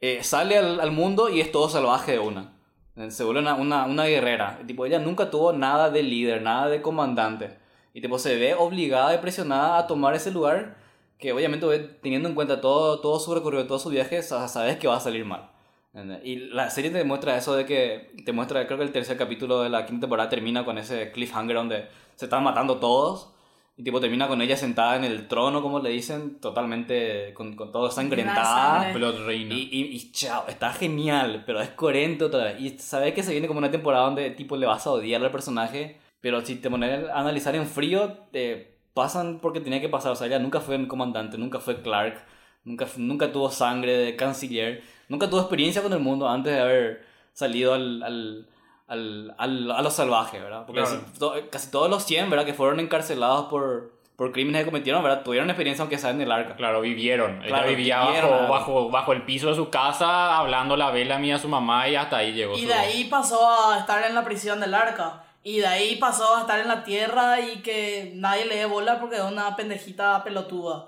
eh, 0.00 0.22
sale 0.22 0.56
al, 0.58 0.80
al 0.80 0.92
mundo 0.92 1.28
y 1.28 1.40
es 1.40 1.50
todo 1.52 1.68
salvaje 1.68 2.12
de 2.12 2.18
una. 2.18 2.52
Eh, 2.96 3.10
Se 3.10 3.24
vuelve 3.24 3.40
una, 3.40 3.54
una, 3.54 3.84
una 3.84 4.04
guerrera. 4.06 4.58
Tipo, 4.66 4.86
ella 4.86 4.98
nunca 4.98 5.30
tuvo 5.30 5.52
nada 5.52 5.90
de 5.90 6.02
líder, 6.02 6.42
nada 6.42 6.68
de 6.68 6.80
comandante. 6.82 7.58
Y 7.92 8.00
tipo, 8.00 8.18
se 8.18 8.36
ve 8.36 8.54
obligada 8.54 9.14
y 9.14 9.18
presionada 9.18 9.78
a 9.78 9.86
tomar 9.86 10.14
ese 10.14 10.30
lugar 10.30 10.76
que 11.18 11.32
obviamente 11.32 11.66
teniendo 12.02 12.28
en 12.28 12.34
cuenta 12.34 12.60
todo, 12.60 13.00
todo 13.00 13.18
su 13.18 13.34
recorrido, 13.34 13.66
todo 13.66 13.78
su 13.78 13.88
viaje, 13.88 14.22
sa- 14.22 14.48
sabes 14.48 14.76
que 14.76 14.86
va 14.88 14.96
a 14.96 15.00
salir 15.00 15.24
mal. 15.24 15.50
¿Entendés? 15.96 16.20
Y 16.24 16.36
la 16.50 16.68
serie 16.68 16.90
te 16.90 16.98
demuestra 16.98 17.38
eso 17.38 17.56
de 17.56 17.64
que, 17.64 18.12
te 18.22 18.32
muestra, 18.32 18.66
creo 18.66 18.76
que 18.76 18.84
el 18.84 18.92
tercer 18.92 19.16
capítulo 19.16 19.62
de 19.62 19.70
la 19.70 19.86
quinta 19.86 20.02
temporada 20.02 20.28
termina 20.28 20.62
con 20.62 20.76
ese 20.76 21.10
cliffhanger 21.10 21.56
donde 21.56 21.86
se 22.16 22.26
están 22.26 22.44
matando 22.44 22.76
todos. 22.76 23.32
Y 23.78 23.82
tipo 23.82 23.98
termina 23.98 24.28
con 24.28 24.42
ella 24.42 24.56
sentada 24.58 24.96
en 24.96 25.04
el 25.04 25.26
trono, 25.26 25.62
como 25.62 25.80
le 25.80 25.90
dicen, 25.90 26.38
totalmente 26.38 27.32
con, 27.32 27.56
con 27.56 27.72
todo 27.72 27.90
sangrentada. 27.90 28.82
sangre. 28.82 28.98
Blood 28.98 29.26
Reina. 29.26 29.54
Y, 29.54 29.68
y, 29.72 29.96
y 29.96 30.12
chao, 30.12 30.44
está 30.48 30.72
genial, 30.72 31.44
pero 31.46 31.62
es 31.62 31.70
coherente 31.70 32.24
otra 32.24 32.44
vez. 32.44 32.60
Y 32.60 32.78
sabes 32.78 33.14
que 33.14 33.22
se 33.22 33.32
viene 33.32 33.48
como 33.48 33.58
una 33.58 33.70
temporada 33.70 34.04
donde 34.04 34.30
tipo 34.30 34.56
le 34.56 34.66
vas 34.66 34.86
a 34.86 34.90
odiar 34.90 35.22
al 35.22 35.30
personaje, 35.30 35.98
pero 36.20 36.44
si 36.44 36.56
te 36.56 36.68
pones 36.68 37.08
a 37.08 37.20
analizar 37.20 37.54
en 37.54 37.66
frío, 37.66 38.18
te 38.32 38.78
pasan 38.92 39.38
porque 39.40 39.60
tenía 39.60 39.80
que 39.80 39.88
pasar. 39.88 40.12
O 40.12 40.16
sea, 40.16 40.26
ella 40.26 40.38
nunca 40.38 40.60
fue 40.60 40.76
un 40.76 40.86
comandante, 40.86 41.38
nunca 41.38 41.58
fue 41.58 41.80
Clark, 41.80 42.22
nunca, 42.66 42.86
nunca 42.98 43.32
tuvo 43.32 43.50
sangre 43.50 43.96
de 43.96 44.14
canciller, 44.16 44.82
nunca 45.08 45.30
tuvo 45.30 45.40
experiencia 45.40 45.82
con 45.82 45.92
el 45.94 46.00
mundo 46.00 46.28
antes 46.28 46.52
de 46.52 46.60
haber 46.60 47.06
salido 47.32 47.72
al, 47.72 48.02
al, 48.02 48.46
al, 48.88 49.34
al- 49.38 49.70
a 49.70 49.80
lo 49.82 49.90
salvaje, 49.90 50.38
¿verdad? 50.40 50.66
Porque 50.66 50.82
Claro. 50.82 50.96
así, 51.06 51.18
to- 51.18 51.34
casi 51.50 51.70
todos 51.70 51.88
los 51.88 52.04
100, 52.04 52.28
¿verdad? 52.28 52.44
Que 52.44 52.54
fueron 52.54 52.78
encarcelados 52.80 53.46
por, 53.46 53.92
por 54.16 54.32
crímenes 54.32 54.62
que 54.62 54.66
cometieron, 54.70 55.02
¿verdad? 55.02 55.22
Tuvieron 55.22 55.48
experiencia 55.50 55.82
aunque 55.82 55.98
sea 55.98 56.10
en 56.10 56.20
el 56.20 56.30
arca. 56.32 56.56
Claro, 56.56 56.80
vivieron. 56.80 57.38
Ella 57.42 57.48
Claro, 57.48 57.68
vivía 57.68 58.04
vivieron 58.06 58.30
bajo, 58.30 58.48
bajo, 58.52 58.90
bajo 58.90 59.12
el 59.12 59.22
piso 59.22 59.48
de 59.48 59.54
su 59.56 59.68
casa, 59.70 60.36
hablando 60.38 60.76
la 60.76 60.90
vela 60.90 61.18
mía 61.18 61.36
a 61.36 61.38
su 61.38 61.48
mamá 61.48 61.88
y 61.88 61.96
hasta 61.96 62.18
ahí 62.18 62.32
llegó. 62.32 62.56
Y 62.56 62.62
su- 62.62 62.68
de 62.68 62.74
ahí 62.74 63.04
pasó 63.04 63.48
a 63.70 63.78
estar 63.78 64.04
en 64.04 64.14
la 64.14 64.24
prisión 64.24 64.60
del 64.60 64.74
arca. 64.74 65.22
Y 65.42 65.58
de 65.58 65.66
ahí 65.68 65.96
pasó 65.96 66.34
a 66.36 66.40
estar 66.40 66.58
en 66.58 66.66
la 66.66 66.82
tierra 66.82 67.38
y 67.40 67.58
que 67.62 68.10
nadie 68.16 68.46
le 68.46 68.56
dé 68.56 68.64
bola 68.66 68.98
porque 68.98 69.16
es 69.16 69.22
una 69.22 69.54
pendejita 69.54 70.24
pelotuda. 70.24 70.86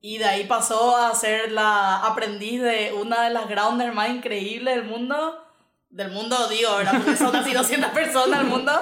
Y 0.00 0.18
de 0.18 0.24
ahí 0.24 0.44
pasó 0.44 0.96
a 0.96 1.14
ser 1.14 1.52
la 1.52 2.06
aprendiz 2.06 2.62
de 2.62 2.92
una 2.94 3.24
de 3.24 3.30
las 3.30 3.48
grounders 3.48 3.94
más 3.94 4.08
increíbles 4.08 4.76
del 4.76 4.84
mundo. 4.84 5.44
Del 5.90 6.10
mundo, 6.10 6.48
digo, 6.48 6.76
¿verdad? 6.76 6.94
Porque 6.96 7.16
son 7.16 7.32
casi 7.32 7.52
200 7.54 7.90
personas 7.90 8.40
el 8.40 8.46
mundo. 8.46 8.72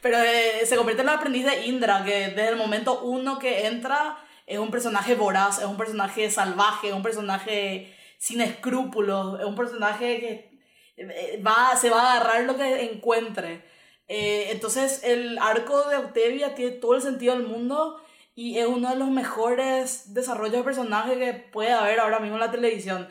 Pero 0.00 0.18
eh, 0.18 0.64
se 0.64 0.76
convierte 0.76 1.02
en 1.02 1.06
la 1.06 1.14
aprendiz 1.14 1.44
de 1.44 1.66
Indra, 1.66 2.04
que 2.04 2.28
desde 2.28 2.48
el 2.48 2.56
momento 2.56 3.02
uno 3.02 3.38
que 3.38 3.66
entra 3.66 4.18
es 4.46 4.58
un 4.58 4.70
personaje 4.70 5.14
voraz, 5.14 5.58
es 5.58 5.64
un 5.66 5.76
personaje 5.76 6.30
salvaje, 6.30 6.88
es 6.88 6.94
un 6.94 7.02
personaje 7.02 7.94
sin 8.18 8.40
escrúpulos, 8.40 9.40
es 9.40 9.46
un 9.46 9.54
personaje 9.54 10.20
que 10.20 10.52
eh, 10.96 11.42
va, 11.46 11.76
se 11.76 11.90
va 11.90 12.02
a 12.02 12.16
agarrar 12.16 12.44
lo 12.44 12.56
que 12.56 12.84
encuentre. 12.84 13.64
Eh, 14.08 14.48
entonces 14.50 15.02
el 15.04 15.38
arco 15.38 15.88
de 15.88 15.96
Octavia 15.96 16.54
tiene 16.54 16.72
todo 16.72 16.94
el 16.94 17.02
sentido 17.02 17.34
del 17.34 17.46
mundo 17.46 18.02
y 18.34 18.58
es 18.58 18.66
uno 18.66 18.90
de 18.90 18.96
los 18.96 19.10
mejores 19.10 20.14
desarrollos 20.14 20.58
de 20.58 20.64
personaje 20.64 21.18
que 21.18 21.34
puede 21.34 21.72
haber 21.72 22.00
ahora 22.00 22.18
mismo 22.18 22.36
en 22.36 22.40
la 22.40 22.50
televisión. 22.50 23.08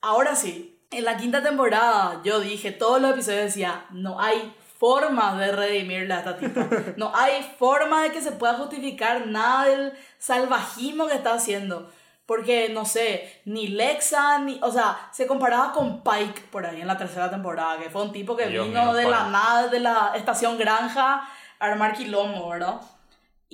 Ahora 0.00 0.34
sí, 0.36 0.82
en 0.90 1.04
la 1.04 1.16
quinta 1.16 1.42
temporada 1.42 2.20
yo 2.24 2.40
dije, 2.40 2.72
todos 2.72 3.00
los 3.00 3.12
episodios 3.12 3.44
decía, 3.44 3.86
no 3.90 4.20
hay 4.20 4.54
forma 4.78 5.38
de 5.38 5.52
redimirle 5.52 6.14
a 6.14 6.18
esta 6.18 6.36
tipa. 6.36 6.68
No 6.96 7.12
hay 7.14 7.42
forma 7.58 8.02
de 8.02 8.12
que 8.12 8.20
se 8.20 8.32
pueda 8.32 8.54
justificar 8.54 9.26
nada 9.26 9.66
del 9.66 9.92
salvajismo 10.18 11.06
que 11.06 11.14
está 11.14 11.34
haciendo. 11.34 11.90
Porque, 12.26 12.70
no 12.70 12.86
sé, 12.86 13.42
ni 13.44 13.68
Lexa, 13.68 14.38
ni... 14.38 14.58
O 14.62 14.70
sea, 14.70 15.10
se 15.12 15.26
comparaba 15.26 15.72
con 15.72 16.02
Pike 16.02 16.48
por 16.50 16.64
ahí 16.64 16.80
en 16.80 16.86
la 16.86 16.96
tercera 16.96 17.30
temporada, 17.30 17.78
que 17.78 17.90
fue 17.90 18.02
un 18.02 18.12
tipo 18.12 18.34
que 18.34 18.46
Dios 18.46 18.66
vino 18.66 18.82
mío, 18.82 18.94
de 18.94 19.04
la 19.04 19.18
Pike. 19.18 19.30
nada, 19.30 19.68
de 19.68 19.80
la 19.80 20.12
estación 20.14 20.56
granja, 20.56 21.28
a 21.58 21.64
armar 21.66 21.92
quilombo, 21.92 22.48
¿verdad? 22.48 22.80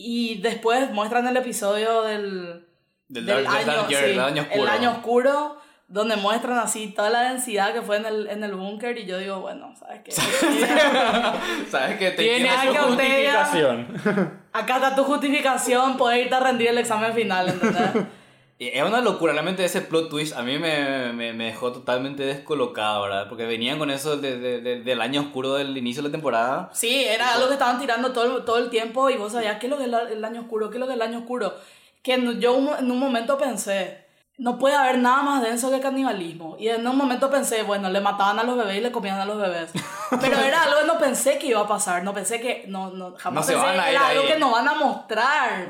Y 0.03 0.41
después 0.41 0.91
muestran 0.93 1.27
el 1.27 1.37
episodio 1.37 2.03
del... 2.03 2.67
Del 3.09 3.27
Dark- 3.27 3.43
del 3.57 3.67
Dark 3.67 3.89
Year, 3.89 4.05
sí, 4.05 4.11
el 4.13 4.21
año 4.21 4.43
oscuro. 4.43 4.63
el 4.63 4.69
año 4.69 4.91
oscuro, 4.93 5.57
donde 5.89 6.17
muestran 6.17 6.59
así 6.59 6.89
toda 6.95 7.11
la 7.11 7.23
densidad 7.33 7.73
que 7.75 7.83
fue 7.83 7.97
en 7.97 8.07
el, 8.07 8.29
en 8.29 8.45
el 8.45 8.55
búnker 8.55 8.97
y 8.99 9.05
yo 9.07 9.19
digo, 9.19 9.41
bueno, 9.41 9.75
¿sabes 9.79 10.01
qué? 10.05 10.13
¿Sabes 11.71 11.99
que 11.99 12.11
te 12.13 12.23
Tiene 12.23 12.49
su 12.65 12.75
justificación. 12.75 14.41
Acá 14.53 14.77
está 14.77 14.95
tu 14.95 15.05
justificación, 15.05 15.97
poder 15.97 16.21
irte 16.23 16.35
a 16.35 16.41
rendir 16.41 16.69
el 16.69 16.79
examen 16.79 17.13
final, 17.13 17.49
¿entendés? 17.49 17.91
Es 18.61 18.83
una 18.85 19.01
locura, 19.01 19.33
realmente 19.33 19.65
ese 19.65 19.81
plot 19.81 20.11
twist 20.11 20.37
a 20.37 20.43
mí 20.43 20.59
me, 20.59 21.15
me, 21.15 21.33
me 21.33 21.47
dejó 21.47 21.73
totalmente 21.73 22.25
descolocado, 22.25 23.03
¿verdad? 23.03 23.27
Porque 23.29 23.47
venían 23.47 23.79
con 23.79 23.91
eso 23.91 24.19
de- 24.19 24.39
de- 24.39 24.61
de- 24.61 24.83
del 24.83 25.01
año 25.01 25.23
oscuro 25.23 25.55
del 25.55 25.75
inicio 25.79 26.03
de 26.03 26.09
la 26.11 26.13
temporada. 26.13 26.69
Sí, 26.75 27.05
era 27.05 27.33
algo 27.35 27.47
que 27.49 27.55
estaban 27.55 27.81
tirando 27.81 28.13
todo, 28.13 28.45
todo 28.45 28.59
el 28.59 28.69
tiempo 28.69 29.09
y 29.09 29.17
vos 29.17 29.33
sabías 29.33 29.59
qué 29.59 29.67
es 29.67 29.71
lo 29.71 29.79
que 29.79 29.85
es 29.85 29.89
el 30.13 30.25
año 30.25 30.43
oscuro, 30.43 30.69
qué 30.69 30.77
es 30.77 30.81
lo 30.81 30.87
que 30.87 30.93
es 30.93 30.97
el 30.97 31.03
año 31.03 31.19
oscuro. 31.21 31.55
Que 32.03 32.19
no- 32.19 32.33
yo 32.33 32.55
en 32.79 32.91
un 32.91 32.99
momento 32.99 33.39
pensé, 33.39 34.05
no 34.37 34.59
puede 34.59 34.75
haber 34.75 34.99
nada 34.99 35.23
más 35.23 35.43
denso 35.43 35.71
que 35.71 35.81
canibalismo. 35.81 36.57
Y 36.59 36.69
en 36.69 36.87
un 36.87 36.97
momento 36.99 37.31
pensé, 37.31 37.63
bueno, 37.63 37.89
le 37.89 38.01
mataban 38.03 38.39
a 38.41 38.43
los 38.43 38.59
bebés 38.59 38.77
y 38.77 38.81
le 38.83 38.93
comían 38.93 39.19
a 39.21 39.25
los 39.25 39.39
bebés. 39.39 39.71
Pero 40.21 40.37
era 40.39 40.65
algo 40.65 40.81
que 40.81 40.87
no 40.87 40.99
pensé 40.99 41.39
que 41.39 41.47
iba 41.47 41.61
a 41.61 41.67
pasar, 41.67 42.03
no 42.05 42.13
pensé 42.13 42.43
que, 42.43 42.65
no, 42.69 42.91
no, 42.91 43.15
jamás 43.17 43.47
No 43.47 43.47
se 43.47 43.53
pensé 43.55 43.67
van 43.67 43.81
a 43.81 43.89
ir 43.89 43.95
era 43.97 44.09
algo 44.09 44.23
ahí. 44.23 44.29
que 44.29 44.39
nos 44.39 44.53
van 44.53 44.69
a 44.69 44.75
mostrar 44.75 45.67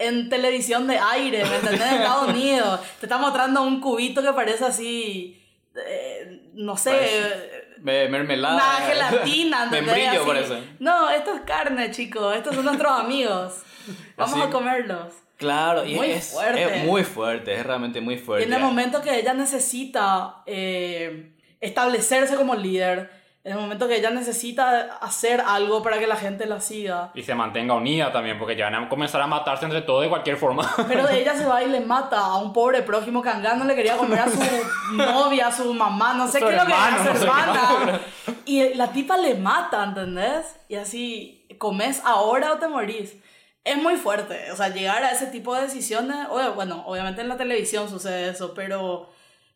en 0.00 0.28
televisión 0.28 0.86
de 0.86 0.98
aire, 0.98 1.44
¿me 1.44 1.56
entendés? 1.56 1.80
En 1.92 1.94
Estados 2.00 2.28
Unidos. 2.28 2.80
Te 2.98 3.06
está 3.06 3.18
mostrando 3.18 3.62
un 3.62 3.80
cubito 3.80 4.22
que 4.22 4.32
parece 4.32 4.64
así, 4.64 5.40
eh, 5.86 6.42
no 6.54 6.76
sé... 6.76 6.90
Parece- 6.90 7.60
Me- 7.80 8.08
mermelada. 8.08 8.56
Una 8.56 8.86
gelatina, 8.86 9.64
¿entendés? 9.72 9.94
Membrillo 9.96 10.26
parece. 10.26 10.62
No, 10.80 11.08
esto 11.10 11.34
es 11.34 11.40
carne, 11.42 11.90
chicos. 11.90 12.36
Estos 12.36 12.54
son 12.54 12.64
nuestros 12.66 12.92
amigos. 12.92 13.54
Vamos 14.16 14.34
Así. 14.36 14.42
a 14.42 14.50
comerlos. 14.50 15.12
Claro, 15.36 15.86
y 15.86 15.94
Muy 15.94 16.10
es, 16.10 16.32
fuerte. 16.32 16.62
es 16.80 16.84
muy 16.84 17.02
fuerte, 17.02 17.54
es 17.54 17.64
realmente 17.64 18.00
muy 18.02 18.18
fuerte. 18.18 18.44
Y 18.44 18.48
en 18.48 18.52
el 18.54 18.60
momento 18.62 19.00
que 19.00 19.18
ella 19.18 19.32
necesita 19.32 20.42
eh, 20.44 21.32
establecerse 21.62 22.36
como 22.36 22.54
líder, 22.54 23.10
En 23.42 23.52
el 23.52 23.58
momento 23.58 23.88
que 23.88 23.96
ella 23.96 24.10
necesita 24.10 24.98
hacer 25.00 25.40
algo 25.40 25.82
para 25.82 25.98
que 25.98 26.06
la 26.06 26.16
gente 26.16 26.44
la 26.44 26.60
siga. 26.60 27.10
Y 27.14 27.22
se 27.22 27.34
mantenga 27.34 27.72
unida 27.72 28.12
también, 28.12 28.38
porque 28.38 28.54
ya 28.54 28.68
van 28.68 28.84
a 28.84 28.88
comenzar 28.90 29.22
a 29.22 29.26
matarse 29.26 29.64
entre 29.64 29.80
todos 29.80 30.02
de 30.02 30.10
cualquier 30.10 30.36
forma. 30.36 30.70
Pero 30.88 31.08
ella 31.08 31.34
se 31.34 31.46
va 31.46 31.62
y 31.62 31.68
le 31.70 31.80
mata 31.80 32.18
a 32.20 32.36
un 32.36 32.52
pobre 32.52 32.82
prójimo 32.82 33.22
que 33.22 33.30
no 33.32 33.64
le 33.64 33.74
quería 33.74 33.96
comer 33.96 34.20
a 34.20 34.28
su 34.28 34.38
novia, 34.94 35.46
a 35.46 35.52
su 35.52 35.72
mamá, 35.72 36.12
no 36.12 36.28
sé 36.28 36.38
Su 36.38 36.46
qué 36.46 36.52
es 36.54 36.60
lo 36.60 36.66
que 36.66 36.72
era, 36.72 36.98
su 36.98 37.04
no 37.04 37.14
sé 37.14 37.20
qué. 37.20 37.24
hermana. 37.24 38.00
Y 38.44 38.74
la 38.74 38.88
tipa 38.92 39.16
le 39.16 39.34
mata, 39.36 39.84
¿entendés? 39.84 40.60
Y 40.68 40.74
así, 40.74 41.46
¿comes 41.56 42.02
ahora 42.04 42.52
o 42.52 42.58
te 42.58 42.68
morís? 42.68 43.16
Es 43.64 43.76
muy 43.76 43.96
fuerte, 43.96 44.50
o 44.52 44.56
sea, 44.56 44.68
llegar 44.68 45.02
a 45.02 45.12
ese 45.12 45.26
tipo 45.26 45.54
de 45.54 45.62
decisiones, 45.62 46.28
bueno, 46.54 46.82
obviamente 46.86 47.22
en 47.22 47.28
la 47.28 47.36
televisión 47.38 47.88
sucede 47.88 48.28
eso, 48.30 48.52
pero 48.54 49.08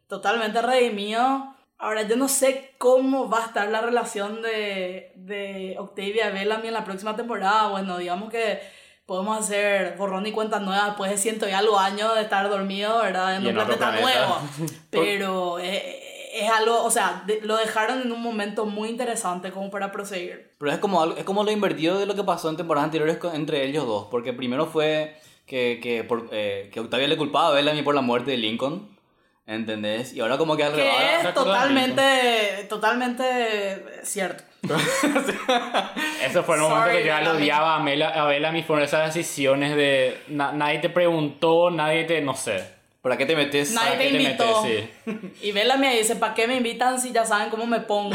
totalmente 0.08 0.60
redimido. 0.62 1.53
Ahora, 1.78 2.02
yo 2.02 2.16
no 2.16 2.28
sé 2.28 2.74
cómo 2.78 3.28
va 3.28 3.42
a 3.42 3.46
estar 3.46 3.68
la 3.68 3.80
relación 3.80 4.40
de, 4.42 5.12
de 5.16 5.76
Octavia 5.78 6.30
Bellamy 6.30 6.68
en 6.68 6.74
la 6.74 6.84
próxima 6.84 7.14
temporada. 7.16 7.68
Bueno, 7.68 7.98
digamos 7.98 8.30
que 8.30 8.60
podemos 9.06 9.38
hacer 9.38 9.96
borrón 9.98 10.26
y 10.26 10.32
cuenta 10.32 10.60
nueva 10.60 10.86
después 10.86 11.10
de 11.10 11.18
ciento 11.18 11.46
y 11.48 11.52
algo 11.52 11.78
años 11.78 12.14
de 12.14 12.22
estar 12.22 12.48
dormido, 12.48 12.98
¿verdad? 13.02 13.36
En 13.36 13.42
Y 13.42 13.46
un 13.46 13.50
en 13.50 13.54
planeta, 13.56 13.90
planeta. 13.90 14.00
nuevo. 14.02 14.38
Pero 14.90 15.58
eh, 15.58 16.00
es 16.40 16.50
algo, 16.50 16.82
o 16.84 16.90
sea, 16.90 17.22
de- 17.26 17.40
lo 17.42 17.56
dejaron 17.56 18.00
en 18.00 18.12
un 18.12 18.22
momento 18.22 18.64
muy 18.66 18.88
interesante 18.88 19.50
como 19.50 19.70
para 19.70 19.92
proseguir. 19.92 20.52
Pero 20.58 20.70
es 20.72 20.78
como, 20.78 21.04
es 21.04 21.24
como 21.24 21.44
lo 21.44 21.50
invertido 21.50 21.98
de 21.98 22.06
lo 22.06 22.14
que 22.14 22.24
pasó 22.24 22.48
en 22.48 22.56
temporadas 22.56 22.86
anteriores 22.86 23.18
entre 23.34 23.64
ellos 23.66 23.84
dos. 23.86 24.06
Porque 24.10 24.32
primero 24.32 24.64
fue 24.66 25.16
que, 25.44 25.80
que, 25.82 26.02
por, 26.04 26.28
eh, 26.32 26.70
que 26.72 26.80
Octavia 26.80 27.08
le 27.08 27.18
culpaba 27.18 27.48
a 27.48 27.52
Bellamy 27.52 27.82
por 27.82 27.94
la 27.94 28.00
muerte 28.00 28.30
de 28.30 28.38
Lincoln. 28.38 28.93
¿Entendés? 29.46 30.14
Y 30.14 30.20
ahora 30.20 30.38
como 30.38 30.56
que 30.56 30.64
al 30.64 30.72
Que 30.72 30.78
revés. 30.78 31.20
¿te 31.22 31.28
es 31.28 31.34
totalmente, 31.34 32.66
totalmente 32.68 33.84
cierto. 34.02 34.42
Eso 36.24 36.42
fue 36.42 36.56
un 36.56 36.62
momento 36.62 36.84
Sorry, 36.86 36.96
que 36.96 37.00
yo 37.02 37.06
ya 37.08 37.20
lo 37.20 37.32
odiaba 37.32 37.76
a, 37.76 37.80
Mela, 37.80 38.08
a 38.08 38.24
Bellamy 38.26 38.62
por 38.62 38.80
esas 38.80 39.14
decisiones 39.14 39.76
de 39.76 40.18
na- 40.28 40.52
nadie 40.52 40.78
te 40.78 40.88
preguntó, 40.88 41.70
nadie 41.70 42.04
te, 42.04 42.20
no 42.22 42.34
sé. 42.34 42.73
¿Para 43.04 43.18
qué 43.18 43.26
te 43.26 43.36
metes? 43.36 43.74
Nadie 43.74 43.90
¿Para 43.90 43.98
te 43.98 44.10
invitó. 44.12 44.62
metes? 44.62 44.90
Sí. 45.04 45.48
Y 45.48 45.52
Bellamy 45.52 45.88
ahí 45.88 45.98
dice, 45.98 46.16
¿para 46.16 46.32
qué 46.32 46.46
me 46.48 46.56
invitan 46.56 46.98
si 46.98 47.12
ya 47.12 47.26
saben 47.26 47.50
cómo 47.50 47.66
me 47.66 47.80
pongo? 47.80 48.14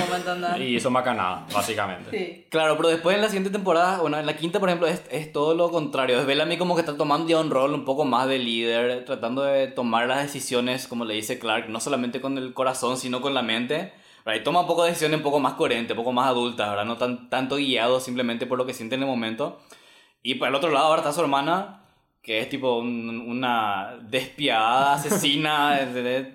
¿Me? 0.58 0.65
Y 0.65 0.78
hizo 0.78 0.89
macanada, 0.89 1.45
básicamente. 1.54 2.10
Sí. 2.10 2.47
Claro, 2.49 2.75
pero 2.75 2.89
después 2.89 3.15
en 3.15 3.21
la 3.21 3.28
siguiente 3.28 3.52
temporada, 3.52 3.99
bueno, 3.99 4.17
en 4.17 4.25
la 4.25 4.36
quinta, 4.36 4.60
por 4.60 4.67
ejemplo, 4.67 4.88
es, 4.88 5.04
es 5.12 5.32
todo 5.32 5.54
lo 5.54 5.69
contrario. 5.69 6.19
Es 6.19 6.25
Bellamy 6.25 6.58
como 6.58 6.73
que 6.73 6.80
está 6.80 6.97
tomando 6.97 7.30
ya 7.30 7.38
un 7.39 7.52
rol 7.52 7.75
un 7.75 7.86
poco 7.86 8.04
más 8.04 8.28
de 8.28 8.39
líder, 8.39 9.06
tratando 9.06 9.43
de 9.43 9.67
tomar 9.67 10.08
las 10.08 10.23
decisiones, 10.23 10.88
como 10.88 11.06
le 11.06 11.13
dice 11.13 11.38
Clark, 11.38 11.69
no 11.69 11.80
solamente 11.80 12.19
con 12.19 12.39
el 12.39 12.56
corazón, 12.56 12.97
sino 12.97 13.21
con 13.21 13.36
la 13.36 13.43
mente. 13.43 13.93
¿verdad? 14.25 14.41
Y 14.41 14.43
toma 14.43 14.62
un 14.62 14.67
poco 14.67 14.86
de 14.86 14.89
decisiones 14.89 15.17
un 15.17 15.23
poco 15.23 15.39
más 15.39 15.54
coherentes, 15.54 15.91
un 15.91 15.97
poco 15.97 16.13
más 16.13 16.30
adultas, 16.30 16.67
¿verdad? 16.67 16.86
No 16.86 16.97
tan, 16.97 17.30
tanto 17.30 17.58
guiado 17.58 17.99
simplemente 17.99 18.47
por 18.47 18.58
lo 18.58 18.65
que 18.65 18.73
siente 18.73 18.95
en 18.95 19.04
el 19.04 19.08
momento. 19.08 19.60
Y 20.23 20.34
por 20.36 20.47
el 20.47 20.56
otro 20.56 20.71
lado 20.71 20.88
ahora 20.88 21.02
está 21.02 21.13
su 21.13 21.21
hermana, 21.21 21.84
que 22.21 22.39
es 22.39 22.49
tipo 22.49 22.77
un- 22.79 23.21
una 23.27 23.97
despiadada 24.01 24.93
asesina, 24.95 25.79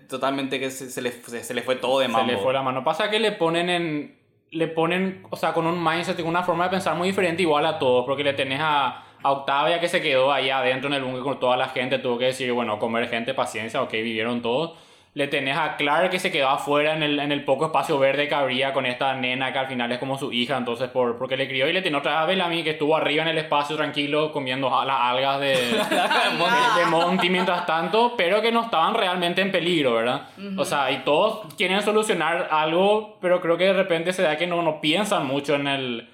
totalmente 0.08 0.58
que 0.58 0.70
se, 0.70 0.90
se 0.90 1.02
le, 1.02 1.12
se, 1.12 1.42
se 1.44 1.54
le 1.54 1.62
fue 1.62 1.76
todo 1.76 1.98
de 2.00 2.06
Se 2.06 2.12
mambo. 2.12 2.32
le 2.32 2.38
fue 2.38 2.52
la 2.52 2.62
mano. 2.62 2.82
Pasa 2.84 3.10
que 3.10 3.18
le 3.20 3.32
ponen 3.32 3.68
en. 3.70 4.18
Le 4.50 4.68
ponen, 4.68 5.24
o 5.30 5.36
sea, 5.36 5.52
con 5.52 5.66
un 5.66 5.82
mindset, 5.82 6.16
con 6.16 6.26
una 6.28 6.44
forma 6.44 6.64
de 6.64 6.70
pensar 6.70 6.96
muy 6.96 7.08
diferente, 7.08 7.42
igual 7.42 7.66
a 7.66 7.76
todos, 7.80 8.04
porque 8.06 8.22
le 8.22 8.34
tenés 8.34 8.60
a, 8.62 9.02
a 9.20 9.32
Octavia 9.32 9.80
que 9.80 9.88
se 9.88 10.00
quedó 10.00 10.32
ahí 10.32 10.48
adentro 10.48 10.86
en 10.88 10.94
el 10.94 11.02
búnker 11.02 11.22
con 11.24 11.40
toda 11.40 11.56
la 11.56 11.68
gente, 11.70 11.98
tuvo 11.98 12.18
que 12.18 12.26
decir, 12.26 12.52
bueno, 12.52 12.78
comer 12.78 13.08
gente, 13.08 13.34
paciencia, 13.34 13.82
ok, 13.82 13.90
vivieron 13.94 14.42
todos. 14.42 14.78
Le 15.14 15.28
tenés 15.28 15.56
a 15.56 15.76
Clark 15.76 16.10
que 16.10 16.18
se 16.18 16.32
quedó 16.32 16.48
afuera 16.48 16.94
en 16.94 17.04
el, 17.04 17.20
en 17.20 17.30
el 17.30 17.44
poco 17.44 17.66
espacio 17.66 18.00
verde 18.00 18.26
que 18.26 18.34
habría 18.34 18.72
con 18.72 18.84
esta 18.84 19.14
nena 19.14 19.52
que 19.52 19.60
al 19.60 19.68
final 19.68 19.90
es 19.92 19.98
como 19.98 20.18
su 20.18 20.32
hija, 20.32 20.56
entonces 20.56 20.90
por, 20.90 21.16
porque 21.18 21.36
le 21.36 21.46
crió 21.46 21.68
y 21.68 21.72
le 21.72 21.82
tiene 21.82 21.96
otra 21.96 22.12
vez 22.12 22.20
a 22.20 22.26
Bellamy 22.26 22.64
que 22.64 22.70
estuvo 22.70 22.96
arriba 22.96 23.22
en 23.22 23.28
el 23.28 23.38
espacio 23.38 23.76
tranquilo 23.76 24.32
comiendo 24.32 24.68
las 24.84 25.00
algas 25.00 25.38
de, 25.38 25.46
de, 25.56 26.80
de 26.80 26.86
Monty 26.90 27.30
mientras 27.30 27.64
tanto, 27.64 28.14
pero 28.16 28.42
que 28.42 28.50
no 28.50 28.64
estaban 28.64 28.94
realmente 28.94 29.40
en 29.40 29.52
peligro, 29.52 29.94
¿verdad? 29.94 30.28
O 30.56 30.64
sea, 30.64 30.90
y 30.90 30.98
todos 31.04 31.54
quieren 31.54 31.80
solucionar 31.82 32.48
algo, 32.50 33.16
pero 33.20 33.40
creo 33.40 33.56
que 33.56 33.66
de 33.66 33.72
repente 33.72 34.12
se 34.12 34.22
da 34.22 34.36
que 34.36 34.48
no, 34.48 34.62
no 34.62 34.80
piensan 34.80 35.26
mucho 35.26 35.54
en 35.54 35.68
el 35.68 36.08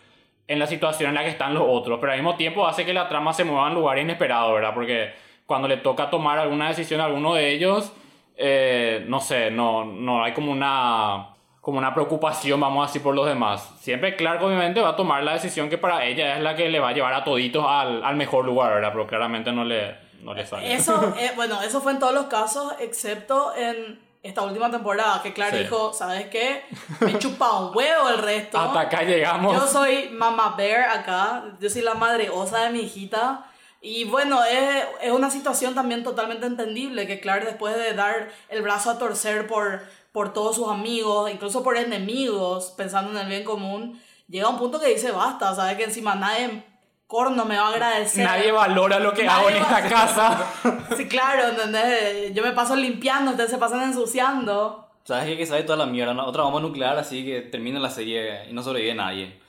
en 0.51 0.59
la 0.59 0.67
situación 0.67 1.11
en 1.11 1.15
la 1.15 1.23
que 1.23 1.29
están 1.29 1.55
los 1.55 1.63
otros, 1.65 2.01
pero 2.01 2.11
al 2.11 2.19
mismo 2.19 2.35
tiempo 2.35 2.67
hace 2.67 2.85
que 2.85 2.93
la 2.93 3.09
trama 3.09 3.33
se 3.33 3.45
mueva 3.45 3.69
en 3.69 3.75
lugares 3.75 4.03
inesperados, 4.03 4.53
¿verdad? 4.53 4.75
Porque 4.75 5.13
cuando 5.47 5.69
le 5.69 5.77
toca 5.77 6.11
tomar 6.11 6.41
alguna 6.41 6.67
decisión 6.67 7.01
a 7.01 7.05
alguno 7.05 7.35
de 7.35 7.53
ellos, 7.53 7.93
eh, 8.41 9.05
no 9.07 9.21
sé, 9.21 9.51
no, 9.51 9.85
no 9.85 10.25
hay 10.25 10.33
como 10.33 10.51
una, 10.51 11.29
como 11.61 11.79
una 11.79 11.93
preocupación, 11.93 12.59
vamos 12.61 12.85
a 12.85 12.87
decir, 12.89 13.03
por 13.03 13.15
los 13.15 13.27
demás. 13.27 13.71
Siempre 13.81 14.17
Clark 14.17 14.43
obviamente 14.43 14.81
va 14.81 14.91
a 14.91 14.97
tomar 14.97 15.23
la 15.23 15.35
decisión 15.35 15.69
que 15.69 15.79
para 15.79 16.05
ella 16.07 16.37
es 16.37 16.43
la 16.43 16.57
que 16.57 16.69
le 16.69 16.81
va 16.81 16.89
a 16.89 16.93
llevar 16.93 17.13
a 17.15 17.23
toditos 17.25 17.65
al, 17.69 18.03
al 18.05 18.17
mejor 18.17 18.45
lugar, 18.45 18.73
¿verdad? 18.75 18.91
Pero 18.93 19.07
claramente 19.07 19.53
no 19.53 19.65
le, 19.65 19.95
no 20.23 20.33
le 20.35 20.47
sale. 20.47 20.73
Eso, 20.73 21.15
eh, 21.19 21.33
bueno, 21.37 21.61
eso 21.63 21.81
fue 21.81 21.93
en 21.93 21.99
todos 21.99 22.15
los 22.15 22.25
casos, 22.27 22.73
excepto 22.81 23.55
en 23.55 24.01
esta 24.23 24.43
última 24.43 24.71
temporada, 24.71 25.23
que 25.23 25.33
Clark 25.33 25.53
Sí. 25.55 25.59
dijo, 25.61 25.93
¿sabes 25.95 26.27
qué? 26.27 26.63
Me 27.01 27.19
chupa 27.19 27.59
un 27.61 27.75
huevo 27.77 28.09
el 28.11 28.19
resto. 28.19 28.59
Hasta 28.59 28.81
acá 28.81 29.03
llegamos. 29.03 29.55
Yo 29.55 29.67
soy 29.67 30.11
Mama 30.13 30.55
Bear 30.59 30.91
acá, 30.91 31.45
yo 31.61 31.71
soy 31.71 31.83
la 31.83 31.95
madre 31.95 32.29
osa 32.31 32.65
de 32.65 32.71
mi 32.71 32.81
hijita. 32.81 33.47
Y 33.83 34.05
bueno, 34.05 34.45
es, 34.45 34.85
es 35.01 35.11
una 35.11 35.31
situación 35.31 35.75
también 35.75 36.05
totalmente 36.05 36.47
entendible 36.47 37.07
que 37.07 37.21
Clark 37.21 37.45
después 37.45 37.77
de 37.77 37.95
dar 37.95 38.31
el 38.51 38.61
brazo 38.63 38.91
a 38.91 38.99
torcer 38.99 39.47
por, 39.47 39.81
por 40.13 40.33
todos 40.33 40.57
sus 40.57 40.69
amigos, 40.69 41.31
incluso 41.31 41.63
por 41.63 41.77
enemigos, 41.77 42.75
pensando 42.77 43.11
en 43.13 43.19
el 43.19 43.29
bien 43.29 43.45
común, 43.45 44.01
llega 44.29 44.47
a 44.47 44.51
un 44.51 44.59
punto 44.59 44.79
que 44.79 44.89
dice, 44.89 45.13
basta, 45.13 45.55
sabes 45.55 45.79
que 45.79 45.85
encima 45.85 46.15
nadie, 46.15 46.63
corno, 47.07 47.47
me 47.47 47.57
va 47.57 47.69
a 47.69 47.71
agradecer. 47.71 48.25
Nadie 48.25 48.53
valora 48.53 48.99
lo 49.01 49.15
que 49.15 49.25
Nadie 49.25 49.39
hago 49.39 49.51
en 49.51 49.57
esta 49.57 49.89
casa. 49.89 50.47
Sí, 50.97 51.09
claro, 51.09 51.49
¿entendés? 51.49 52.35
Yo 52.35 52.43
me 52.43 52.53
paso 52.53 52.77
limpiando, 52.77 53.31
ustedes 53.31 53.51
se 53.51 53.59
pasan 53.59 53.83
ensuciando. 53.83 54.89
¿Sabes 55.05 55.25
qué? 55.25 55.37
Que 55.39 55.47
sabe 55.47 55.63
toda 55.63 55.79
la 55.79 55.87
mierda, 55.87 56.13
¿no? 56.13 56.27
Otra 56.27 56.43
bomba 56.43 56.61
nuclear, 56.61 56.99
así 56.99 57.25
que 57.25 57.41
termina 57.41 57.81
la 57.81 57.91
serie 57.91 58.45
y 58.51 58.53
no 58.53 58.63
sobrevive 58.63 58.95
nadie. 58.95 59.41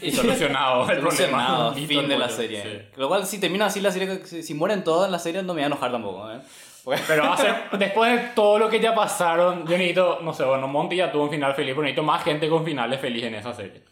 Y 0.00 0.10
solucionado 0.10 0.88
el 0.90 1.00
Solucionado, 1.00 1.70
problema. 1.72 1.88
Fin 1.88 2.08
de 2.08 2.18
la 2.18 2.28
serie. 2.28 2.62
sí. 2.62 3.00
Lo 3.00 3.08
cual, 3.08 3.26
si 3.26 3.38
termina 3.38 3.66
así 3.66 3.80
la 3.80 3.90
serie, 3.90 4.24
si, 4.24 4.54
mueren 4.54 4.82
todos 4.84 5.06
en 5.06 5.12
la 5.12 5.18
serie, 5.18 5.42
no 5.42 5.48
me 5.48 5.60
voy 5.60 5.64
a 5.64 5.66
enojar 5.66 5.92
tampoco, 5.92 6.30
¿eh? 6.30 6.40
Porque- 6.84 7.02
Pero 7.06 7.24
va 7.24 7.34
a 7.34 7.36
ser, 7.36 7.54
después 7.78 8.12
de 8.12 8.28
todo 8.34 8.58
lo 8.58 8.68
que 8.70 8.80
ya 8.80 8.94
pasaron, 8.94 9.66
yo 9.66 9.72
necesito, 9.76 10.20
no 10.22 10.32
sé, 10.32 10.44
bueno, 10.44 10.66
Monty 10.68 10.96
ya 10.96 11.10
tuvo 11.12 11.24
un 11.24 11.30
final 11.30 11.54
feliz, 11.54 11.72
pero 11.72 11.82
necesito 11.82 12.02
más 12.04 12.22
gente 12.24 12.48
con 12.48 12.64
finales 12.64 13.00
felices 13.00 13.28
en 13.28 13.34
esa 13.34 13.52
serie. 13.52 13.82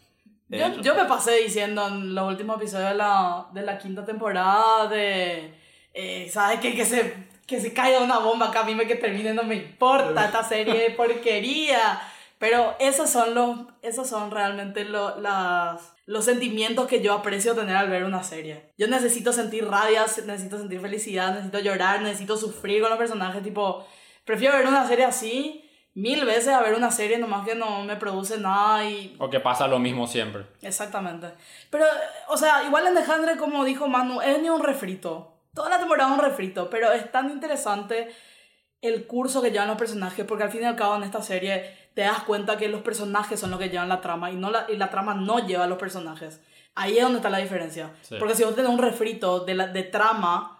Yo, 0.47 0.79
yo 0.81 0.95
me 0.95 1.05
pasé 1.05 1.37
diciendo 1.37 1.87
en 1.87 2.13
los 2.15 2.27
últimos 2.27 2.57
episodios 2.57 2.89
de 2.91 2.95
la, 2.95 3.47
de 3.51 3.61
la 3.63 3.77
quinta 3.77 4.05
temporada 4.05 4.87
de, 4.87 5.53
eh, 5.93 6.29
¿sabes 6.31 6.59
qué? 6.59 6.75
Que 6.75 6.85
se, 6.85 7.13
que 7.45 7.59
se 7.59 7.73
caiga 7.73 7.99
una 7.99 8.19
bomba 8.19 8.47
acá, 8.47 8.61
a 8.61 8.63
mí 8.63 8.75
me 8.75 8.85
que 8.87 8.95
termine, 8.95 9.33
no 9.33 9.43
me 9.43 9.55
importa 9.55 10.25
esta 10.25 10.43
serie 10.43 10.73
de 10.75 10.91
porquería. 10.91 11.99
Pero 12.37 12.75
esos 12.79 13.09
son 13.09 13.33
los, 13.33 13.59
esos 13.81 14.07
son 14.09 14.29
realmente 14.31 14.83
lo- 14.83 15.19
las, 15.21 15.93
los 16.05 16.25
sentimientos 16.25 16.87
que 16.87 17.01
yo 17.01 17.13
aprecio 17.13 17.55
tener 17.55 17.75
al 17.77 17.89
ver 17.89 18.03
una 18.03 18.23
serie. 18.23 18.71
Yo 18.77 18.87
necesito 18.87 19.31
sentir 19.31 19.65
rabia, 19.67 20.01
necesito 20.25 20.57
sentir 20.57 20.81
felicidad, 20.81 21.31
necesito 21.33 21.59
llorar, 21.59 22.01
necesito 22.01 22.35
sufrir 22.37 22.81
con 22.81 22.89
los 22.89 22.99
personajes, 22.99 23.41
tipo, 23.41 23.85
prefiero 24.25 24.57
ver 24.57 24.67
una 24.67 24.85
serie 24.87 25.05
así 25.05 25.61
mil 25.93 26.25
veces 26.25 26.49
a 26.49 26.61
ver 26.61 26.73
una 26.75 26.91
serie 26.91 27.17
nomás 27.17 27.47
que 27.47 27.55
no 27.55 27.83
me 27.83 27.95
produce 27.95 28.37
nada 28.37 28.83
y 28.83 29.15
O 29.17 29.29
que 29.29 29.39
pasa 29.39 29.65
lo 29.65 29.79
mismo 29.79 30.05
siempre. 30.07 30.45
Exactamente. 30.61 31.27
Pero, 31.69 31.85
o 32.27 32.35
sea, 32.35 32.65
igual 32.65 32.85
en 32.87 32.97
Alejandro, 32.97 33.31
como 33.37 33.63
dijo 33.63 33.87
Manu, 33.87 34.19
es 34.21 34.41
ni 34.41 34.49
un 34.49 34.61
refrito. 34.61 35.37
Toda 35.53 35.69
la 35.69 35.79
temporada 35.79 36.11
es 36.13 36.19
un 36.19 36.25
refrito, 36.25 36.69
pero 36.69 36.91
es 36.91 37.09
tan 37.13 37.29
interesante 37.31 38.09
el 38.81 39.07
curso 39.07 39.41
que 39.41 39.51
llevan 39.51 39.69
los 39.69 39.77
personajes, 39.77 40.25
porque 40.25 40.43
al 40.43 40.51
fin 40.51 40.63
y 40.63 40.65
al 40.65 40.75
cabo 40.75 40.97
en 40.97 41.03
esta 41.03 41.21
serie 41.21 41.84
te 41.95 42.01
das 42.01 42.21
cuenta 42.23 42.57
que 42.57 42.67
los 42.69 42.81
personajes 42.81 43.39
son 43.39 43.49
los 43.49 43.59
que 43.59 43.69
llevan 43.69 43.89
la 43.89 44.01
trama 44.01 44.29
y, 44.29 44.35
no 44.35 44.51
la, 44.51 44.65
y 44.69 44.77
la 44.77 44.89
trama 44.91 45.15
no 45.15 45.39
lleva 45.39 45.63
a 45.63 45.67
los 45.67 45.79
personajes. 45.79 46.41
Ahí 46.75 46.97
es 46.97 47.03
donde 47.03 47.17
está 47.17 47.29
la 47.31 47.39
diferencia. 47.39 47.91
Sí. 48.01 48.15
Porque 48.19 48.35
si 48.35 48.43
vos 48.43 48.53
tenés 48.55 48.69
un 48.69 48.77
refrito 48.79 49.39
de, 49.39 49.55
la, 49.55 49.67
de 49.67 49.81
trama, 49.83 50.59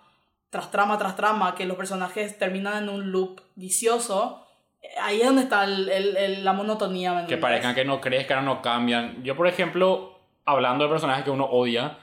tras 0.50 0.72
trama, 0.72 0.98
tras 0.98 1.16
trama, 1.16 1.54
que 1.54 1.66
los 1.66 1.76
personajes 1.78 2.40
terminan 2.40 2.84
en 2.84 2.90
un 2.90 3.12
loop 3.12 3.42
vicioso, 3.56 4.48
eh, 4.82 4.88
ahí 5.02 5.20
es 5.20 5.26
donde 5.28 5.42
está 5.44 5.66
el- 5.66 5.90
el- 5.90 6.16
el- 6.18 6.46
la 6.46 6.54
monotonía. 6.54 7.14
¿me 7.14 7.28
Que 7.28 7.38
parezcan 7.38 7.76
que 7.76 7.84
no 7.86 8.00
crezcan 8.00 8.46
no 8.46 8.62
cambian. 8.62 9.22
Yo, 9.24 9.36
por 9.36 9.48
ejemplo, 9.48 10.18
hablando 10.46 10.86
de 10.86 10.90
personajes 10.90 11.26
que 11.26 11.32
uno 11.32 11.46
odia, 11.46 11.98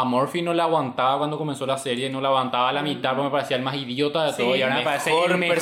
a 0.00 0.04
Murphy 0.04 0.42
no 0.42 0.52
la 0.54 0.64
aguantaba 0.64 1.18
cuando 1.18 1.38
comenzó 1.38 1.66
la 1.66 1.78
serie, 1.78 2.08
no 2.10 2.20
la 2.20 2.28
aguantaba 2.28 2.68
a 2.68 2.72
la 2.72 2.82
mitad 2.82 3.10
porque 3.10 3.24
me 3.24 3.30
parecía 3.30 3.56
el 3.56 3.62
más 3.62 3.74
idiota 3.76 4.24
de 4.24 4.32
Sí, 4.32 4.42
todo 4.42 4.56
y 4.56 4.62
ahora 4.62 4.76
me 4.76 4.82
parece 4.82 5.10
el 5.10 5.38
mejor 5.38 5.54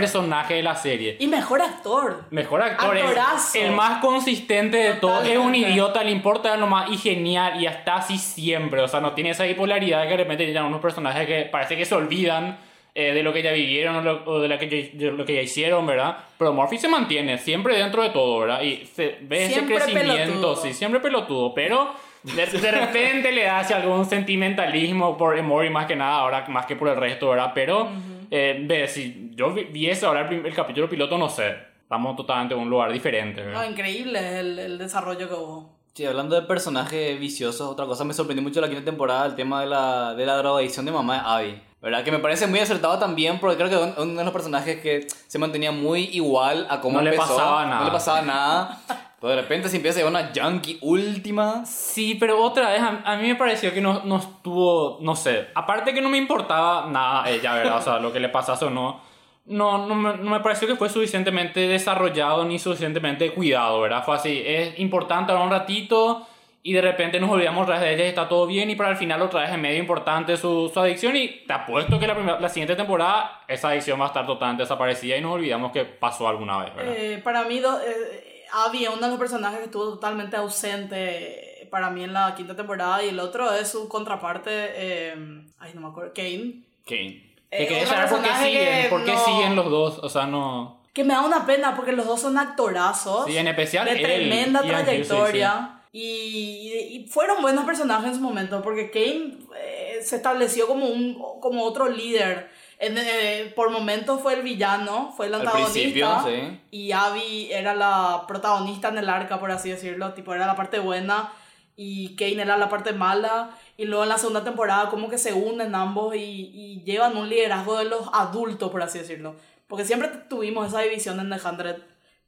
personaje. 0.00 0.54
de 0.54 0.62
la 0.62 0.74
serie. 0.76 1.16
Y 1.18 1.26
mejor 1.26 1.62
actor. 1.62 2.24
Mejor 2.30 2.62
actor, 2.62 2.96
es 2.96 3.54
el 3.54 3.72
más 3.72 4.00
consistente 4.00 4.76
de 4.76 4.92
todo, 4.94 5.22
es 5.22 5.38
un 5.38 5.54
idiota, 5.54 6.02
le 6.04 6.10
importa 6.10 6.56
nomás 6.56 6.90
y 6.90 6.96
genial 6.98 7.60
y 7.62 7.66
está 7.66 7.96
así 7.96 8.18
siempre, 8.18 8.80
o 8.80 8.88
sea, 8.88 9.00
no 9.00 9.12
tiene 9.12 9.30
esa 9.30 9.44
bipolaridad 9.44 10.02
que 10.04 10.10
de 10.10 10.16
repente 10.18 10.44
tienen 10.44 10.64
unos 10.64 10.80
personajes 10.80 11.26
que 11.26 11.42
parece 11.50 11.76
que 11.76 11.84
se 11.84 11.94
olvidan 11.94 12.58
eh, 12.94 13.12
de 13.14 13.22
lo 13.22 13.32
que 13.32 13.40
ya 13.42 13.52
vivieron 13.52 13.94
o, 13.96 14.02
lo- 14.02 14.22
o 14.26 14.40
de, 14.40 14.48
la 14.48 14.58
que 14.58 14.68
ya, 14.68 14.98
de 14.98 15.12
lo 15.12 15.24
que 15.24 15.34
ya 15.36 15.42
hicieron, 15.42 15.86
¿verdad? 15.86 16.16
Pero 16.36 16.52
Murphy 16.52 16.76
se 16.76 16.88
mantiene 16.88 17.38
siempre 17.38 17.76
dentro 17.76 18.02
de 18.02 18.10
todo, 18.10 18.40
¿verdad? 18.40 18.62
Y 18.62 18.84
se 18.86 19.16
ve 19.20 19.46
Siempre 19.48 19.76
ese 19.76 19.84
crecimiento, 19.92 20.24
pelotudo. 20.32 20.56
sí, 20.56 20.74
siempre 20.74 20.98
pelotudo, 21.00 21.54
pero 21.54 21.92
de, 22.22 22.46
de 22.46 22.70
repente 22.70 23.32
le 23.32 23.48
hace 23.48 23.74
algún 23.74 24.04
sentimentalismo 24.04 25.16
por 25.16 25.36
Emory 25.38 25.70
más 25.70 25.86
que 25.86 25.96
nada, 25.96 26.16
ahora 26.16 26.44
más 26.48 26.66
que 26.66 26.76
por 26.76 26.88
el 26.88 26.96
resto, 26.96 27.30
¿verdad? 27.30 27.52
Pero, 27.54 27.88
eh, 28.30 28.62
ve, 28.66 28.86
si 28.88 29.30
yo 29.34 29.52
vi, 29.52 29.64
vi 29.64 29.88
eso 29.88 30.06
ahora 30.08 30.28
el, 30.28 30.44
el 30.44 30.54
capítulo 30.54 30.88
piloto, 30.88 31.16
no 31.18 31.28
sé, 31.28 31.54
estamos 31.82 32.16
totalmente 32.16 32.54
en 32.54 32.60
un 32.60 32.70
lugar 32.70 32.92
diferente, 32.92 33.40
No, 33.40 33.46
¿verdad? 33.48 33.70
increíble 33.70 34.40
el, 34.40 34.58
el 34.58 34.78
desarrollo 34.78 35.28
que 35.28 35.34
hubo. 35.34 35.78
Sí, 35.94 36.06
hablando 36.06 36.36
de 36.40 36.42
personajes 36.46 37.18
viciosos, 37.18 37.62
otra 37.68 37.84
cosa 37.86 38.04
me 38.04 38.14
sorprendió 38.14 38.42
mucho 38.42 38.60
la 38.60 38.68
quinta 38.68 38.84
temporada, 38.84 39.26
el 39.26 39.34
tema 39.34 39.60
de 39.60 39.66
la, 39.66 40.14
de 40.14 40.24
la 40.24 40.36
drogadicción 40.36 40.86
de 40.86 40.92
mamá 40.92 41.14
de 41.14 41.20
Abby. 41.24 41.62
¿Verdad? 41.82 42.04
Que 42.04 42.12
me 42.12 42.18
parece 42.18 42.46
muy 42.46 42.58
acertado 42.60 42.98
también, 42.98 43.38
porque 43.40 43.56
creo 43.56 43.70
que 43.70 44.00
uno 44.02 44.18
de 44.18 44.24
los 44.24 44.32
personajes 44.32 44.80
que 44.80 45.06
se 45.26 45.38
mantenía 45.38 45.72
muy 45.72 46.04
igual 46.12 46.66
a 46.68 46.80
cómo 46.80 46.98
No 46.98 47.02
le 47.04 47.10
empezó. 47.10 47.28
pasaba 47.36 47.64
nada. 47.64 47.78
No 47.78 47.84
le 47.86 47.90
pasaba 47.90 48.22
nada. 48.22 48.80
Pero 49.20 49.30
de 49.34 49.40
repente 49.42 49.68
se 49.68 49.76
empieza 49.76 49.98
a 50.00 50.04
llevar 50.04 50.22
una 50.22 50.32
junkie 50.34 50.78
última. 50.82 51.64
Sí, 51.66 52.16
pero 52.20 52.42
otra 52.42 52.70
vez 52.70 52.80
a, 52.80 53.02
a 53.04 53.16
mí 53.16 53.28
me 53.28 53.34
pareció 53.34 53.72
que 53.72 53.80
no, 53.80 54.02
no 54.04 54.16
estuvo, 54.16 54.98
no 55.00 55.14
sé, 55.16 55.48
aparte 55.54 55.92
que 55.94 56.00
no 56.00 56.08
me 56.08 56.16
importaba 56.18 56.86
nada 56.90 57.28
ella, 57.30 57.54
¿verdad? 57.54 57.78
O 57.78 57.82
sea, 57.82 57.98
lo 57.98 58.12
que 58.12 58.20
le 58.20 58.28
pasase 58.30 58.64
o 58.66 58.70
no, 58.70 59.00
no, 59.46 59.86
no, 59.86 59.94
me, 59.94 60.16
no 60.16 60.30
me 60.30 60.40
pareció 60.40 60.66
que 60.68 60.76
fue 60.76 60.88
suficientemente 60.88 61.60
desarrollado 61.68 62.44
ni 62.44 62.58
suficientemente 62.58 63.32
cuidado, 63.32 63.80
¿verdad? 63.80 64.04
Fue 64.04 64.16
así, 64.16 64.42
es 64.44 64.78
importante 64.78 65.32
ahora 65.32 65.44
un 65.44 65.50
ratito 65.50 66.26
y 66.62 66.72
de 66.74 66.82
repente 66.82 67.18
nos 67.18 67.30
olvidamos 67.30 67.62
otra 67.62 67.78
vez 67.78 67.84
de 67.88 67.94
ella 67.94 68.04
y 68.04 68.08
está 68.08 68.28
todo 68.28 68.46
bien 68.46 68.68
y 68.70 68.76
para 68.76 68.90
el 68.90 68.96
final 68.96 69.22
otra 69.22 69.40
vez 69.42 69.50
es 69.50 69.58
medio 69.58 69.78
importante 69.78 70.36
su, 70.36 70.70
su 70.72 70.78
adicción 70.80 71.16
y 71.16 71.28
te 71.46 71.52
apuesto 71.54 71.98
que 71.98 72.06
la, 72.06 72.14
primera- 72.14 72.38
la 72.40 72.48
siguiente 72.50 72.76
temporada 72.76 73.42
esa 73.48 73.68
adicción 73.70 73.98
va 73.98 74.04
a 74.04 74.08
estar 74.08 74.26
totalmente 74.26 74.64
desaparecida 74.64 75.16
y 75.16 75.20
nos 75.22 75.32
olvidamos 75.32 75.72
que 75.72 75.84
pasó 75.86 76.28
alguna 76.28 76.58
vez, 76.58 76.74
¿verdad? 76.74 76.94
Eh, 76.96 77.18
para 77.24 77.44
mí, 77.44 77.60
do- 77.60 77.80
eh, 77.80 78.44
es 78.74 78.88
uno 78.88 79.00
de 79.00 79.08
los 79.08 79.18
personajes 79.18 79.58
que 79.60 79.64
estuvo 79.66 79.84
totalmente 79.90 80.36
ausente 80.36 81.68
para 81.70 81.88
mí 81.90 82.02
en 82.04 82.12
la 82.12 82.34
quinta 82.34 82.56
temporada 82.56 83.02
y 83.04 83.08
el 83.10 83.20
otro 83.20 83.52
es 83.54 83.70
su 83.70 83.88
contraparte, 83.88 84.50
eh, 84.52 85.14
ay, 85.60 85.70
no 85.74 85.80
me 85.82 85.88
acuerdo, 85.88 86.12
Kane. 86.14 86.62
Kane. 86.86 87.30
que 87.50 87.62
Eh, 87.64 87.66
quería 87.68 87.82
otro 87.84 87.94
saber 87.94 88.08
por 88.10 88.22
qué 88.22 88.28
siguen, 88.44 88.82
que 88.82 88.88
por 88.90 89.04
qué 89.04 89.12
no- 89.12 89.24
siguen 89.24 89.56
los 89.56 89.70
dos, 89.70 89.98
o 90.00 90.08
sea, 90.08 90.26
no... 90.26 90.80
Que 90.92 91.04
me 91.04 91.14
da 91.14 91.20
una 91.22 91.46
pena 91.46 91.74
porque 91.76 91.92
los 91.92 92.04
dos 92.06 92.20
son 92.20 92.36
actorazos. 92.36 93.26
Sí, 93.26 93.36
en 93.38 93.46
especial 93.46 93.84
De 93.86 93.92
él, 93.92 94.02
tremenda 94.02 94.60
Hughes, 94.60 94.76
sí, 94.78 94.82
trayectoria. 94.84 95.79
Y, 95.92 96.72
y 96.90 97.08
fueron 97.08 97.42
buenos 97.42 97.64
personajes 97.64 98.10
en 98.10 98.14
su 98.14 98.20
momento 98.20 98.62
porque 98.62 98.90
Kane 98.90 99.38
eh, 99.56 99.98
se 100.04 100.16
estableció 100.16 100.68
como, 100.68 100.86
un, 100.86 101.20
como 101.40 101.64
otro 101.64 101.88
líder. 101.88 102.48
En, 102.78 102.96
eh, 102.96 103.52
por 103.56 103.70
momentos 103.70 104.22
fue 104.22 104.34
el 104.34 104.42
villano, 104.42 105.12
fue 105.16 105.26
el 105.26 105.34
antagonista. 105.34 106.24
sí. 106.24 106.60
Y 106.70 106.92
Abby 106.92 107.52
era 107.52 107.74
la 107.74 108.24
protagonista 108.26 108.88
en 108.88 108.98
el 108.98 109.08
arca, 109.08 109.40
por 109.40 109.50
así 109.50 109.70
decirlo. 109.70 110.14
Tipo, 110.14 110.32
era 110.32 110.46
la 110.46 110.56
parte 110.56 110.78
buena 110.78 111.32
y 111.76 112.14
Kane 112.14 112.42
era 112.42 112.56
la 112.56 112.68
parte 112.68 112.92
mala. 112.92 113.50
Y 113.76 113.84
luego 113.84 114.04
en 114.04 114.10
la 114.10 114.18
segunda 114.18 114.44
temporada 114.44 114.90
como 114.90 115.08
que 115.08 115.18
se 115.18 115.32
unen 115.32 115.74
ambos 115.74 116.14
y, 116.14 116.20
y 116.20 116.82
llevan 116.84 117.16
un 117.16 117.28
liderazgo 117.28 117.78
de 117.78 117.86
los 117.86 118.08
adultos, 118.12 118.70
por 118.70 118.82
así 118.82 118.98
decirlo. 118.98 119.34
Porque 119.66 119.84
siempre 119.84 120.08
tuvimos 120.28 120.68
esa 120.68 120.80
división 120.80 121.18
en 121.20 121.30
The 121.30 121.48
Hundred 121.48 121.76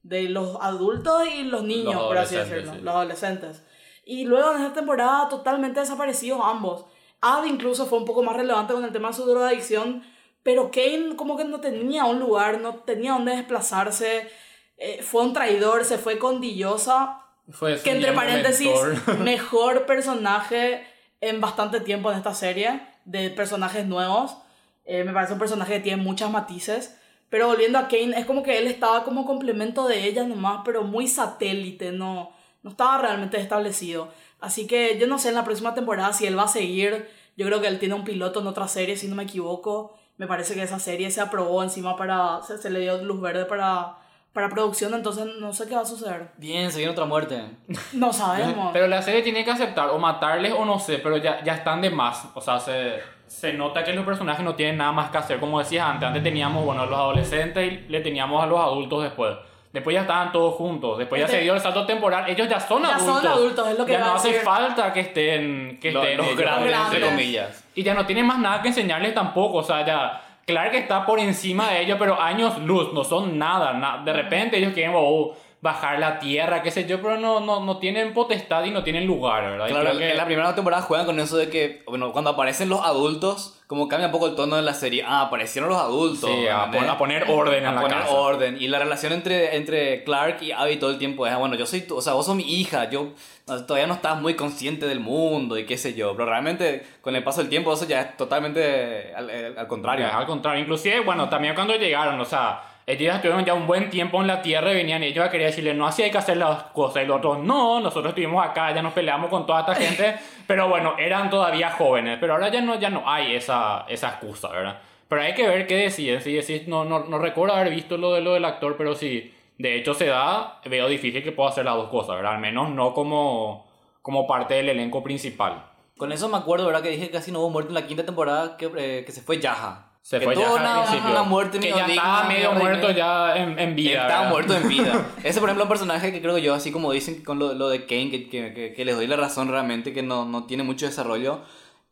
de 0.03 0.25
los 0.25 0.57
adultos 0.61 1.27
y 1.29 1.45
los 1.45 1.63
niños, 1.63 1.95
Los 1.95 2.05
por 2.05 2.19
así 2.19 2.37
decirlo, 2.37 2.75
sí. 2.75 2.81
los 2.81 2.95
adolescentes. 2.95 3.63
Y 4.05 4.25
luego 4.25 4.53
en 4.53 4.63
esta 4.63 4.75
temporada 4.75 5.29
totalmente 5.29 5.81
desaparecidos 5.81 6.41
ambos. 6.43 6.87
Abby 7.21 7.49
incluso 7.49 7.87
fue 7.87 7.99
un 7.99 8.05
poco 8.05 8.23
más 8.23 8.37
relevante 8.37 8.75
con 8.75 8.85
el 8.85 8.93
tema 8.93 9.09
de 9.09 9.15
su 9.15 9.25
drogadicción, 9.25 10.03
pero 10.43 10.71
Kane 10.73 11.15
como 11.17 11.37
que 11.37 11.45
no 11.45 11.61
tenía 11.61 12.05
un 12.05 12.19
lugar, 12.19 12.61
no 12.61 12.77
tenía 12.77 13.13
dónde 13.13 13.37
desplazarse, 13.37 14.29
eh, 14.77 15.01
fue 15.03 15.23
un 15.23 15.33
traidor, 15.33 15.85
se 15.85 15.99
fue 15.99 16.19
con 16.19 16.41
Dillosa, 16.41 17.21
Fue 17.51 17.81
que 17.81 17.93
entre 17.93 18.13
paréntesis, 18.13 18.69
mentor. 18.69 19.19
mejor 19.21 19.87
personaje 19.87 20.85
en 21.21 21.41
bastante 21.41 21.81
tiempo 21.81 22.11
en 22.11 22.19
esta 22.19 22.35
serie, 22.35 22.83
de 23.05 23.31
personajes 23.31 23.87
nuevos. 23.87 24.37
Eh, 24.85 25.05
me 25.05 25.13
parece 25.13 25.35
un 25.35 25.39
personaje 25.39 25.75
que 25.75 25.81
tiene 25.81 26.03
muchas 26.03 26.31
matices. 26.31 26.99
Pero 27.33 27.47
volviendo 27.47 27.79
a 27.79 27.89
Kane, 27.89 28.13
es 28.15 28.27
como 28.27 28.43
que 28.43 28.59
él 28.59 28.67
estaba 28.67 29.05
como 29.05 29.25
complemento 29.25 29.89
de 29.89 30.05
ella 30.05 30.23
nomás, 30.25 30.61
pero 30.67 30.83
muy 30.83 31.09
satélite, 31.09 31.91
no, 31.91 32.31
no 32.63 32.71
estaba 32.73 32.99
realmente 32.99 33.41
establecido. 33.41 34.09
Así 34.39 34.67
que 34.67 34.99
yo 34.99 35.07
no 35.07 35.19
sé 35.19 35.31
en 35.31 35.37
la 35.37 35.43
próxima 35.43 35.73
temporada 35.73 36.13
si 36.13 36.27
él 36.27 36.39
va 36.39 36.43
a 36.43 36.49
seguir. 36.49 37.09
Yo 37.39 37.47
creo 37.47 37.63
que 37.63 37.69
él 37.69 37.79
tiene 37.79 37.95
un 37.95 38.05
piloto 38.05 38.43
en 38.43 38.49
otra 38.49 38.69
serie, 38.69 38.99
si 38.99 39.09
no 39.09 39.15
me 39.15 39.23
equivoco. 39.23 39.97
Me 40.19 40.27
parece 40.27 40.53
que 40.53 40.63
esa 40.63 40.79
serie 40.79 41.11
se 41.11 41.23
aprobó 41.23 41.63
encima 41.63 41.97
para. 41.97 42.43
Se, 42.43 42.59
se 42.59 42.69
le 42.69 42.81
dio 42.81 43.03
luz 43.03 43.23
verde 43.23 43.47
para, 43.47 43.97
para 44.35 44.51
producción, 44.51 44.93
entonces 44.93 45.25
no 45.41 45.55
sé 45.55 45.67
qué 45.67 45.75
va 45.75 45.81
a 45.81 45.87
suceder. 45.87 46.33
Bien, 46.37 46.71
se 46.71 46.81
viene 46.81 46.93
otra 46.93 47.07
muerte. 47.07 47.41
No 47.95 48.13
sabemos. 48.13 48.75
Pero 48.75 48.89
la 48.89 49.01
serie 49.01 49.23
tiene 49.23 49.43
que 49.43 49.53
aceptar 49.53 49.89
o 49.89 49.99
matarles 49.99 50.53
o 50.53 50.67
no 50.67 50.79
sé, 50.79 50.99
pero 50.99 51.17
ya, 51.17 51.43
ya 51.43 51.55
están 51.55 51.81
de 51.81 51.89
más. 51.89 52.27
O 52.35 52.43
sea, 52.43 52.61
se, 52.61 53.01
se 53.33 53.53
nota 53.55 53.83
que 53.83 53.93
los 53.93 54.05
personajes 54.05 54.45
no 54.45 54.55
tienen 54.55 54.77
nada 54.77 54.93
más 54.93 55.11
que 55.11 55.19
hacer. 55.19 55.41
Como 55.41 55.59
decías 55.59 55.87
antes, 55.89 56.07
antes 56.07 56.23
teníamos, 56.23 56.65
bueno, 56.65 56.83
a 56.83 56.87
los 56.87 56.99
adolescentes 56.99 57.73
y 57.73 57.89
le 57.91 58.01
teníamos 58.01 58.43
a 58.43 58.47
los 58.47 58.61
adultos 58.61 59.03
después. 59.03 59.35
Después 59.73 59.95
ya 59.95 60.03
estaban 60.03 60.31
todos 60.33 60.55
juntos. 60.55 60.99
Después 60.99 61.19
ya 61.19 61.25
Este- 61.25 61.39
se 61.39 61.43
dio 61.45 61.55
el 61.55 61.61
salto 61.61 61.87
temporal. 61.87 62.29
Ellos 62.29 62.47
ya 62.49 62.61
son 62.61 62.83
Ya 62.83 62.99
son 62.99 63.09
adultos. 63.09 63.33
adultos, 63.33 63.69
es 63.69 63.79
lo 63.79 63.87
que 63.87 63.93
Ya 63.93 63.99
iba 63.99 64.07
no 64.09 64.13
a 64.13 64.17
hace 64.17 64.29
decir. 64.29 64.43
falta 64.45 64.93
que 64.93 65.01
estén, 65.01 65.79
que 65.81 65.91
Los, 65.93 66.03
estén 66.05 66.19
los 66.19 66.27
ellos. 66.27 66.39
grandes, 66.39 66.69
grandes. 66.71 66.95
entre 66.95 67.09
comillas. 67.11 67.65
Y 67.75 67.83
ya 67.83 67.95
no 67.95 68.05
tienen 68.05 68.27
más 68.27 68.39
nada 68.39 68.61
que 68.61 68.69
enseñarles 68.69 69.15
tampoco. 69.15 69.59
O 69.59 69.63
sea, 69.63 69.85
ya. 69.87 70.21
Claro 70.45 70.71
que 70.73 70.79
está 70.79 71.07
por 71.07 71.19
encima 71.21 71.71
de 71.71 71.81
ellos, 71.83 71.97
pero 71.99 72.21
años 72.21 72.59
luz, 72.59 72.93
no 72.93 73.03
son 73.03 73.39
nada. 73.39 73.73
na- 73.73 74.03
de 74.05 74.13
repente 74.13 74.59
ellos 74.59 74.75
quieren 74.75 74.93
oh, 74.95 75.35
bajar 75.63 76.01
la 76.01 76.19
tierra, 76.19 76.61
qué 76.61 76.71
sé 76.73 76.87
yo, 76.89 77.01
pero 77.01 77.17
no, 77.19 77.39
no, 77.39 77.61
no 77.65 77.79
tienen 77.79 78.13
potestad 78.13 78.65
y 78.65 78.71
no 78.73 78.83
tienen 78.83 79.07
lugar, 79.07 79.45
¿verdad? 79.49 79.69
Claro, 79.69 79.85
creo 79.91 79.99
que- 79.99 80.11
en 80.11 80.17
la 80.17 80.25
primera 80.27 80.55
temporada 80.57 80.83
juegan 80.83 81.07
con 81.07 81.21
eso 81.21 81.37
de 81.37 81.49
que, 81.51 81.85
bueno, 81.87 82.11
cuando 82.13 82.31
aparecen 82.31 82.69
los 82.69 82.81
adultos, 82.85 83.61
como 83.69 83.87
cambia 83.87 84.07
un 84.09 84.13
poco 84.13 84.27
el 84.27 84.35
tono 84.35 84.57
de 84.57 84.63
la 84.63 84.75
serie. 84.75 85.05
Ah, 85.07 85.23
aparecieron 85.23 85.71
los 85.71 85.79
adultos. 85.79 86.29
Sí, 86.29 86.49
a, 86.49 86.65
¿entendés? 86.65 86.81
pon- 86.83 86.91
a 86.91 86.99
poner 86.99 87.25
orden 87.31 87.65
a 87.65 87.69
en 87.71 87.75
la 87.77 87.81
poner 87.81 87.97
casa. 87.99 88.11
orden. 88.13 88.57
Y 88.61 88.67
la 88.67 88.81
relación 88.81 89.13
entre, 89.13 89.55
entre 89.57 90.03
Clark 90.03 90.43
y 90.43 90.51
Abby 90.51 90.77
todo 90.77 90.91
el 90.91 90.99
tiempo 90.99 91.27
es, 91.29 91.37
bueno, 91.39 91.55
yo 91.55 91.65
soy, 91.65 91.83
tu- 91.83 91.97
o 91.97 92.03
sea, 92.03 92.15
vos 92.15 92.27
sos 92.27 92.35
mi 92.35 92.43
hija, 92.61 92.91
yo 92.91 93.13
todavía 93.47 93.87
no 93.87 93.95
estás 93.95 94.21
muy 94.21 94.35
consciente 94.35 94.87
del 94.89 94.99
mundo 95.01 95.57
y 95.57 95.65
qué 95.65 95.79
sé 95.79 95.95
yo, 95.95 96.13
pero 96.17 96.27
realmente 96.29 96.85
con 97.03 97.15
el 97.15 97.23
paso 97.23 97.41
del 97.41 97.49
tiempo 97.49 97.73
eso 97.73 97.87
ya 97.87 98.01
es 98.01 98.17
totalmente 98.17 99.13
al, 99.15 99.31
al 99.57 99.67
contrario. 99.69 100.07
Al 100.13 100.27
contrario, 100.27 100.61
inclusive, 100.61 101.01
bueno, 101.01 101.29
también 101.29 101.55
cuando 101.55 101.75
llegaron, 101.77 102.21
o 102.21 102.25
sea, 102.25 102.63
ellos 102.87 103.15
estuvieron 103.15 103.45
ya 103.45 103.55
un 103.55 103.67
buen 103.67 103.91
tiempo 103.91 104.21
en 104.21 104.27
la 104.27 104.43
tierra 104.43 104.73
y 104.73 104.75
venían 104.75 105.03
ellos 105.03 105.25
a 105.25 105.31
querer 105.31 105.49
decirle, 105.49 105.75
no, 105.75 105.87
así 105.87 106.03
hay 106.03 106.11
que 106.11 106.19
hacer 106.19 106.37
las 106.37 106.65
cosas. 106.65 107.05
Y 107.05 107.07
los 107.07 107.19
otros, 107.19 107.39
no, 107.39 107.81
nosotros 107.81 108.11
estuvimos 108.11 108.45
acá, 108.45 108.75
ya 108.75 108.83
nos 108.83 108.93
peleamos 108.93 109.31
con 109.31 109.47
toda 109.47 109.61
esta 109.61 109.75
gente, 109.75 110.17
pero 110.47 110.69
bueno, 110.69 110.95
eran 110.99 111.31
todavía 111.31 111.71
jóvenes, 111.71 112.19
pero 112.21 112.35
ahora 112.35 112.49
ya 112.49 112.61
no, 112.61 112.79
ya 112.79 112.91
no 112.91 113.09
hay 113.09 113.35
esa, 113.35 113.85
esa 113.89 114.09
excusa, 114.09 114.49
¿verdad? 114.49 114.81
Pero 115.09 115.23
hay 115.23 115.35
que 115.35 115.47
ver 115.47 115.67
qué 115.67 115.77
deciden, 115.77 116.21
si 116.23 116.33
decís, 116.33 116.67
no, 116.67 116.85
no, 116.85 117.01
no 117.01 117.19
recuerdo 117.19 117.55
haber 117.55 117.71
visto 117.71 117.97
lo, 117.99 118.15
de, 118.15 118.21
lo 118.21 118.35
del 118.35 118.45
actor, 118.45 118.77
pero 118.77 118.95
si 118.95 119.33
de 119.59 119.77
hecho 119.77 119.95
se 119.95 120.07
da, 120.07 120.61
veo 120.65 120.89
difícil 120.89 121.23
que 121.23 121.33
pueda 121.33 121.51
hacer 121.51 121.65
las 121.65 121.77
dos 121.77 121.89
cosas, 121.89 122.17
¿verdad? 122.17 122.35
Al 122.35 122.41
menos 122.41 122.71
no 122.71 122.95
como, 122.95 123.67
como 124.01 124.27
parte 124.27 124.55
del 124.55 124.71
elenco 124.71 125.03
principal. 125.03 125.67
Con 125.97 126.11
eso 126.11 126.29
me 126.29 126.39
acuerdo, 126.39 126.67
¿verdad? 126.67 126.83
Que 126.83 126.89
dije 126.89 127.07
que 127.07 127.13
casi 127.13 127.31
no 127.31 127.41
hubo 127.41 127.51
muerte 127.51 127.69
en 127.69 127.75
la 127.75 127.87
quinta 127.87 128.05
temporada, 128.05 128.57
que, 128.57 128.71
eh, 128.77 129.05
que 129.05 129.13
se 129.13 129.23
fue 129.23 129.39
Yaja. 129.39 129.92
Se 130.03 130.19
que 130.19 130.25
fue 130.25 130.35
tuvo 130.35 130.45
ya 130.45 130.55
una, 130.55 130.83
al 130.83 131.11
una 131.13 131.23
muerte 131.23 131.61
que 131.61 131.67
medio 131.67 131.77
ya 131.77 131.87
digna, 131.87 132.03
estaba 132.03 132.25
medio 132.25 132.51
medio 132.51 132.65
muerto 132.65 132.91
ya 132.91 133.37
en, 133.37 133.57
en 133.57 133.77
vida. 133.77 134.03
Estaba 134.03 134.09
¿verdad? 134.09 134.31
muerto 134.31 134.57
en 134.57 134.69
vida. 134.69 135.07
Ese, 135.23 135.39
por 135.39 135.49
ejemplo, 135.49 135.65
un 135.65 135.69
personaje 135.69 136.13
que 136.13 136.21
creo 136.21 136.39
yo, 136.39 136.55
así 136.55 136.73
como 136.73 136.91
dicen 136.91 137.23
con 137.23 137.39
lo, 137.39 137.55
lo 137.55 137.69
de 137.69 137.87
Kane, 137.87 138.11
que, 138.11 138.29
que, 138.29 138.53
que, 138.53 138.75
que 138.75 138.85
les 138.85 138.97
doy 138.97 139.07
la 139.07 139.17
razón 139.17 139.49
realmente, 139.49 139.93
que 139.93 140.03
no, 140.03 140.25
no 140.25 140.45
tiene 140.45 140.65
mucho 140.65 140.87
desarrollo. 140.87 141.41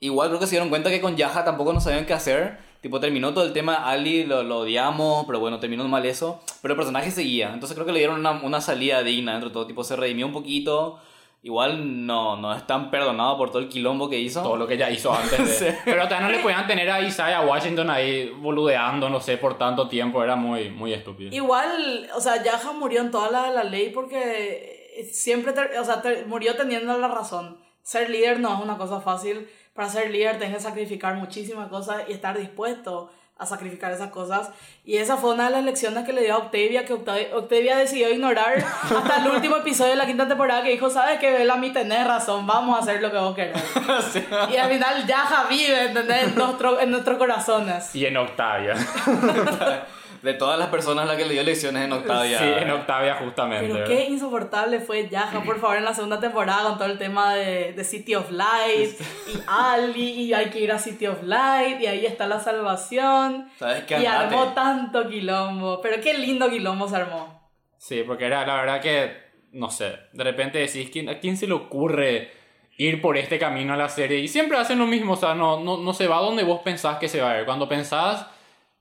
Igual 0.01 0.29
creo 0.29 0.41
que 0.41 0.47
se 0.47 0.53
dieron 0.53 0.71
cuenta 0.71 0.91
que 0.91 1.01
con 1.01 1.17
Yaja 1.17 1.45
tampoco 1.45 1.73
no 1.73 1.81
sabían 1.81 2.05
qué 2.05 2.15
hacer. 2.15 2.59
Tipo, 2.81 2.99
terminó 2.99 3.33
todo 3.33 3.45
el 3.45 3.53
tema 3.53 3.75
Ali, 3.75 4.25
lo, 4.25 4.43
lo 4.43 4.61
odiamos, 4.61 5.25
pero 5.27 5.39
bueno, 5.39 5.61
terminó 5.61 5.87
mal 5.87 6.05
eso. 6.05 6.41
Pero 6.63 6.73
el 6.75 6.79
personaje 6.79 7.13
seguía. 7.13 7.53
Entonces 7.53 7.75
creo 7.75 7.87
que 7.87 7.93
le 7.93 7.99
dieron 8.01 8.19
una, 8.19 8.33
una 8.43 8.61
salida 8.61 9.03
digna 9.05 9.33
dentro 9.33 9.51
de 9.51 9.53
todo. 9.53 9.67
Tipo, 9.67 9.85
se 9.85 9.95
redimió 9.95 10.27
un 10.27 10.33
poquito. 10.33 10.99
Igual 11.43 12.05
no, 12.07 12.37
no 12.37 12.53
es 12.55 12.67
tan 12.67 12.91
perdonado 12.91 13.39
por 13.39 13.49
todo 13.51 13.61
el 13.63 13.69
quilombo 13.69 14.11
que 14.11 14.19
hizo. 14.19 14.43
todo 14.43 14.57
lo 14.57 14.67
que 14.67 14.77
ya 14.77 14.91
hizo 14.91 15.13
antes. 15.13 15.61
de- 15.61 15.71
Sí. 15.73 15.77
Pero 15.87 16.03
también 16.07 16.23
no 16.25 16.29
le 16.37 16.39
podían 16.43 16.67
tener 16.67 16.91
a 16.91 17.01
Isaiah 17.01 17.41
Washington 17.41 17.89
ahí 17.89 18.29
boludeando, 18.39 19.09
no 19.09 19.21
sé, 19.21 19.39
por 19.39 19.57
tanto 19.57 19.89
tiempo. 19.89 20.23
Era 20.23 20.37
muy, 20.37 20.69
muy 20.71 20.93
estúpido. 20.93 21.35
Igual, 21.35 22.09
o 22.15 22.21
sea, 22.21 22.43
Yaja 22.43 22.73
murió 22.73 23.01
en 23.01 23.11
toda 23.11 23.31
la 23.31 23.51
la 23.51 23.65
ley 23.65 23.91
porque 23.91 25.07
siempre, 25.11 25.53
ter- 25.53 25.79
o 25.79 25.85
sea, 25.85 26.03
ter- 26.03 26.27
murió 26.27 26.57
teniendo 26.57 26.97
la 26.99 27.09
razón. 27.09 27.59
Ser 27.83 28.11
líder 28.11 28.41
no 28.41 28.55
es 28.55 28.61
una 28.63 28.77
cosa 28.77 29.01
fácil. 29.01 29.49
Para 29.73 29.89
ser 29.89 30.11
líder 30.11 30.39
tienes 30.39 30.59
que 30.59 30.63
sacrificar 30.63 31.15
muchísimas 31.15 31.69
cosas 31.69 32.03
y 32.09 32.13
estar 32.13 32.37
dispuesto 32.39 33.11
a 33.41 33.47
sacrificar 33.47 33.91
esas 33.91 34.11
cosas. 34.11 34.51
Y 34.85 34.99
esa 34.99 35.17
fue 35.17 35.33
una 35.33 35.47
de 35.47 35.51
las 35.51 35.65
lecciones 35.65 36.05
que 36.05 36.13
le 36.13 36.23
dio 36.23 36.35
a 36.35 36.39
Octavia, 36.39 36.85
que 36.85 36.93
Octavia, 36.93 37.29
Octavia 37.35 37.77
decidió 37.79 38.13
ignorar 38.13 38.59
hasta 38.59 39.17
el 39.25 39.31
último 39.31 39.57
episodio 39.57 39.93
de 39.93 39.97
la 39.97 40.07
quinta 40.07 40.29
temporada, 40.29 40.63
que 40.63 40.71
dijo, 40.71 40.91
sabes 40.91 41.19
que 41.19 41.33
Bellamy 41.33 41.73
tenés 41.73 42.07
razón, 42.07 42.47
vamos 42.47 42.77
a 42.77 42.83
hacer 42.83 43.01
lo 43.01 43.11
que 43.11 43.19
vos 43.19 43.35
querés. 43.35 43.57
Sí. 44.13 44.25
Y 44.53 44.57
al 44.57 44.71
final 44.71 45.07
Yaja 45.07 45.45
vive, 45.49 45.87
¿entendés? 45.87 46.25
En, 46.25 46.35
nuestro, 46.35 46.81
en 46.81 46.91
nuestros 46.91 47.19
corazones. 47.19 47.95
Y 47.95 48.07
en 48.07 48.17
Octavia. 48.17 48.75
De 50.23 50.35
todas 50.35 50.59
las 50.59 50.69
personas 50.69 51.05
a 51.05 51.09
las 51.09 51.17
que 51.17 51.25
le 51.25 51.33
dio 51.33 51.43
lecciones 51.43 51.85
en 51.85 51.93
Octavia. 51.93 52.39
Sí, 52.39 52.45
en 52.45 52.71
Octavia 52.71 53.15
justamente. 53.15 53.73
Pero 53.73 53.87
qué 53.87 54.05
insoportable 54.05 54.81
fue 54.81 55.09
Yaja, 55.09 55.43
por 55.43 55.59
favor, 55.59 55.77
en 55.79 55.85
la 55.85 55.95
segunda 55.95 56.21
temporada 56.21 56.65
con 56.65 56.79
todo 56.79 56.89
el 56.89 56.99
tema 56.99 57.35
de, 57.35 57.73
de 57.73 57.85
City 57.85 58.15
of 58.15 58.31
Light 58.31 59.01
y 59.01 59.39
Ali, 59.47 60.11
y 60.11 60.35
hay 60.35 60.51
que 60.51 60.61
ir 60.61 60.73
a 60.73 60.79
City 60.79 61.07
of 61.07 61.23
Light, 61.23 61.81
y 61.81 61.87
ahí 61.87 62.05
está 62.05 62.27
la 62.27 62.39
salvación. 62.39 63.49
¿Sabes 63.59 63.85
qué? 63.85 63.95
Y 64.01 64.07
Andate. 64.07 64.35
armó 64.35 64.53
tanto 64.53 65.09
quilombo, 65.09 65.81
pero 65.81 66.03
qué 66.03 66.15
lindo 66.15 66.51
quilombo 66.51 66.87
se 66.87 66.97
armó. 66.97 67.51
Sí, 67.79 68.03
porque 68.07 68.27
era 68.27 68.45
la 68.47 68.57
verdad 68.57 68.81
que, 68.83 69.17
no 69.53 69.71
sé, 69.71 69.97
de 70.13 70.25
repente 70.25 70.59
decís, 70.59 70.91
¿quién, 70.91 71.09
¿a 71.09 71.19
quién 71.19 71.39
se 71.39 71.47
le 71.47 71.55
ocurre 71.55 72.31
ir 72.77 73.01
por 73.01 73.17
este 73.17 73.39
camino 73.39 73.73
a 73.73 73.77
la 73.79 73.89
serie? 73.89 74.19
Y 74.19 74.29
siempre 74.29 74.59
hacen 74.59 74.79
lo 74.79 74.87
mismo, 74.87 75.15
o 75.15 75.17
sea, 75.17 75.35
no, 75.35 75.61
no, 75.61 75.79
no 75.79 75.95
se 75.95 76.07
va 76.07 76.19
donde 76.19 76.43
vos 76.43 76.61
pensás 76.63 76.99
que 76.99 77.09
se 77.09 77.23
va 77.23 77.33
a 77.33 77.41
ir. 77.41 77.47
Cuando 77.47 77.67
pensás 77.71 78.27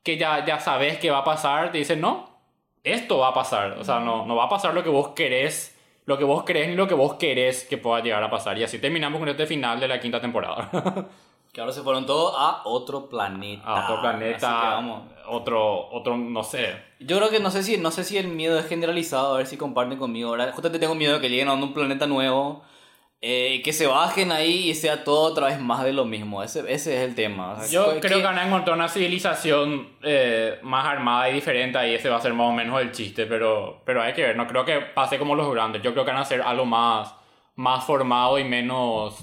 que 0.04 0.18
ya, 0.18 0.46
ya 0.46 0.60
sabes 0.60 0.98
que 0.98 1.12
va 1.12 1.20
a 1.20 1.24
pasar, 1.24 1.72
te 1.72 1.78
dicen, 1.78 2.02
no, 2.02 2.30
esto 2.84 3.18
va 3.20 3.30
a 3.30 3.34
pasar. 3.34 3.74
O 3.80 3.84
sea, 3.84 4.00
no, 4.00 4.26
no 4.26 4.36
va 4.36 4.46
a 4.46 4.50
pasar 4.50 4.74
lo 4.74 4.84
que 4.84 4.90
vos 4.90 5.10
querés, 5.10 5.78
lo 6.06 6.18
que 6.18 6.24
vos 6.24 6.44
querés 6.44 6.68
ni 6.70 6.76
lo 6.76 6.88
que 6.88 6.96
vos 6.96 7.16
querés 7.16 7.66
que 7.66 7.78
pueda 7.78 8.02
llegar 8.02 8.24
a 8.24 8.30
pasar. 8.30 8.58
Y 8.58 8.64
así 8.64 8.80
terminamos 8.80 9.20
con 9.20 9.30
este 9.30 9.46
final 9.46 9.80
de 9.80 9.88
la 9.88 10.00
quinta 10.00 10.20
temporada. 10.22 10.70
Que 11.52 11.62
ahora 11.62 11.74
se 11.74 11.82
fueron 11.82 12.06
todos 12.06 12.36
a 12.38 12.62
otro 12.66 13.10
planeta. 13.10 13.64
a 13.66 13.84
otro 13.86 13.96
Así 13.96 14.02
planeta, 14.04 14.38
que 14.48 14.68
vamos. 14.68 15.02
otro, 15.30 15.90
otro, 15.90 16.16
no 16.16 16.44
sé. 16.44 16.76
Yo 17.00 17.18
creo 17.18 17.32
que 17.32 17.40
no 17.40 17.50
sé 17.50 17.64
si 17.64 17.76
no 17.80 17.90
sé 17.90 18.04
si 18.04 18.20
el 18.20 18.28
miedo 18.28 18.60
es 18.60 18.68
generalizado, 18.68 19.34
a 19.34 19.38
ver 19.40 19.48
si 19.48 19.58
comparten 19.58 19.98
conmigo. 19.98 20.30
Ahora, 20.30 20.52
justamente 20.52 20.78
tengo 20.78 20.94
miedo 20.94 21.16
de 21.16 21.22
que 21.22 21.28
lleguen 21.28 21.48
a 21.48 21.54
un 21.54 21.74
planeta 21.74 22.06
nuevo, 22.06 22.62
eh, 23.22 23.62
que 23.66 23.74
se 23.74 23.86
bajen 23.86 24.32
ahí 24.32 24.70
y 24.70 24.76
sea 24.76 25.04
todo 25.04 25.22
otra 25.22 25.48
vez 25.48 25.60
más 25.60 25.84
de 25.84 25.92
lo 25.92 26.06
mismo. 26.06 26.42
Ese, 26.42 26.60
ese 26.72 26.96
es 26.98 27.10
el 27.10 27.16
tema. 27.16 27.52
O 27.54 27.58
sea, 27.58 27.68
Yo 27.68 27.94
que- 27.96 28.00
creo 28.00 28.20
que 28.20 28.24
van 28.24 28.38
a 28.40 28.48
encontrar 28.48 28.78
una 28.78 28.88
civilización 28.88 29.90
eh, 30.04 30.58
más 30.62 30.86
armada 30.86 31.30
y 31.30 31.34
diferente 31.34 31.78
ahí. 31.78 31.96
Ese 31.96 32.10
va 32.10 32.16
a 32.18 32.22
ser 32.22 32.34
más 32.34 32.48
o 32.48 32.54
menos 32.54 32.80
el 32.82 32.92
chiste, 32.94 33.26
pero, 33.26 33.82
pero 33.86 34.02
hay 34.02 34.14
que 34.14 34.22
ver. 34.22 34.38
No 34.38 34.48
creo 34.48 34.64
que 34.64 34.80
pase 34.80 35.20
como 35.20 35.36
los 35.36 35.52
grandes. 35.52 35.82
Yo 35.82 35.92
creo 35.94 36.06
que 36.06 36.12
van 36.12 36.22
a 36.22 36.26
ser 36.26 36.42
algo 36.42 36.66
más, 36.66 37.14
más 37.56 37.84
formado 37.84 38.40
y 38.40 38.46
menos 38.46 39.18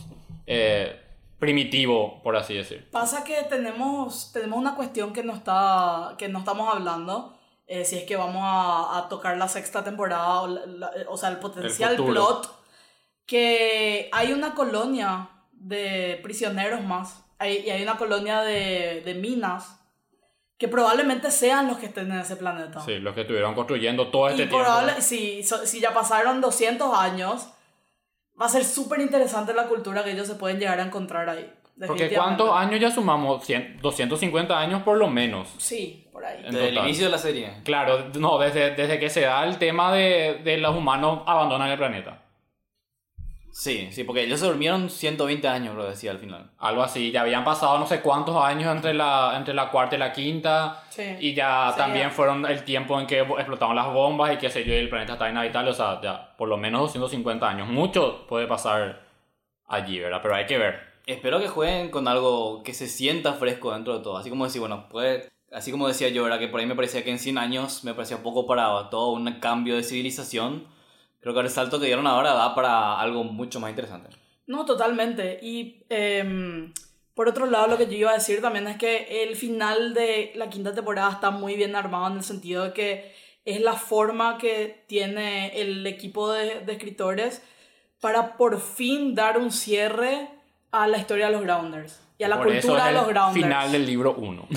eh, 0.47 1.01
primitivo, 1.39 2.21
por 2.23 2.37
así 2.37 2.55
decir. 2.55 2.89
Pasa 2.91 3.25
que 3.25 3.45
tenemos, 3.49 4.31
tenemos 4.33 4.59
una 4.59 4.75
cuestión 4.75 5.13
que 5.13 5.23
no, 5.23 5.33
está, 5.33 6.15
que 6.19 6.29
no 6.29 6.41
estamos 6.41 6.75
hablando, 6.75 7.35
eh, 7.67 7.85
si 7.85 7.97
es 7.97 8.05
que 8.05 8.17
vamos 8.17 8.43
a, 8.45 8.99
a 8.99 9.09
tocar 9.09 9.37
la 9.39 9.49
sexta 9.49 9.83
temporada, 9.85 10.41
o, 10.43 10.49
la- 10.49 10.67
la- 10.67 10.91
o 11.09 11.17
sea, 11.17 11.31
el 11.31 11.39
potencial 11.39 11.97
plot, 11.97 12.56
que 13.27 14.09
hay 14.13 14.33
una 14.33 14.55
colonia 14.55 15.29
de 15.53 16.21
prisioneros 16.23 16.83
más, 16.83 17.25
hay, 17.39 17.65
y 17.67 17.71
hay 17.71 17.83
una 17.83 17.97
colonia 17.97 18.41
de, 18.43 19.03
de 19.05 19.15
minas, 19.15 19.81
que 20.59 20.69
probablemente 20.69 21.31
sean 21.31 21.67
los 21.69 21.77
que 21.79 21.87
estén 21.87 22.11
en 22.11 22.21
ese 22.21 22.37
planeta. 22.37 22.81
Sí, 22.81 22.99
los 22.99 23.15
que 23.15 23.23
estuvieron 23.23 23.55
construyendo 23.55 24.09
todo 24.09 24.29
este 24.29 24.45
y 24.45 24.47
tiempo. 24.47 24.65
probable, 24.65 25.03
si, 25.03 25.43
si 25.43 25.81
ya 25.81 25.93
pasaron 25.93 26.41
200 26.41 26.97
años, 26.97 27.51
va 28.41 28.47
a 28.47 28.49
ser 28.49 28.65
súper 28.65 29.01
interesante 29.01 29.53
la 29.53 29.67
cultura 29.67 30.03
que 30.03 30.13
ellos 30.13 30.27
se 30.27 30.37
pueden 30.37 30.59
llegar 30.59 30.81
a 30.81 30.85
encontrar 30.85 31.29
ahí. 31.29 31.53
Porque. 31.87 32.09
¿cuántos 32.09 32.51
años 32.57 32.81
ya 32.81 32.91
sumamos? 32.91 33.45
100, 33.45 33.81
250 33.83 34.59
años 34.59 34.83
por 34.83 34.97
lo 34.97 35.09
menos. 35.09 35.49
Sí, 35.59 36.09
por 36.11 36.25
ahí. 36.25 36.39
En 36.39 36.53
Desde 36.53 36.69
el 36.69 36.75
total. 36.75 36.89
inicio 36.89 37.05
de 37.05 37.11
la 37.11 37.19
serie. 37.19 37.53
Claro, 37.65 38.07
no, 38.19 38.39
desde, 38.39 38.71
desde 38.71 38.99
que 38.99 39.11
se 39.11 39.23
da 39.23 39.45
el 39.45 39.59
tema 39.59 39.93
de, 39.93 40.41
de 40.43 40.57
los 40.57 40.75
humanos 40.75 41.21
abandonan 41.27 41.69
el 41.71 41.77
planeta. 41.77 42.23
Sí, 43.59 43.89
sí, 43.91 44.05
porque 44.05 44.23
ellos 44.25 44.39
se 44.39 44.45
durmieron 44.45 44.91
120 44.91 45.49
años, 45.49 45.75
lo 45.75 45.89
decía 45.89 46.11
al 46.11 46.19
final. 46.19 46.51
Algo 46.59 46.83
así, 46.83 47.11
ya 47.11 47.23
habían 47.23 47.43
pasado 47.43 47.79
no 47.79 47.87
sé 47.87 48.03
cuántos 48.03 48.37
años 48.37 48.71
entre 48.71 48.93
la, 48.93 49.33
entre 49.35 49.55
la 49.55 49.71
cuarta 49.71 49.97
y 49.97 49.99
la 49.99 50.13
quinta. 50.13 50.85
Sí. 50.91 51.03
Y 51.21 51.33
ya 51.33 51.71
Sí, 51.73 51.79
también 51.79 52.09
ya. 52.09 52.15
fueron 52.15 52.45
el 52.45 52.65
tiempo 52.65 53.01
en 53.01 53.07
que 53.07 53.21
explotaron 53.21 53.75
las 53.75 53.87
bombas 53.91 54.35
y 54.35 54.37
qué 54.37 54.51
sé 54.51 54.63
yo, 54.63 54.75
y 54.75 54.77
el 54.77 54.91
planeta 54.91 55.15
está 55.15 55.31
inhabitable. 55.31 55.71
O 55.71 55.75
sea, 55.75 55.99
ya 56.03 56.37
por 56.37 56.51
lo 56.51 56.59
menos 56.59 56.83
250 56.83 57.49
años. 57.49 57.67
Mucho 57.67 58.27
puede 58.29 58.47
pasar 58.47 59.01
allí, 59.67 60.01
¿verdad? 60.01 60.21
Pero 60.23 60.35
hay 60.35 60.45
que 60.45 60.59
ver. 60.59 60.79
Espero 61.07 61.39
que 61.41 61.49
jueguen 61.49 61.91
con 61.91 62.09
algo 62.09 62.63
que 62.63 62.75
se 62.75 62.89
sienta 62.89 63.33
fresco 63.33 63.73
dentro 63.73 63.97
de 63.97 64.05
todo. 64.05 64.19
Así 64.19 64.29
como 64.29 64.45
decir, 64.45 64.61
bueno, 64.61 64.87
puede. 64.91 65.31
Así 65.51 65.71
como 65.71 65.89
decía 65.89 66.11
yo, 66.11 66.25
¿verdad? 66.25 66.39
Que 66.41 66.49
por 66.49 66.61
ahí 66.61 66.67
me 66.67 66.75
parecía 66.75 67.03
que 67.05 67.11
en 67.11 67.19
100 67.19 67.39
años 67.39 67.85
me 67.85 67.95
parecía 67.95 68.23
poco 68.23 68.47
para 68.47 68.91
todo 68.91 69.13
un 69.13 69.33
cambio 69.41 69.77
de 69.77 69.83
civilización. 69.83 70.76
Creo 71.27 71.35
que 71.35 71.41
el 71.41 71.51
salto 71.51 71.81
que 71.81 71.87
dieron 71.87 72.07
ahora 72.07 72.35
da 72.35 72.55
para 72.55 73.01
algo 73.01 73.25
mucho 73.25 73.59
más 73.59 73.71
interesante. 73.71 74.11
No, 74.47 74.65
totalmente. 74.65 75.41
Y 75.43 75.83
em, 75.89 76.73
por 77.15 77.27
otro 77.29 77.47
lado, 77.47 77.67
lo 77.67 77.77
que 77.77 77.87
yo 77.87 77.95
iba 77.95 78.13
a 78.13 78.15
decir 78.15 78.41
también 78.41 78.69
es 78.69 78.77
que 78.77 79.25
el 79.25 79.35
final 79.35 79.93
de 79.93 80.31
la 80.37 80.49
quinta 80.49 80.73
temporada 80.73 81.11
está 81.11 81.33
muy 81.33 81.57
bien 81.57 81.75
armado 81.75 82.07
en 82.07 82.19
el 82.19 82.23
sentido 82.23 82.63
de 82.63 82.73
que 82.73 83.13
es 83.45 83.61
la 83.61 83.73
forma 83.73 84.39
que 84.39 84.85
tiene 84.87 85.61
el 85.61 85.85
equipo 85.89 86.31
de, 86.31 86.61
de 86.61 86.73
escritores 86.75 87.43
para 88.01 88.37
por 88.37 88.61
fin 88.61 89.17
dar 89.17 89.37
un 89.37 89.51
cierre 89.51 90.29
a 90.71 90.87
la 90.87 90.99
historia 90.99 91.27
de 91.27 91.33
los 91.33 91.43
Grounders 91.43 92.01
y 92.19 92.23
a 92.23 92.29
la 92.29 92.39
Por 92.39 92.53
eso 92.53 92.69
cultura 92.69 92.83
es 92.83 92.85
de 92.85 92.91
el 92.91 92.97
los 92.99 93.09
Grounders. 93.09 93.45
final 93.45 93.73
del 93.73 93.85
libro 93.85 94.15
1. 94.17 94.49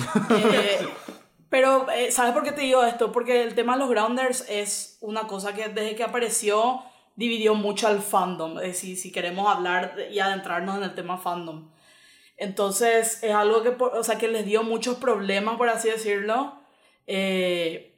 Eh, 0.52 0.88
pero, 1.50 1.90
eh, 1.90 2.12
¿sabes 2.12 2.32
por 2.32 2.44
qué 2.44 2.52
te 2.52 2.62
digo 2.62 2.82
esto? 2.84 3.12
Porque 3.12 3.42
el 3.42 3.54
tema 3.54 3.74
de 3.74 3.80
los 3.80 3.90
Grounders 3.90 4.48
es 4.48 4.96
una 5.00 5.26
cosa 5.26 5.52
que 5.52 5.68
desde 5.68 5.96
que 5.96 6.04
apareció 6.04 6.82
dividió 7.16 7.54
mucho 7.54 7.88
al 7.88 8.00
fandom, 8.00 8.60
eh, 8.60 8.72
si, 8.72 8.96
si 8.96 9.12
queremos 9.12 9.46
hablar 9.54 9.96
y 10.10 10.20
adentrarnos 10.20 10.78
en 10.78 10.84
el 10.84 10.94
tema 10.94 11.18
fandom. 11.18 11.68
Entonces, 12.36 13.22
es 13.22 13.34
algo 13.34 13.62
que, 13.62 13.76
o 13.78 14.02
sea, 14.04 14.16
que 14.16 14.28
les 14.28 14.46
dio 14.46 14.62
muchos 14.62 14.96
problemas, 14.96 15.56
por 15.56 15.68
así 15.68 15.90
decirlo. 15.90 16.54
Eh, 17.06 17.94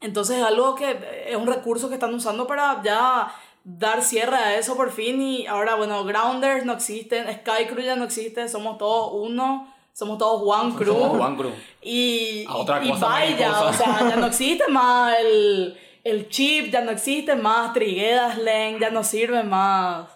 entonces, 0.00 0.38
es 0.38 0.44
algo 0.44 0.74
que 0.74 1.26
es 1.28 1.36
un 1.36 1.46
recurso 1.46 1.88
que 1.88 1.94
están 1.94 2.14
usando 2.14 2.46
para 2.46 2.82
ya 2.82 3.34
dar 3.64 4.02
cierre 4.02 4.36
a 4.36 4.56
eso 4.56 4.76
por 4.76 4.92
fin. 4.92 5.20
Y 5.20 5.46
ahora, 5.46 5.74
bueno, 5.74 6.04
Grounders 6.04 6.64
no 6.64 6.72
existen, 6.74 7.26
Sky 7.26 7.66
Crew 7.66 7.82
ya 7.82 7.96
no 7.96 8.04
existe, 8.04 8.48
somos 8.48 8.78
todos 8.78 9.10
uno, 9.12 9.73
somos 9.94 10.18
todos 10.18 10.42
One 10.44 10.74
Crew. 10.74 10.98
Como 10.98 11.14
Juan 11.14 11.36
Cruz. 11.36 11.54
Y, 11.80 12.44
A 12.46 12.56
otra 12.56 12.84
y 12.84 12.90
cosa 12.90 13.06
vaya, 13.06 13.50
mariposa. 13.50 13.68
o 13.68 13.72
sea, 13.72 14.10
ya 14.10 14.16
no 14.16 14.26
existe 14.26 14.68
más 14.68 15.16
el, 15.20 15.78
el 16.02 16.28
chip, 16.28 16.70
ya 16.70 16.80
no 16.82 16.90
existe 16.90 17.34
más 17.36 17.72
Triguedas 17.72 18.36
Lane, 18.36 18.78
ya 18.80 18.90
no 18.90 19.04
sirve 19.04 19.42
más 19.44 20.08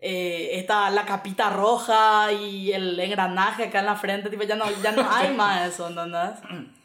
eh, 0.00 0.50
esta, 0.52 0.88
la 0.90 1.04
capita 1.04 1.50
roja 1.50 2.32
y 2.32 2.72
el 2.72 2.98
engranaje 3.00 3.64
acá 3.64 3.80
en 3.80 3.86
la 3.86 3.96
frente, 3.96 4.30
tipo, 4.30 4.44
ya 4.44 4.54
no, 4.54 4.64
ya 4.82 4.92
no 4.92 5.04
hay 5.10 5.34
más 5.36 5.68
eso, 5.68 5.88
¿entendés? 5.88 6.38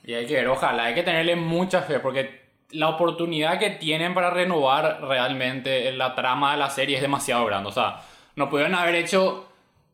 Y 0.04 0.14
hay 0.16 0.26
que 0.26 0.34
ver, 0.34 0.48
ojalá, 0.48 0.86
hay 0.86 0.96
que 0.96 1.04
tenerle 1.04 1.36
mucha 1.36 1.84
fe 1.84 2.00
porque 2.00 2.42
la 2.72 2.90
oportunidad 2.90 3.60
que 3.60 3.70
tienen 3.70 4.16
para 4.16 4.32
renovar 4.32 5.02
realmente 5.04 5.92
la 5.92 6.16
trama 6.16 6.54
de 6.54 6.58
la 6.58 6.72
serie 6.72 6.96
es 6.96 7.04
demasiado 7.04 7.46
grande. 7.46 7.70
O 7.70 7.72
sea, 7.72 8.02
no 8.36 8.50
pudieron 8.50 8.74
haber 8.74 8.96
hecho, 8.96 9.46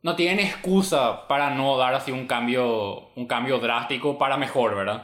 no 0.02 0.16
tienen 0.16 0.39
excusa 0.45 1.28
para 1.28 1.50
no 1.52 1.78
dar 1.78 1.93
así 1.93 2.12
un 2.12 2.26
cambio, 2.28 3.10
un 3.16 3.26
cambio 3.28 3.60
drástico 3.60 4.18
para 4.18 4.38
mejor, 4.38 4.76
¿verdad? 4.76 5.04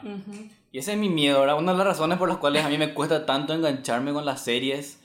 Y 0.71 0.79
ese 0.79 0.93
es 0.93 0.97
mi 0.97 1.09
miedo, 1.09 1.39
¿verdad? 1.41 1.57
Una 1.57 1.71
de 1.73 1.77
las 1.79 1.87
razones 1.87 2.17
por 2.17 2.27
las 2.29 2.37
cuales 2.37 2.63
a 2.65 2.69
mí 2.69 2.77
me 2.77 2.93
cuesta 2.93 3.25
tanto 3.25 3.53
engancharme 3.53 4.11
con 4.13 4.25
las 4.25 4.41
series 4.41 5.01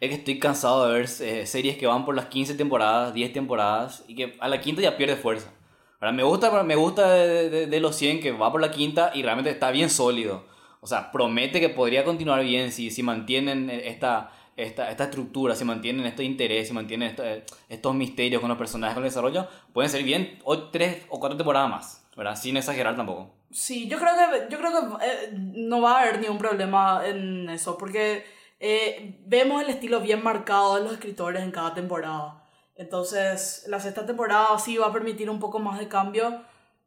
es 0.00 0.08
que 0.08 0.14
estoy 0.14 0.38
cansado 0.38 0.86
de 0.88 0.94
ver 0.94 1.08
eh, 1.20 1.46
series 1.46 1.76
que 1.76 1.86
van 1.86 2.04
por 2.04 2.14
las 2.16 2.26
15 2.26 2.54
temporadas, 2.54 3.12
10 3.12 3.32
temporadas 3.32 4.04
y 4.08 4.14
que 4.14 4.36
a 4.40 4.48
la 4.48 4.60
quinta 4.60 4.80
ya 4.82 4.96
pierde 4.96 5.16
fuerza. 5.16 5.52
Ahora, 6.00 6.12
me 6.12 6.22
gusta, 6.22 6.62
me 6.62 6.76
gusta 6.76 7.10
de, 7.12 7.50
de- 7.50 7.66
de 7.66 7.80
los 7.80 7.94
100 7.96 8.20
que 8.20 8.32
va 8.32 8.50
por 8.50 8.60
la 8.62 8.70
quinta 8.70 9.10
y 9.14 9.22
realmente 9.22 9.50
está 9.50 9.70
bien 9.70 9.90
sólido. 9.90 10.46
O 10.80 10.86
sea, 10.86 11.12
promete 11.12 11.60
que 11.60 11.68
podría 11.68 12.04
continuar 12.04 12.42
bien 12.42 12.72
si, 12.72 12.90
si 12.90 13.02
mantienen 13.02 13.68
esta, 13.68 14.32
esta, 14.62 14.90
esta 14.90 15.04
estructura, 15.04 15.54
si 15.54 15.64
mantienen 15.64 16.06
este 16.06 16.24
interés, 16.24 16.68
si 16.68 16.74
mantienen 16.74 17.10
esto- 17.10 17.24
eh, 17.24 17.44
estos 17.68 17.94
misterios 17.94 18.40
con 18.40 18.48
los 18.48 18.58
personajes, 18.58 18.94
con 18.94 19.04
el 19.04 19.10
desarrollo, 19.10 19.46
pueden 19.72 19.90
ser 19.90 20.02
bien 20.02 20.38
o 20.44 20.70
tres 20.70 21.04
o 21.08 21.18
cuatro 21.20 21.36
temporadas 21.36 21.70
más, 21.70 22.06
¿verdad? 22.16 22.36
Sin 22.36 22.56
exagerar 22.56 22.96
tampoco. 22.96 23.34
Sí, 23.50 23.88
yo 23.88 23.98
creo 23.98 24.12
que, 24.14 24.46
yo 24.52 24.58
creo 24.58 24.70
que 24.72 25.04
eh, 25.06 25.30
no 25.32 25.80
va 25.80 25.98
a 25.98 26.02
haber 26.02 26.20
ningún 26.20 26.38
problema 26.38 27.02
en 27.06 27.48
eso, 27.50 27.76
porque 27.76 28.24
eh, 28.60 29.18
vemos 29.26 29.62
el 29.62 29.70
estilo 29.70 30.00
bien 30.00 30.22
marcado 30.22 30.76
de 30.76 30.82
los 30.84 30.92
escritores 30.92 31.42
en 31.42 31.50
cada 31.50 31.74
temporada. 31.74 32.44
Entonces, 32.76 33.64
la 33.68 33.80
sexta 33.80 34.06
temporada 34.06 34.58
sí 34.58 34.76
va 34.76 34.86
a 34.86 34.92
permitir 34.92 35.28
un 35.28 35.38
poco 35.38 35.58
más 35.58 35.78
de 35.78 35.88
cambio 35.88 36.42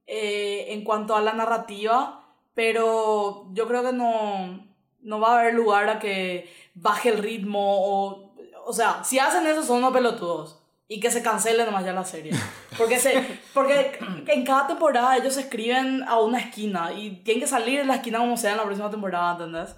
eh, 0.07 0.67
en 0.69 0.83
cuanto 0.83 1.15
a 1.15 1.21
la 1.21 1.33
narrativa, 1.33 2.25
pero 2.53 3.47
yo 3.53 3.67
creo 3.67 3.83
que 3.83 3.93
no, 3.93 4.72
no 5.03 5.19
va 5.19 5.35
a 5.35 5.39
haber 5.41 5.53
lugar 5.53 5.89
a 5.89 5.99
que 5.99 6.51
baje 6.73 7.09
el 7.09 7.17
ritmo 7.19 7.59
o... 7.61 8.33
O 8.65 8.73
sea, 8.73 9.03
si 9.03 9.19
hacen 9.19 9.45
eso 9.45 9.61
son 9.63 9.77
unos 9.79 9.91
pelotudos. 9.93 10.59
y 10.87 10.99
que 10.99 11.09
se 11.09 11.23
cancele 11.23 11.65
nomás 11.65 11.85
ya 11.85 11.93
la 11.93 12.03
serie. 12.03 12.31
Porque, 12.77 12.97
se, 12.99 13.39
porque 13.53 13.99
en 14.27 14.43
cada 14.43 14.65
temporada 14.67 15.15
ellos 15.15 15.35
se 15.35 15.41
escriben 15.41 16.03
a 16.07 16.19
una 16.19 16.39
esquina 16.39 16.91
y 16.91 17.17
tienen 17.23 17.41
que 17.41 17.47
salir 17.47 17.79
de 17.79 17.85
la 17.85 17.95
esquina 17.95 18.17
como 18.17 18.35
sea 18.35 18.51
en 18.51 18.57
la 18.57 18.63
próxima 18.63 18.89
temporada, 18.89 19.33
¿entendés? 19.33 19.75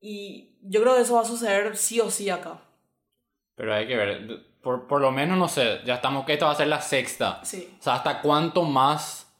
Y 0.00 0.56
yo 0.60 0.82
creo 0.82 0.96
que 0.96 1.02
eso 1.02 1.14
va 1.14 1.20
a 1.22 1.24
suceder 1.24 1.76
sí 1.76 2.00
o 2.00 2.10
sí 2.10 2.28
acá. 2.28 2.58
Pero 3.54 3.74
hay 3.74 3.86
que 3.86 3.96
ver, 3.96 4.44
por, 4.60 4.88
por 4.88 5.00
lo 5.00 5.12
menos, 5.12 5.38
no 5.38 5.46
sé, 5.46 5.80
ya 5.84 5.94
estamos 5.94 6.26
que 6.26 6.32
esta 6.32 6.46
va 6.46 6.52
a 6.52 6.56
ser 6.56 6.66
la 6.66 6.80
sexta. 6.80 7.40
Sí. 7.44 7.76
O 7.78 7.82
sea, 7.82 7.94
¿hasta 7.94 8.20
cuánto 8.20 8.62
más 8.62 9.32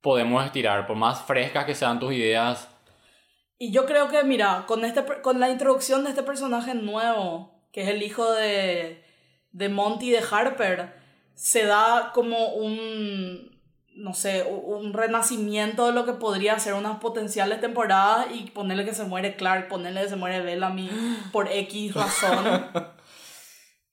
podemos 0.00 0.44
estirar? 0.44 0.86
Por 0.86 0.96
más 0.96 1.22
frescas 1.22 1.64
que 1.64 1.76
sean 1.76 2.00
tus 2.00 2.12
ideas. 2.12 2.68
Y 3.62 3.70
yo 3.70 3.86
creo 3.86 4.08
que, 4.08 4.24
mira, 4.24 4.64
con, 4.66 4.84
este, 4.84 5.04
con 5.22 5.38
la 5.38 5.48
introducción 5.48 6.02
de 6.02 6.10
este 6.10 6.24
personaje 6.24 6.74
nuevo, 6.74 7.62
que 7.70 7.82
es 7.82 7.88
el 7.90 8.02
hijo 8.02 8.28
de, 8.32 9.04
de 9.52 9.68
Monty 9.68 10.08
y 10.08 10.10
de 10.10 10.24
Harper, 10.28 10.92
se 11.34 11.64
da 11.64 12.10
como 12.12 12.54
un, 12.54 13.56
no 13.94 14.14
sé, 14.14 14.42
un 14.42 14.92
renacimiento 14.92 15.86
de 15.86 15.92
lo 15.92 16.04
que 16.04 16.14
podría 16.14 16.58
ser 16.58 16.74
unas 16.74 16.98
potenciales 16.98 17.60
temporadas 17.60 18.26
y 18.34 18.50
ponerle 18.50 18.84
que 18.84 18.94
se 18.94 19.04
muere 19.04 19.36
Clark, 19.36 19.68
ponerle 19.68 20.02
que 20.02 20.08
se 20.08 20.16
muere 20.16 20.40
Bellamy 20.40 20.90
por 21.30 21.46
X 21.46 21.94
razón. 21.94 22.66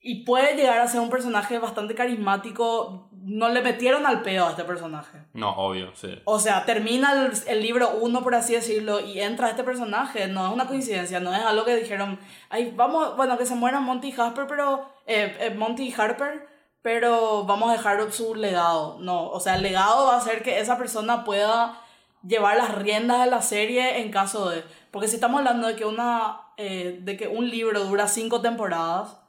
Y 0.00 0.24
puede 0.24 0.56
llegar 0.56 0.80
a 0.80 0.88
ser 0.88 1.00
un 1.00 1.10
personaje 1.10 1.58
bastante 1.60 1.94
carismático. 1.94 3.09
No 3.30 3.48
le 3.48 3.62
metieron 3.62 4.06
al 4.06 4.22
pedo 4.22 4.48
a 4.48 4.50
este 4.50 4.64
personaje. 4.64 5.18
No, 5.34 5.50
obvio, 5.50 5.94
sí. 5.94 6.20
O 6.24 6.40
sea, 6.40 6.64
termina 6.64 7.12
el, 7.12 7.32
el 7.46 7.62
libro 7.62 7.90
uno, 8.00 8.22
por 8.22 8.34
así 8.34 8.54
decirlo, 8.54 8.98
y 8.98 9.20
entra 9.20 9.50
este 9.50 9.62
personaje. 9.62 10.26
No 10.26 10.48
es 10.48 10.52
una 10.52 10.66
coincidencia, 10.66 11.20
no 11.20 11.32
es 11.32 11.40
algo 11.40 11.64
que 11.64 11.76
dijeron, 11.76 12.18
ay, 12.48 12.72
vamos, 12.74 13.16
bueno, 13.16 13.38
que 13.38 13.46
se 13.46 13.54
mueran 13.54 13.84
Monty 13.84 14.12
Harper, 14.18 14.48
pero, 14.48 14.84
eh, 15.06 15.36
eh, 15.38 15.54
Monty 15.54 15.94
Harper, 15.96 16.48
pero 16.82 17.44
vamos 17.44 17.70
a 17.70 17.74
dejar 17.74 18.10
su 18.10 18.34
legado. 18.34 18.98
No, 18.98 19.28
o 19.28 19.38
sea, 19.38 19.54
el 19.54 19.62
legado 19.62 20.08
va 20.08 20.16
a 20.16 20.20
ser 20.20 20.42
que 20.42 20.58
esa 20.58 20.76
persona 20.76 21.24
pueda 21.24 21.80
llevar 22.26 22.56
las 22.56 22.74
riendas 22.74 23.24
de 23.24 23.30
la 23.30 23.42
serie 23.42 24.00
en 24.00 24.10
caso 24.10 24.50
de... 24.50 24.64
Porque 24.90 25.06
si 25.06 25.14
estamos 25.14 25.38
hablando 25.38 25.68
de 25.68 25.76
que, 25.76 25.84
una, 25.84 26.40
eh, 26.56 26.98
de 27.00 27.16
que 27.16 27.28
un 27.28 27.48
libro 27.48 27.84
dura 27.84 28.08
cinco 28.08 28.40
temporadas, 28.40 29.19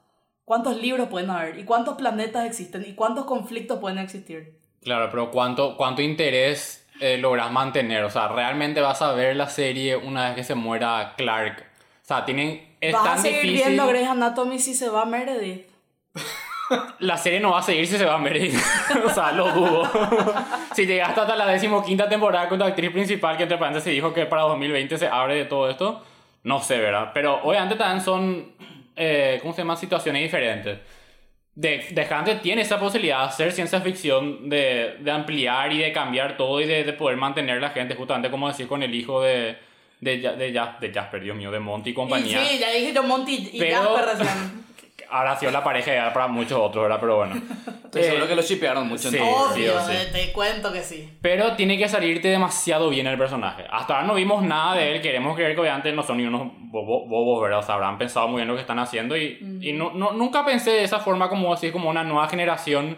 ¿cuántos 0.52 0.76
libros 0.76 1.08
pueden 1.08 1.30
haber? 1.30 1.58
¿Y 1.58 1.64
cuántos 1.64 1.94
planetas 1.94 2.44
existen? 2.44 2.84
¿Y 2.86 2.92
cuántos 2.92 3.24
conflictos 3.24 3.78
pueden 3.78 3.96
existir? 3.96 4.52
Claro, 4.82 5.08
pero 5.10 5.30
¿cuánto, 5.30 5.78
cuánto 5.78 6.02
interés 6.02 6.86
eh, 7.00 7.16
logras 7.16 7.50
mantener? 7.50 8.04
O 8.04 8.10
sea, 8.10 8.28
¿realmente 8.28 8.82
vas 8.82 9.00
a 9.00 9.12
ver 9.12 9.34
la 9.34 9.48
serie 9.48 9.96
una 9.96 10.26
vez 10.26 10.34
que 10.34 10.44
se 10.44 10.54
muera 10.54 11.14
Clark? 11.16 11.64
O 12.02 12.06
sea, 12.06 12.26
tienen... 12.26 12.76
Es 12.82 12.92
¿Vas 12.92 13.02
tan 13.02 13.18
a 13.18 13.22
seguir 13.22 13.40
difícil... 13.40 13.64
viendo 13.64 13.86
Grey's 13.86 14.08
Anatomy 14.08 14.58
si 14.58 14.74
se 14.74 14.90
va 14.90 15.06
Meredith? 15.06 15.68
La 16.98 17.16
serie 17.16 17.40
no 17.40 17.52
va 17.52 17.60
a 17.60 17.62
seguir 17.62 17.86
si 17.86 17.96
se 17.96 18.04
va 18.04 18.18
ver. 18.18 18.50
o 19.06 19.08
sea, 19.08 19.32
lo 19.32 19.52
dudo. 19.52 19.90
si 20.74 20.84
llegaste 20.84 21.18
hasta 21.18 21.34
la 21.34 21.46
decimoquinta 21.46 22.10
temporada 22.10 22.50
con 22.50 22.58
tu 22.58 22.64
actriz 22.66 22.90
principal, 22.90 23.38
que 23.38 23.44
entre 23.44 23.56
paréntesis 23.56 23.90
dijo 23.90 24.12
que 24.12 24.26
para 24.26 24.42
2020 24.42 24.98
se 24.98 25.06
abre 25.06 25.34
de 25.34 25.44
todo 25.46 25.70
esto, 25.70 26.02
no 26.44 26.60
sé, 26.60 26.78
¿verdad? 26.78 27.10
Pero 27.14 27.40
obviamente 27.42 27.76
también 27.76 28.02
son, 28.02 28.51
eh, 28.96 29.38
¿cómo 29.42 29.54
se 29.54 29.62
llama? 29.62 29.76
Situaciones 29.76 30.22
diferentes. 30.22 30.78
De, 31.54 31.84
de 31.90 32.02
Hunter 32.10 32.40
tiene 32.40 32.62
esa 32.62 32.78
posibilidad 32.80 33.18
de 33.20 33.24
hacer 33.26 33.52
ciencia 33.52 33.80
ficción, 33.82 34.48
de, 34.48 34.96
de 35.00 35.10
ampliar 35.10 35.70
y 35.72 35.78
de 35.78 35.92
cambiar 35.92 36.36
todo 36.38 36.60
y 36.60 36.66
de, 36.66 36.82
de 36.84 36.92
poder 36.94 37.16
mantener 37.18 37.60
la 37.60 37.70
gente, 37.70 37.94
justamente 37.94 38.30
como 38.30 38.48
decir 38.48 38.66
con 38.66 38.82
el 38.82 38.94
hijo 38.94 39.20
de, 39.20 39.56
de, 40.00 40.16
de, 40.18 40.50
de 40.80 40.92
Jasper, 40.94 41.22
Dios 41.22 41.36
mío, 41.36 41.50
de 41.50 41.60
Monty 41.60 41.90
y 41.90 41.92
Y 41.92 41.94
compañía. 41.94 42.42
sí, 42.44 42.58
ya 42.58 42.70
dije 42.70 42.92
yo 42.94 43.02
Monty 43.02 43.50
y 43.52 43.58
Pero- 43.58 43.96
Jasper 43.96 44.18
recién. 44.18 44.61
Ahora 45.12 45.32
ha 45.32 45.36
sido 45.38 45.52
la 45.52 45.62
pareja 45.62 46.12
para 46.12 46.26
muchos 46.28 46.58
otros, 46.58 46.82
¿verdad? 46.84 46.98
Pero 47.00 47.16
bueno. 47.16 47.34
Estoy 47.84 48.02
Eh, 48.02 48.04
seguro 48.06 48.26
que 48.26 48.34
lo 48.34 48.42
shipearon 48.42 48.88
mucho. 48.88 49.10
sí. 49.10 49.16
entonces. 49.18 49.52
Obvio, 49.70 49.80
sí. 49.86 49.92
eh, 49.92 50.08
te 50.10 50.32
cuento 50.32 50.72
que 50.72 50.82
sí. 50.82 51.18
Pero 51.20 51.52
tiene 51.56 51.76
que 51.76 51.88
salirte 51.88 52.28
demasiado 52.28 52.88
bien 52.88 53.06
el 53.06 53.18
personaje. 53.18 53.64
Hasta 53.70 53.94
ahora 53.96 54.06
no 54.06 54.14
vimos 54.14 54.42
nada 54.42 54.76
de 54.76 54.96
él. 54.96 55.02
Queremos 55.02 55.36
creer 55.36 55.54
que 55.54 55.60
obviamente 55.60 55.92
no 55.92 56.02
son 56.02 56.16
ni 56.16 56.24
unos 56.26 56.42
bobo- 56.70 57.06
bobos, 57.06 57.42
¿verdad? 57.42 57.58
O 57.58 57.62
sea, 57.62 57.74
habrán 57.74 57.98
pensado 57.98 58.28
muy 58.28 58.36
bien 58.38 58.48
lo 58.48 58.54
que 58.54 58.62
están 58.62 58.78
haciendo. 58.78 59.16
Y, 59.16 59.58
y 59.60 59.72
no, 59.74 59.90
no- 59.92 60.12
nunca 60.12 60.44
pensé 60.44 60.70
de 60.70 60.84
esa 60.84 61.00
forma 61.00 61.28
como 61.28 61.52
así, 61.52 61.70
como 61.70 61.90
una 61.90 62.02
nueva 62.02 62.28
generación. 62.28 62.96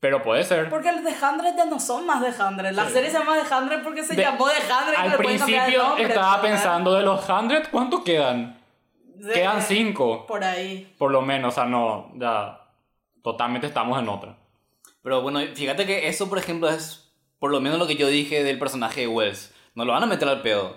Pero 0.00 0.22
puede 0.22 0.44
ser. 0.44 0.68
Porque 0.70 0.92
los 0.92 1.02
de 1.02 1.10
Hundred 1.10 1.56
ya 1.56 1.64
no 1.64 1.80
son 1.80 2.06
más 2.06 2.20
de 2.20 2.28
Hundred. 2.40 2.70
La 2.72 2.86
Sí. 2.86 2.92
serie 2.92 3.10
se 3.10 3.18
llama 3.18 3.36
de 3.36 3.42
Hundred 3.52 3.82
porque 3.82 4.04
se 4.04 4.14
De- 4.14 4.22
llamó 4.22 4.46
de 4.46 4.54
Hundred 4.54 4.92
y 4.96 4.96
Al 5.10 5.16
principio 5.18 5.82
nombre, 5.82 6.04
estaba 6.04 6.36
¿verdad? 6.36 6.42
pensando 6.42 6.94
de 6.94 7.02
los 7.02 7.26
100, 7.26 7.68
¿cuántos 7.72 8.02
quedan? 8.04 8.57
De- 9.18 9.32
Quedan 9.34 9.62
5, 9.62 10.26
Por 10.26 10.44
ahí. 10.44 10.94
por 10.98 11.10
lo 11.10 11.22
menos. 11.22 11.54
O 11.54 11.54
sea, 11.54 11.64
no, 11.64 12.10
ya 12.16 12.60
totalmente 13.22 13.66
estamos 13.66 13.98
en 14.00 14.08
otra. 14.08 14.36
Pero 15.02 15.22
bueno, 15.22 15.40
fíjate 15.54 15.86
que 15.86 16.08
eso, 16.08 16.28
por 16.28 16.38
ejemplo, 16.38 16.68
es 16.68 17.12
por 17.38 17.50
lo 17.50 17.60
menos 17.60 17.78
lo 17.78 17.86
que 17.86 17.96
yo 17.96 18.08
dije 18.08 18.42
del 18.44 18.58
personaje 18.58 19.02
de 19.02 19.08
Wells. 19.08 19.54
No 19.74 19.84
lo 19.84 19.92
van 19.92 20.02
a 20.02 20.06
meter 20.06 20.28
al 20.28 20.42
pedo. 20.42 20.76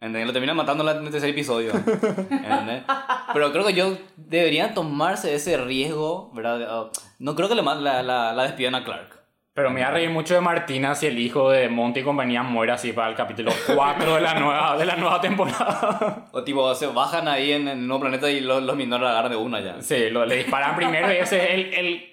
¿Entendés? 0.00 0.26
Lo 0.26 0.32
terminan 0.32 0.56
matando 0.56 0.88
en 0.90 1.04
el 1.04 1.10
tercer 1.10 1.30
episodio. 1.30 1.72
¿Entendés? 1.74 2.84
Pero 3.32 3.52
creo 3.52 3.64
que 3.66 3.74
yo 3.74 3.96
deberían 4.16 4.72
tomarse 4.74 5.34
ese 5.34 5.56
riesgo, 5.58 6.30
¿verdad? 6.32 6.90
No 7.18 7.36
creo 7.36 7.48
que 7.48 7.54
le 7.54 7.62
la, 7.62 8.02
la, 8.02 8.32
la 8.32 8.42
despidan 8.44 8.74
a 8.74 8.84
Clark. 8.84 9.19
Pero 9.52 9.70
me 9.70 9.80
voy 9.80 9.82
a 9.82 9.90
reír 9.90 10.10
mucho 10.10 10.34
de 10.34 10.40
Martina 10.40 10.94
si 10.94 11.06
el 11.06 11.18
hijo 11.18 11.50
de 11.50 11.68
Monty 11.68 12.00
y 12.00 12.02
compañía 12.04 12.42
muere 12.42 12.72
así 12.72 12.92
para 12.92 13.08
el 13.08 13.16
capítulo 13.16 13.50
4 13.74 14.14
de 14.14 14.20
la 14.20 14.34
nueva, 14.34 14.76
de 14.76 14.84
la 14.86 14.94
nueva 14.96 15.20
temporada. 15.20 16.26
O 16.30 16.44
tipo, 16.44 16.72
se 16.74 16.86
bajan 16.86 17.26
ahí 17.26 17.52
en, 17.52 17.62
en 17.62 17.80
el 17.80 17.86
nuevo 17.86 18.02
planeta 18.02 18.30
y 18.30 18.40
los, 18.40 18.62
los 18.62 18.76
minores 18.76 19.02
la 19.02 19.10
agarran 19.10 19.32
de 19.32 19.36
una 19.36 19.60
ya. 19.60 19.82
Sí, 19.82 20.08
lo, 20.10 20.24
le 20.24 20.36
disparan 20.36 20.76
primero 20.76 21.12
y 21.12 21.16
ese 21.16 21.42
es 21.42 21.50
el, 21.50 21.74
el, 21.74 22.09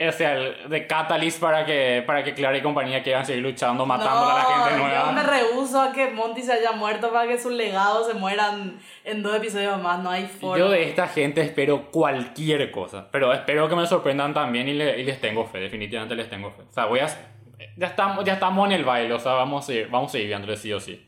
ese 0.00 0.24
el 0.24 0.68
de 0.70 0.86
catalyst 0.86 1.40
para 1.40 1.64
que, 1.66 2.02
para 2.06 2.24
que 2.24 2.32
Clara 2.34 2.56
y 2.56 2.62
compañía 2.62 3.02
quieran 3.02 3.24
seguir 3.26 3.42
luchando, 3.42 3.84
matando 3.84 4.30
a 4.30 4.34
la 4.34 4.40
gente 4.42 4.70
Yo 4.70 4.82
me 4.82 4.88
nueva. 4.88 5.22
rehuso 5.22 5.80
a 5.80 5.92
que 5.92 6.08
Monty 6.10 6.42
se 6.42 6.52
haya 6.54 6.72
muerto 6.72 7.12
para 7.12 7.28
que 7.28 7.38
sus 7.38 7.52
legados 7.52 8.06
se 8.06 8.14
mueran 8.14 8.78
en 9.04 9.22
dos 9.22 9.36
episodios 9.36 9.80
más. 9.82 10.02
No 10.02 10.10
hay 10.10 10.26
forma. 10.26 10.58
Yo 10.58 10.70
de 10.70 10.84
esta 10.88 11.06
gente 11.06 11.42
espero 11.42 11.90
cualquier 11.90 12.70
cosa, 12.70 13.08
pero 13.12 13.32
espero 13.32 13.68
que 13.68 13.76
me 13.76 13.86
sorprendan 13.86 14.32
también 14.32 14.68
y, 14.68 14.72
le- 14.72 14.98
y 15.00 15.04
les 15.04 15.20
tengo 15.20 15.44
fe, 15.44 15.58
definitivamente 15.60 16.14
les 16.14 16.30
tengo 16.30 16.50
fe. 16.50 16.62
O 16.62 16.72
sea, 16.72 16.86
voy 16.86 17.00
a... 17.00 17.06
Ya 17.76 17.88
estamos, 17.88 18.24
ya 18.24 18.32
estamos 18.34 18.66
en 18.66 18.72
el 18.72 18.84
baile, 18.86 19.12
o 19.12 19.18
sea, 19.18 19.32
vamos 19.34 19.68
a 19.68 19.72
ir, 19.74 19.88
vamos 19.90 20.08
a 20.08 20.12
seguir 20.12 20.28
viéndole 20.28 20.56
sí 20.56 20.72
o 20.72 20.80
sí. 20.80 21.06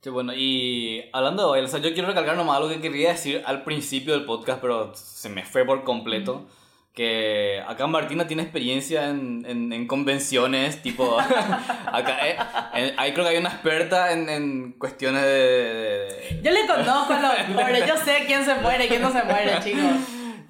Sí, 0.00 0.10
bueno, 0.10 0.32
y 0.34 1.08
hablando 1.12 1.44
de 1.44 1.50
baile, 1.50 1.66
o 1.66 1.70
sea, 1.70 1.78
yo 1.80 1.92
quiero 1.94 2.08
recalcar 2.08 2.36
nomás 2.36 2.56
algo 2.56 2.68
que 2.68 2.80
quería 2.80 3.10
decir 3.10 3.42
al 3.46 3.62
principio 3.62 4.12
del 4.12 4.24
podcast, 4.24 4.60
pero 4.60 4.92
se 4.94 5.28
me 5.28 5.44
fue 5.44 5.64
por 5.64 5.84
completo. 5.84 6.46
Que 6.94 7.60
acá 7.66 7.88
Martina 7.88 8.24
tiene 8.28 8.44
experiencia 8.44 9.08
en, 9.10 9.44
en, 9.48 9.72
en 9.72 9.86
convenciones, 9.88 10.80
tipo. 10.80 11.18
acá, 11.86 12.18
eh, 12.28 12.36
en- 12.74 12.94
ahí 13.00 13.12
creo 13.12 13.24
que 13.24 13.30
hay 13.32 13.36
una 13.38 13.48
experta 13.48 14.12
en, 14.12 14.28
en 14.28 14.72
cuestiones 14.78 15.22
de. 15.22 15.28
de- 15.28 16.40
Yo 16.44 16.50
le 16.52 16.66
conozco 16.68 17.12
a 17.14 17.20
los 17.20 17.32
pobres. 17.56 17.84
Yo 17.88 17.96
sé 17.96 18.24
quién 18.28 18.44
se 18.44 18.54
muere 18.56 18.84
y 18.84 18.88
quién 18.88 19.02
no 19.02 19.10
se 19.10 19.24
muere, 19.24 19.58
chicos. 19.64 19.82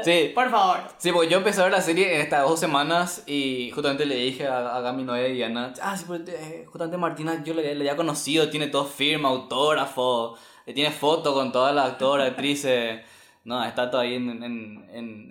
Sí, 0.04 0.32
Por 0.34 0.50
favor. 0.50 0.80
Sí, 0.98 1.12
porque 1.12 1.28
yo 1.30 1.38
empecé 1.38 1.60
a 1.60 1.64
ver 1.64 1.72
la 1.72 1.80
serie 1.80 2.16
en 2.16 2.20
estas 2.20 2.42
dos 2.42 2.60
semanas 2.60 3.22
y 3.26 3.70
justamente 3.70 4.04
le 4.04 4.16
dije 4.16 4.46
a, 4.46 4.76
a 4.86 4.92
mi 4.92 5.04
novia 5.04 5.22
Diana, 5.28 5.72
ah, 5.80 5.96
sí, 5.96 6.04
pues, 6.06 6.20
eh, 6.28 6.64
justamente 6.66 6.96
Martina 6.98 7.42
yo 7.44 7.54
le, 7.54 7.62
le 7.74 7.80
había 7.82 7.96
conocido, 7.96 8.50
tiene 8.50 8.66
todo 8.66 8.84
firma, 8.86 9.28
autógrafo, 9.28 10.36
eh, 10.66 10.74
tiene 10.74 10.90
foto 10.90 11.32
con 11.32 11.52
todas 11.52 11.72
las 11.74 11.92
actoras, 11.92 12.28
actrices, 12.28 13.00
no, 13.44 13.64
está 13.64 13.88
todo 13.88 14.00
ahí 14.00 14.16
en, 14.16 14.42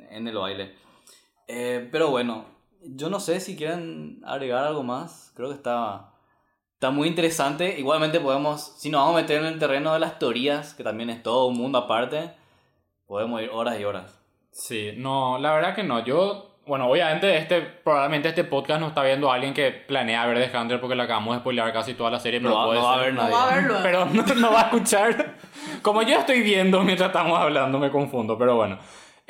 en 0.10 0.28
el 0.28 0.36
baile. 0.38 0.82
Eh, 1.48 1.88
pero 1.92 2.10
bueno, 2.10 2.46
yo 2.84 3.10
no 3.10 3.20
sé 3.20 3.40
si 3.40 3.56
quieren 3.56 4.22
agregar 4.26 4.66
algo 4.66 4.84
más, 4.84 5.32
creo 5.36 5.50
que 5.50 5.56
está, 5.56 6.12
está 6.74 6.90
muy 6.92 7.08
interesante, 7.08 7.78
igualmente 7.80 8.20
podemos, 8.20 8.74
si 8.78 8.90
nos 8.90 9.02
vamos 9.02 9.18
a 9.18 9.22
meter 9.22 9.40
en 9.42 9.48
el 9.48 9.60
terreno 9.60 9.94
de 9.94 10.00
las 10.00 10.20
teorías, 10.20 10.74
que 10.74 10.84
también 10.84 11.10
es 11.10 11.22
todo 11.24 11.48
un 11.48 11.58
mundo 11.58 11.78
aparte, 11.80 12.32
podemos 13.08 13.42
ir 13.42 13.50
horas 13.52 13.80
y 13.80 13.84
horas. 13.84 14.20
Sí, 14.52 14.92
no, 14.98 15.38
la 15.40 15.54
verdad 15.54 15.74
que 15.76 15.84
no. 15.84 16.04
Yo, 16.06 16.58
bueno, 16.68 16.88
obviamente 16.88 17.38
este, 17.38 17.62
probablemente 17.62 18.30
este 18.30 18.44
podcast 18.44 18.80
no 18.80 18.88
está 18.90 19.02
viendo 19.04 19.32
a 19.32 19.36
alguien 19.36 19.54
que 19.54 19.72
planea 19.72 20.26
ver 20.28 20.50
The 20.52 20.58
Hunter 20.58 20.80
porque 20.80 20.96
le 20.96 21.04
acabamos 21.04 21.36
de 21.36 21.40
spoilear 21.42 21.74
casi 21.74 21.96
toda 21.96 22.12
la 22.12 22.20
serie, 22.20 22.40
pero 22.40 22.52
No 22.52 22.60
va- 22.60 22.66
puede 22.68 22.80
no 22.80 22.86
va 22.86 22.92
a 22.94 22.96
ser. 22.96 23.04
haber 23.04 23.14
No 23.16 23.22
nadie. 23.24 23.34
va 23.36 23.44
a 23.44 23.56
verlo. 23.56 23.78
Pero 23.82 24.06
no, 24.06 24.36
no 24.36 24.52
va 24.54 24.60
a 24.62 24.64
escuchar. 24.66 25.36
Como 25.82 26.04
yo 26.04 26.20
estoy 26.20 26.42
viendo 26.42 26.82
mientras 26.84 27.08
estamos 27.10 27.38
hablando, 27.40 27.80
me 27.80 27.90
confundo, 27.90 28.38
pero 28.38 28.56
bueno. 28.56 28.78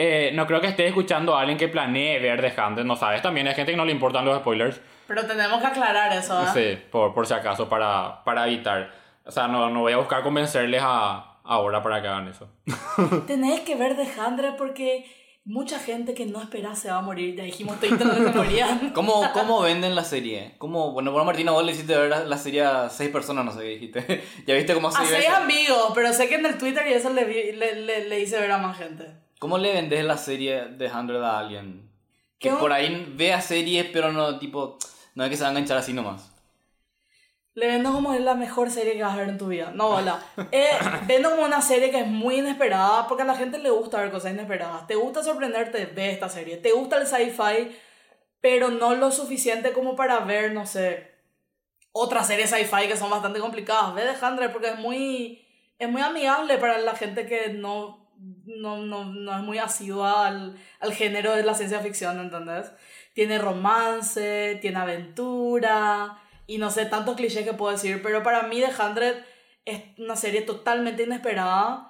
Eh, 0.05 0.31
no 0.33 0.45
creo 0.45 0.59
que 0.59 0.67
esté 0.67 0.85
escuchando 0.85 1.33
a 1.33 1.39
alguien 1.39 1.57
que 1.57 1.69
planee 1.69 2.19
ver 2.19 2.41
The 2.41 2.61
Hunter, 2.61 2.83
no 2.85 2.97
sabes. 2.97 3.21
También 3.21 3.47
hay 3.47 3.55
gente 3.55 3.71
que 3.71 3.77
no 3.77 3.85
le 3.85 3.93
importan 3.93 4.25
los 4.25 4.37
spoilers. 4.39 4.81
Pero 5.07 5.25
tenemos 5.25 5.61
que 5.61 5.67
aclarar 5.67 6.11
eso, 6.11 6.37
¿ah? 6.37 6.51
Sí, 6.53 6.77
por, 6.91 7.13
por 7.13 7.25
si 7.25 7.33
acaso, 7.33 7.69
para, 7.69 8.21
para 8.25 8.45
evitar. 8.47 8.91
O 9.25 9.31
sea, 9.31 9.47
no, 9.47 9.69
no 9.69 9.79
voy 9.79 9.93
a 9.93 9.97
buscar 9.97 10.21
convencerles 10.23 10.81
a, 10.83 11.37
ahora 11.45 11.81
para 11.81 12.01
que 12.01 12.09
hagan 12.09 12.27
eso. 12.27 12.49
Tenés 13.27 13.61
que 13.61 13.75
ver 13.75 13.95
de 13.95 14.05
Handre 14.19 14.51
porque 14.57 15.05
mucha 15.45 15.79
gente 15.79 16.13
que 16.13 16.25
no 16.25 16.41
espera 16.41 16.75
se 16.75 16.89
va 16.91 16.97
a 16.97 17.01
morir. 17.01 17.35
Ya 17.35 17.43
dijimos 17.45 17.79
todo 17.79 17.97
que 17.97 18.03
se 18.03 18.19
morían. 18.33 18.89
¿Cómo, 18.93 19.23
¿Cómo 19.33 19.61
venden 19.61 19.95
la 19.95 20.03
serie? 20.03 20.55
¿Cómo, 20.57 20.91
bueno, 20.91 21.11
bueno, 21.11 21.23
Martina, 21.25 21.51
vos 21.51 21.63
le 21.63 21.71
hiciste 21.71 21.95
ver 21.97 22.09
la, 22.09 22.25
la 22.25 22.37
serie 22.37 22.63
a 22.63 22.89
seis 22.89 23.09
personas, 23.09 23.45
no 23.45 23.51
sé 23.51 23.59
qué 23.59 23.67
dijiste. 23.69 24.23
¿Ya 24.47 24.55
viste 24.55 24.73
cómo 24.73 24.91
se 24.91 25.01
A 25.01 25.05
seis 25.05 25.29
amigos, 25.29 25.91
pero 25.95 26.11
sé 26.11 26.27
que 26.27 26.35
en 26.35 26.45
el 26.45 26.57
Twitter 26.57 26.83
y 26.89 26.93
eso 26.93 27.09
le, 27.09 27.23
vi- 27.23 27.53
le, 27.53 27.75
le, 27.81 28.09
le 28.09 28.19
hice 28.19 28.37
ver 28.39 28.51
a 28.51 28.57
más 28.57 28.77
gente. 28.77 29.05
¿Cómo 29.43 29.57
le 29.57 29.73
vendes 29.73 30.05
la 30.05 30.15
serie 30.15 30.67
de 30.67 30.89
100 30.89 31.21
a 31.21 31.37
alguien? 31.37 31.91
Que 32.39 32.47
¿Qué? 32.47 32.55
por 32.55 32.71
ahí 32.71 33.13
vea 33.13 33.41
series, 33.41 33.87
pero 33.91 34.09
no, 34.09 34.39
tipo, 34.39 34.77
no 35.15 35.25
es 35.25 35.29
que 35.29 35.35
se 35.35 35.41
va 35.41 35.49
a 35.49 35.51
enganchar 35.51 35.77
así 35.77 35.91
nomás. 35.91 36.31
Le 37.53 37.67
vendo 37.67 37.91
como 37.91 38.13
es 38.13 38.21
la 38.21 38.35
mejor 38.35 38.71
serie 38.71 38.93
que 38.93 39.03
vas 39.03 39.15
a 39.15 39.17
ver 39.17 39.27
en 39.27 39.37
tu 39.37 39.47
vida. 39.47 39.73
No, 39.75 39.89
hola. 39.89 40.23
Eh, 40.53 40.69
vendo 41.07 41.29
como 41.29 41.43
una 41.43 41.61
serie 41.61 41.91
que 41.91 41.99
es 41.99 42.07
muy 42.07 42.37
inesperada 42.37 43.05
porque 43.09 43.23
a 43.23 43.25
la 43.25 43.35
gente 43.35 43.57
le 43.57 43.69
gusta 43.69 43.99
ver 43.99 44.11
cosas 44.11 44.31
inesperadas. 44.31 44.87
Te 44.87 44.95
gusta 44.95 45.21
sorprenderte, 45.21 45.87
ve 45.87 46.11
esta 46.11 46.29
serie. 46.29 46.55
Te 46.55 46.71
gusta 46.71 46.95
el 46.95 47.05
sci-fi, 47.05 47.77
pero 48.39 48.69
no 48.69 48.95
lo 48.95 49.11
suficiente 49.11 49.73
como 49.73 49.97
para 49.97 50.19
ver, 50.19 50.53
no 50.53 50.65
sé, 50.65 51.11
otras 51.91 52.27
series 52.27 52.49
sci-fi 52.49 52.87
que 52.87 52.95
son 52.95 53.09
bastante 53.09 53.41
complicadas. 53.41 53.93
Ve 53.93 54.03
The 54.03 54.25
Hundred 54.25 54.53
porque 54.53 54.69
es 54.69 54.79
muy, 54.79 55.45
es 55.77 55.89
muy 55.89 56.01
amigable 56.01 56.57
para 56.59 56.77
la 56.77 56.95
gente 56.95 57.25
que 57.25 57.49
no, 57.49 58.02
no, 58.45 58.77
no, 58.77 59.05
no 59.05 59.37
es 59.37 59.43
muy 59.43 59.57
asidua 59.57 60.27
al, 60.27 60.55
al 60.79 60.93
género 60.93 61.35
de 61.35 61.43
la 61.43 61.53
ciencia 61.53 61.79
ficción, 61.79 62.19
¿entendés? 62.19 62.71
Tiene 63.13 63.37
romance, 63.37 64.57
tiene 64.61 64.77
aventura 64.79 66.19
y 66.47 66.57
no 66.57 66.71
sé, 66.71 66.85
tantos 66.85 67.15
clichés 67.15 67.45
que 67.45 67.53
puedo 67.53 67.71
decir, 67.71 68.01
pero 68.01 68.23
para 68.23 68.43
mí 68.43 68.61
The 68.61 68.83
Hundred 68.83 69.23
es 69.65 69.81
una 69.97 70.15
serie 70.15 70.41
totalmente 70.41 71.03
inesperada. 71.03 71.89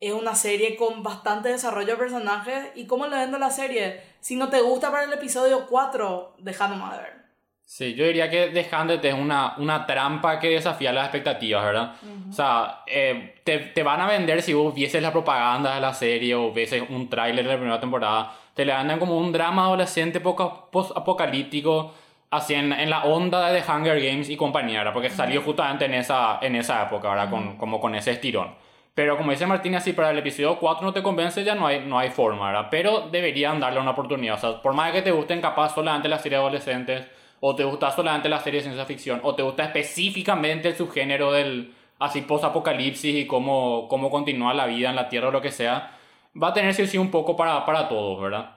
Es 0.00 0.12
una 0.12 0.36
serie 0.36 0.76
con 0.76 1.02
bastante 1.02 1.48
desarrollo 1.48 1.92
de 1.92 1.96
personajes. 1.96 2.68
¿Y 2.76 2.86
cómo 2.86 3.06
le 3.06 3.16
vendo 3.16 3.38
la 3.38 3.50
serie? 3.50 4.00
Si 4.20 4.36
no 4.36 4.48
te 4.48 4.60
gusta 4.60 4.90
para 4.92 5.04
el 5.04 5.12
episodio 5.12 5.66
4, 5.66 6.36
deja 6.38 6.68
nomás 6.68 6.96
de 6.96 7.02
ver. 7.02 7.27
Sí, 7.70 7.94
yo 7.94 8.06
diría 8.06 8.30
que 8.30 8.46
The 8.46 8.66
Hundred 8.74 9.04
es 9.04 9.12
una, 9.12 9.52
una 9.58 9.84
trampa 9.84 10.40
que 10.40 10.48
desafía 10.48 10.90
las 10.90 11.04
expectativas, 11.04 11.62
¿verdad? 11.62 11.92
O 12.30 12.32
sea, 12.32 12.80
eh, 12.86 13.34
te, 13.44 13.58
te 13.58 13.82
van 13.82 14.00
a 14.00 14.06
vender 14.06 14.40
si 14.40 14.54
vos 14.54 14.74
vieses 14.74 15.02
la 15.02 15.12
propaganda 15.12 15.74
de 15.74 15.80
la 15.82 15.92
serie 15.92 16.34
o 16.34 16.50
vieses 16.50 16.82
un 16.88 17.10
tráiler 17.10 17.44
de 17.44 17.52
la 17.52 17.58
primera 17.58 17.78
temporada. 17.78 18.32
Te 18.54 18.64
le 18.64 18.72
andan 18.72 18.98
como 18.98 19.18
un 19.18 19.32
drama 19.32 19.66
adolescente 19.66 20.18
post-apocalíptico, 20.18 21.92
así 22.30 22.54
en, 22.54 22.72
en 22.72 22.88
la 22.88 23.04
onda 23.04 23.50
de 23.50 23.60
The 23.60 23.70
Hunger 23.70 24.00
Games 24.02 24.30
y 24.30 24.38
compañía, 24.38 24.78
¿verdad? 24.78 24.94
Porque 24.94 25.10
salió 25.10 25.42
justamente 25.42 25.84
en 25.84 25.92
esa, 25.92 26.38
en 26.40 26.56
esa 26.56 26.84
época, 26.84 27.10
¿verdad? 27.10 27.28
Con, 27.28 27.58
como 27.58 27.80
con 27.80 27.94
ese 27.94 28.12
estirón. 28.12 28.54
Pero 28.94 29.18
como 29.18 29.30
dice 29.30 29.46
Martín, 29.46 29.74
así 29.74 29.92
para 29.92 30.10
el 30.10 30.16
episodio 30.16 30.58
4 30.58 30.86
no 30.86 30.94
te 30.94 31.02
convence, 31.02 31.44
ya 31.44 31.54
no 31.54 31.66
hay, 31.66 31.80
no 31.80 31.98
hay 31.98 32.08
forma, 32.08 32.46
¿verdad? 32.46 32.68
Pero 32.70 33.10
deberían 33.12 33.60
darle 33.60 33.78
una 33.78 33.90
oportunidad. 33.90 34.36
O 34.36 34.38
sea, 34.38 34.62
por 34.62 34.72
más 34.72 34.90
que 34.90 35.02
te 35.02 35.10
gusten 35.10 35.42
capaz 35.42 35.74
solamente 35.74 36.08
las 36.08 36.22
series 36.22 36.40
adolescentes, 36.40 37.06
o 37.40 37.54
te 37.54 37.64
gusta 37.64 37.90
solamente 37.90 38.28
la 38.28 38.40
serie 38.40 38.60
de 38.60 38.64
ciencia 38.64 38.84
ficción, 38.84 39.20
o 39.22 39.34
te 39.34 39.42
gusta 39.42 39.64
específicamente 39.64 40.68
el 40.68 40.76
subgénero 40.76 41.32
del 41.32 41.74
así 41.98 42.22
post-apocalipsis 42.22 43.14
y 43.14 43.26
cómo, 43.26 43.88
cómo 43.88 44.10
continúa 44.10 44.54
la 44.54 44.66
vida 44.66 44.90
en 44.90 44.96
la 44.96 45.08
Tierra 45.08 45.28
o 45.28 45.32
lo 45.32 45.42
que 45.42 45.50
sea, 45.50 45.96
va 46.40 46.48
a 46.48 46.54
tener 46.54 46.74
sí 46.74 46.86
sí 46.86 46.98
un 46.98 47.10
poco 47.10 47.36
para, 47.36 47.64
para 47.64 47.88
todos, 47.88 48.20
¿verdad? 48.20 48.56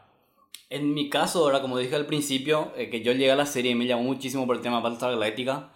En 0.69 0.93
mi 0.93 1.09
caso, 1.09 1.39
ahora 1.43 1.61
como 1.61 1.77
dije 1.77 1.95
al 1.95 2.05
principio, 2.05 2.71
eh, 2.77 2.89
que 2.89 3.01
yo 3.01 3.11
llegué 3.11 3.31
a 3.31 3.35
la 3.35 3.45
serie 3.45 3.71
y 3.71 3.75
me 3.75 3.85
llamó 3.85 4.03
muchísimo 4.03 4.47
por 4.47 4.55
el 4.55 4.61
tema 4.61 4.79
Battlestar 4.79 5.11
Galactica, 5.11 5.69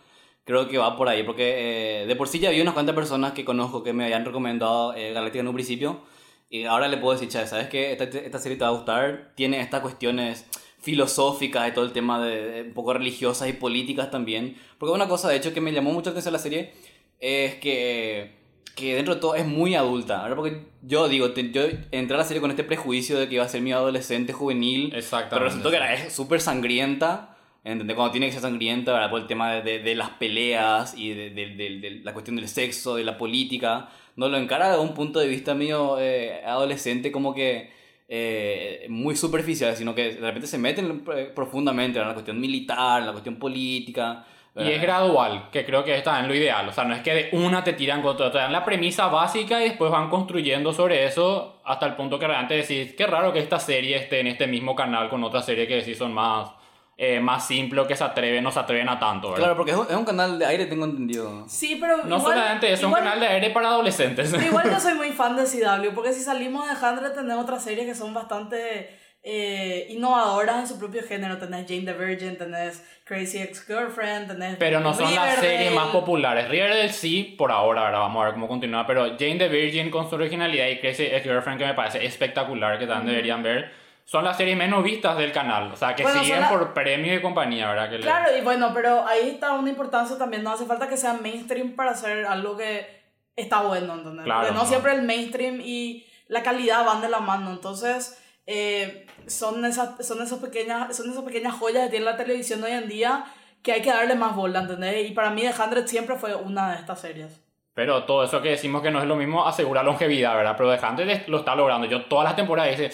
creo 0.45 0.68
que 0.68 0.78
va 0.78 0.95
por 0.95 1.10
ahí, 1.10 1.24
porque 1.24 2.03
eh, 2.03 2.06
de 2.06 2.16
por 2.16 2.28
sí 2.28 2.39
ya 2.39 2.49
había 2.49 2.62
unas 2.62 2.76
cuantas 2.76 2.95
personas 2.95 3.34
que 3.34 3.43
conozco 3.43 3.84
que 3.84 3.93
me 3.93 4.06
habían 4.06 4.26
recomendado 4.26 4.93
eh, 4.93 5.12
Galactica 5.12 5.41
en 5.41 5.47
un 5.47 5.56
principio, 5.56 6.01
y 6.49 6.66
ahora 6.66 6.88
le 6.88 6.97
puedo 6.97 7.14
decir, 7.14 7.28
"Chávez, 7.30 7.49
¿sabes 7.49 7.68
qué? 7.68 7.91
Esta, 7.91 8.06
esta 8.06 8.39
serie 8.39 8.58
te 8.58 8.64
va 8.64 8.70
a 8.70 8.74
gustar, 8.74 9.32
tiene 9.36 9.60
estas 9.60 9.82
cuestiones 9.82 10.45
filosóficas 10.86 11.68
y 11.68 11.74
todo 11.74 11.84
el 11.84 11.92
tema 11.92 12.24
de, 12.24 12.46
de 12.52 12.62
un 12.62 12.74
poco 12.74 12.94
religiosas 12.94 13.50
y 13.50 13.54
políticas 13.54 14.12
también, 14.12 14.56
porque 14.78 14.94
una 14.94 15.08
cosa 15.08 15.28
de 15.30 15.36
hecho 15.38 15.54
que 15.54 15.60
me 15.60 15.74
llamó 15.74 15.92
mucho 15.92 16.06
la 16.10 16.12
atención 16.12 16.34
la 16.34 16.40
serie 16.40 16.72
es 17.20 17.56
que 17.56 18.44
que 18.76 18.94
dentro 18.96 19.16
de 19.16 19.22
todo 19.22 19.36
es 19.36 19.46
muy 19.48 19.74
adulta, 19.74 20.22
¿verdad? 20.22 20.36
Porque 20.36 20.64
yo 20.82 21.08
digo, 21.08 21.32
te- 21.32 21.50
yo 21.50 21.62
entré 21.92 22.16
a 22.16 22.18
la 22.18 22.26
serie 22.26 22.42
con 22.42 22.52
este 22.52 22.66
prejuicio 22.66 23.18
de 23.18 23.30
que 23.30 23.36
iba 23.36 23.46
a 23.46 23.48
ser 23.48 23.62
mi 23.62 23.72
adolescente 23.72 24.34
juvenil, 24.34 24.92
Exactamente, 24.94 25.30
pero 25.34 25.46
resultó 25.46 25.70
que 25.72 25.78
era 25.78 26.10
súper 26.10 26.42
sangrienta, 26.42 27.38
¿entendés? 27.64 27.96
Cuando 27.96 28.12
tiene 28.12 28.26
que 28.28 28.34
ser 28.34 28.42
sangrienta, 28.42 28.92
¿verdad? 28.92 29.10
Por 29.10 29.22
el 29.22 29.28
tema 29.28 29.54
de, 29.54 29.62
de- 29.62 29.80
de 29.80 29.96
las 29.96 30.10
peleas 30.10 30.94
y 30.98 31.14
de, 31.14 31.30
de- 31.30 31.56
de- 31.56 31.80
de 31.80 31.90
la 32.04 32.12
cuestión 32.12 32.36
del 32.36 32.50
sexo, 32.50 32.96
de 32.96 33.06
la 33.06 33.18
política, 33.18 33.88
no 34.18 34.28
lo 34.28 34.36
encara 34.38 34.70
de 34.74 34.78
un 34.80 34.94
punto 34.94 35.20
de 35.20 35.28
vista 35.30 35.54
mío 35.56 35.98
eh, 36.02 36.42
adolescente 36.46 37.14
como 37.14 37.34
que 37.34 37.72
eh, 38.08 38.86
muy 38.89 39.16
superficial, 39.16 39.76
sino 39.76 39.95
que 39.95 40.14
de 40.14 40.22
repente 40.22 40.47
se 40.47 40.58
meten 40.58 41.03
profundamente 41.34 41.99
en 41.99 42.08
la 42.08 42.14
cuestión 42.14 42.39
militar, 42.39 42.99
en 42.99 43.08
la 43.08 43.12
cuestión 43.12 43.38
política. 43.38 44.26
Y 44.58 44.72
es 44.72 44.82
gradual, 44.82 45.49
que 45.51 45.66
creo 45.66 45.84
que 45.84 45.97
está 45.97 46.18
en 46.22 46.30
lo 46.30 46.34
ideal. 46.34 46.70
O 46.70 46.72
sea, 46.72 46.86
no 46.86 46.95
es 46.95 47.01
que 47.01 47.14
de 47.14 47.30
una 47.34 47.62
te 47.62 47.74
tiran 47.74 48.01
contra 48.01 48.28
otra, 48.28 48.39
te 48.39 48.43
dan 48.43 48.53
la 48.53 48.64
premisa 48.64 49.08
básica 49.08 49.60
y 49.60 49.70
después 49.70 49.91
van 49.91 50.10
construyendo 50.10 50.72
sobre 50.72 51.06
eso 51.06 51.60
hasta 51.66 51.86
el 51.88 51.95
punto 51.95 52.18
que 52.18 52.26
realmente 52.26 52.56
decís, 52.56 52.93
qué 52.95 53.06
raro 53.06 53.34
que 53.34 53.39
esta 53.39 53.60
serie 53.60 53.97
esté 53.97 54.22
en 54.22 54.28
este 54.28 54.47
mismo 54.47 54.74
canal 54.74 55.10
con 55.10 55.22
otra 55.26 55.41
serie 55.41 55.68
que 55.68 55.76
decís 55.76 55.97
son 55.97 56.14
más, 56.14 56.51
eh, 56.98 57.20
más 57.20 57.46
simples, 57.46 57.88
que 57.88 57.96
se 57.96 58.04
atreven, 58.04 58.43
no 58.43 58.52
se 58.52 58.60
atreven 58.60 58.88
a 58.88 58.98
tanto, 58.98 59.30
¿verdad? 59.30 59.43
Claro, 59.43 59.58
porque 59.58 59.72
es 59.72 59.78
un, 59.78 59.86
es 59.89 59.96
un 59.96 60.06
canal 60.06 60.39
de 60.39 60.46
aire, 60.46 60.66
tengo 60.66 60.86
entendido. 60.86 61.46
Sí, 61.48 61.78
pero. 61.80 61.98
no 61.98 62.18
igual- 62.18 62.22
solamente 62.22 62.72
es 62.72 62.84
un 62.84 62.93
canal 62.93 63.20
de 63.20 63.28
aire 63.28 63.50
para 63.50 63.68
adolescentes. 63.68 64.34
Igual 64.34 64.72
yo 64.72 64.80
soy 64.80 64.93
muy 64.93 65.12
fan 65.12 65.36
de 65.36 65.43
CW, 65.43 65.93
porque 65.93 66.14
si 66.14 66.22
salimos 66.22 66.68
de 66.68 66.74
Hundred 66.74 67.12
tenemos 67.12 67.43
otras 67.43 67.64
series 67.64 67.86
que 67.86 67.96
son 67.96 68.14
bastante 68.14 68.98
eh, 69.28 69.88
innovadoras 69.89 70.60
en 70.60 70.68
su 70.68 70.80
propio 70.80 71.02
género. 71.04 71.38
Tenés 71.39 71.66
Jane 71.68 71.82
the 71.82 71.93
Virgin, 71.93 72.38
tenés 72.38 72.86
Crazy 73.06 73.39
Ex-Girlfriend, 73.39 74.28
tenés... 74.28 74.56
Pero 74.58 74.80
no 74.80 74.93
son 74.93 75.14
las 75.16 75.36
series 75.39 75.74
más 75.74 75.88
populares. 75.88 76.48
Riverdale 76.48 76.89
sí, 76.93 77.36
por 77.38 77.52
ahora, 77.52 77.86
¿verdad? 77.86 78.00
Vamos 78.02 78.22
a 78.22 78.26
ver 78.26 78.34
cómo 78.36 78.48
continúa. 78.48 78.86
Pero 78.86 79.18
Jane 79.18 79.38
the 79.38 79.50
Virgin 79.50 79.89
con 79.89 80.08
su 80.08 80.16
originalidad 80.16 80.68
y 80.68 80.80
Crazy 80.80 81.06
Ex-Girlfriend, 81.06 81.60
que 81.60 81.66
me 81.66 81.74
parece 81.74 82.06
espectacular, 82.06 82.78
que 82.78 82.86
también 82.86 83.08
deberían 83.08 83.41
ver, 83.41 83.72
son 84.06 84.24
las 84.24 84.38
series 84.38 84.56
menos 84.56 84.84
vistas 84.84 85.18
del 85.18 85.32
canal. 85.32 85.72
O 85.72 85.76
sea, 85.76 85.93
que 85.95 86.03
Bueno, 86.03 86.22
siguen 86.24 86.39
la- 86.41 86.49
por 86.49 86.74
premios 86.74 87.18
y 87.18 87.22
compañía, 87.22 87.68
¿verdad? 87.68 87.89
Que 87.89 87.97
le- 87.97 88.03
Claro, 88.03 88.38
y 88.38 88.41
bueno, 88.41 88.72
pero 88.74 89.06
ahí 89.06 89.30
está 89.32 89.53
una 89.53 89.70
importancia 89.70 90.18
también. 90.18 90.43
No 90.43 90.51
hace 90.51 90.66
falta 90.66 90.88
que 90.88 90.95
sea 90.95 91.14
mainstream 91.14 91.76
para 91.76 91.91
hacer 91.91 92.26
algo 92.26 92.56
que 92.56 92.88
está 93.36 93.62
bueno, 93.64 93.95
¿entendés? 93.95 94.24
Claro, 94.26 94.41
Porque 94.41 94.53
no, 94.56 94.62
no. 94.64 94.70
siempre 94.70 94.93
el 94.93 95.01
mainstream 95.01 95.60
y 95.62 96.06
la 96.28 96.41
calidad 96.43 96.86
van 96.86 97.01
de 97.01 97.10
la 97.10 97.20
mano. 97.20 97.49
Entonces, 97.51 98.22
eh, 98.47 99.08
son, 99.28 99.66
esas, 99.66 100.06
son, 100.06 100.22
esas 100.22 100.38
pequeñas, 100.39 100.95
son 100.95 101.10
esas 101.10 101.24
pequeñas 101.24 101.56
joyas 101.56 101.86
que 101.86 101.89
tiene 101.89 102.06
la 102.06 102.16
televisión 102.16 102.64
hoy 102.64 102.72
en 102.72 102.88
día 102.88 103.26
que 103.64 103.72
hay 103.72 103.82
que 103.82 103.89
darle 103.89 104.14
más 104.14 104.36
bola, 104.36 104.60
¿entendés? 104.60 105.10
Y 105.10 105.14
para 105.14 105.32
mí 105.32 105.41
The 105.41 105.60
Hundred 105.64 105.88
siempre 105.88 106.16
fue 106.16 106.36
una 106.36 106.74
de 106.74 106.76
estas 106.78 107.01
series. 107.01 107.41
Pero 107.74 108.03
todo 108.03 108.24
eso 108.24 108.39
que 108.43 108.49
decimos 108.49 108.84
que 108.84 108.91
no 108.91 108.99
es 109.01 109.06
lo 109.08 109.16
mismo 109.16 109.45
asegura 109.47 109.82
longevidad, 109.82 110.36
¿verdad? 110.36 110.53
Pero 110.56 110.78
The 110.78 110.86
Hunter 110.86 111.24
lo 111.28 111.39
está 111.39 111.56
logrando. 111.56 111.88
Yo 111.88 112.06
todas 112.06 112.26
las 112.26 112.36
temporadas 112.36 112.78
dice, 112.78 112.91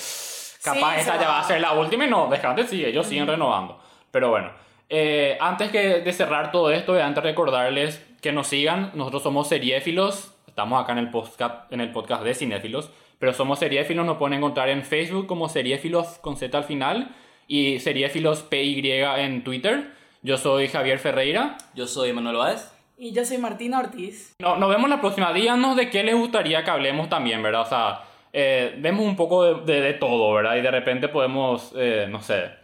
capaz 0.64 0.96
Sí, 0.96 1.00
esta 1.02 1.20
ya 1.20 1.28
va. 1.28 1.40
a 1.40 1.44
ser 1.44 1.62
la 1.62 1.74
última 1.74 2.06
y 2.06 2.10
no, 2.10 2.26
Hunter 2.26 2.68
sigue, 2.68 2.90
ellos 2.90 3.06
siguen 3.08 3.28
renovando. 3.28 3.80
Pero 4.12 4.30
bueno, 4.30 4.52
eh, 4.90 5.38
antes 5.40 5.72
que 5.72 6.02
de 6.02 6.14
cerrar 6.14 6.52
todo 6.52 6.72
esto, 6.72 7.02
antes 7.02 7.24
recordarles 7.24 8.06
que 8.22 8.32
nos 8.32 8.48
sigan. 8.48 8.92
Nosotros 8.94 9.24
somos 9.24 9.48
seriéfilos, 9.48 10.34
estamos 10.48 10.82
acá 10.82 10.92
en 10.92 11.00
el 11.00 11.10
podcast, 11.10 11.72
en 11.72 11.82
el 11.82 11.92
podcast 11.92 12.24
de 12.24 12.36
cinéfilos, 12.36 12.92
pero 13.20 13.34
somos 13.34 13.60
seriéfilos, 13.60 14.06
nos 14.06 14.18
pueden 14.18 14.38
encontrar 14.38 14.70
en 14.70 14.84
Facebook 14.84 15.28
como 15.28 15.50
seriéfilos 15.50 16.20
con 16.20 16.38
Z 16.38 16.58
al 16.58 16.64
final 16.64 17.16
y 17.48 17.80
seriéfilos 17.80 18.42
PY 18.44 18.92
en 19.18 19.44
Twitter. 19.44 19.92
Yo 20.24 20.38
soy 20.38 20.68
Javier 20.68 21.00
Ferreira. 21.00 21.58
Yo 21.74 21.88
soy 21.88 22.14
Manuel 22.14 22.38
Báez. 22.38 22.72
Y 22.98 23.12
yo 23.14 23.26
soy 23.26 23.40
Martina 23.40 23.80
Ortiz. 23.80 24.36
No, 24.40 24.58
nos 24.58 24.70
vemos 24.70 24.88
la 24.90 25.02
próxima. 25.02 25.34
Díganos 25.34 25.76
de 25.76 25.90
qué 25.90 26.04
les 26.04 26.16
gustaría 26.16 26.64
que 26.64 26.70
hablemos 26.70 27.10
también, 27.10 27.42
¿verdad? 27.42 27.62
O 27.62 27.66
sea, 27.66 28.02
eh, 28.34 28.76
vemos 28.78 29.06
un 29.06 29.16
poco 29.16 29.44
de, 29.44 29.74
de- 29.74 29.82
de 29.82 29.94
todo, 29.94 30.34
¿verdad? 30.34 30.56
Y 30.56 30.62
de 30.62 30.72
repente 30.72 31.08
podemos, 31.08 31.74
eh, 31.76 32.08
no 32.10 32.22
sé, 32.22 32.60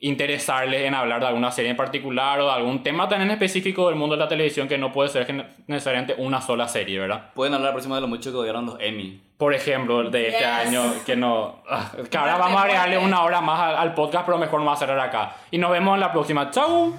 interesarles 0.00 0.82
en 0.82 0.94
hablar 0.94 1.20
de 1.20 1.26
alguna 1.28 1.50
serie 1.50 1.70
en 1.70 1.76
particular 1.78 2.38
o 2.40 2.46
de 2.46 2.52
algún 2.52 2.82
tema 2.82 3.08
tan 3.08 3.22
en 3.22 3.30
específico 3.30 3.86
del 3.88 3.96
mundo 3.96 4.16
de 4.16 4.20
la 4.22 4.28
televisión 4.28 4.68
que 4.68 4.76
no 4.76 4.92
puede 4.92 5.08
ser 5.08 5.46
necesariamente 5.66 6.14
una 6.18 6.42
sola 6.42 6.68
serie, 6.68 6.98
¿verdad? 6.98 7.30
Pueden 7.34 7.54
hablar 7.54 7.68
la 7.70 7.72
próxima 7.74 7.94
de 7.94 8.02
lo 8.02 8.08
mucho 8.08 8.30
que 8.30 8.36
odiaron 8.36 8.66
los 8.66 8.76
Emmy. 8.80 9.22
Por 9.38 9.54
ejemplo, 9.54 10.10
de 10.10 10.28
este 10.28 10.40
Yes. 10.40 10.46
año, 10.46 10.82
que 11.06 11.16
no. 11.16 11.62
ah, 11.70 11.90
Que 12.10 12.18
ahora 12.18 12.36
vamos 12.36 12.60
a 12.60 12.64
agregarle 12.64 12.98
una 12.98 13.22
hora 13.22 13.40
más 13.40 13.58
al, 13.60 13.76
al 13.76 13.94
podcast, 13.94 14.26
pero 14.26 14.36
mejor 14.36 14.60
no 14.60 14.66
va 14.66 14.74
a 14.74 14.76
cerrar 14.76 15.00
acá. 15.00 15.36
Y 15.50 15.58
nos 15.58 15.70
vemos 15.70 15.94
en 15.94 16.00
la 16.00 16.12
próxima. 16.12 16.50
¡Chau! 16.50 16.94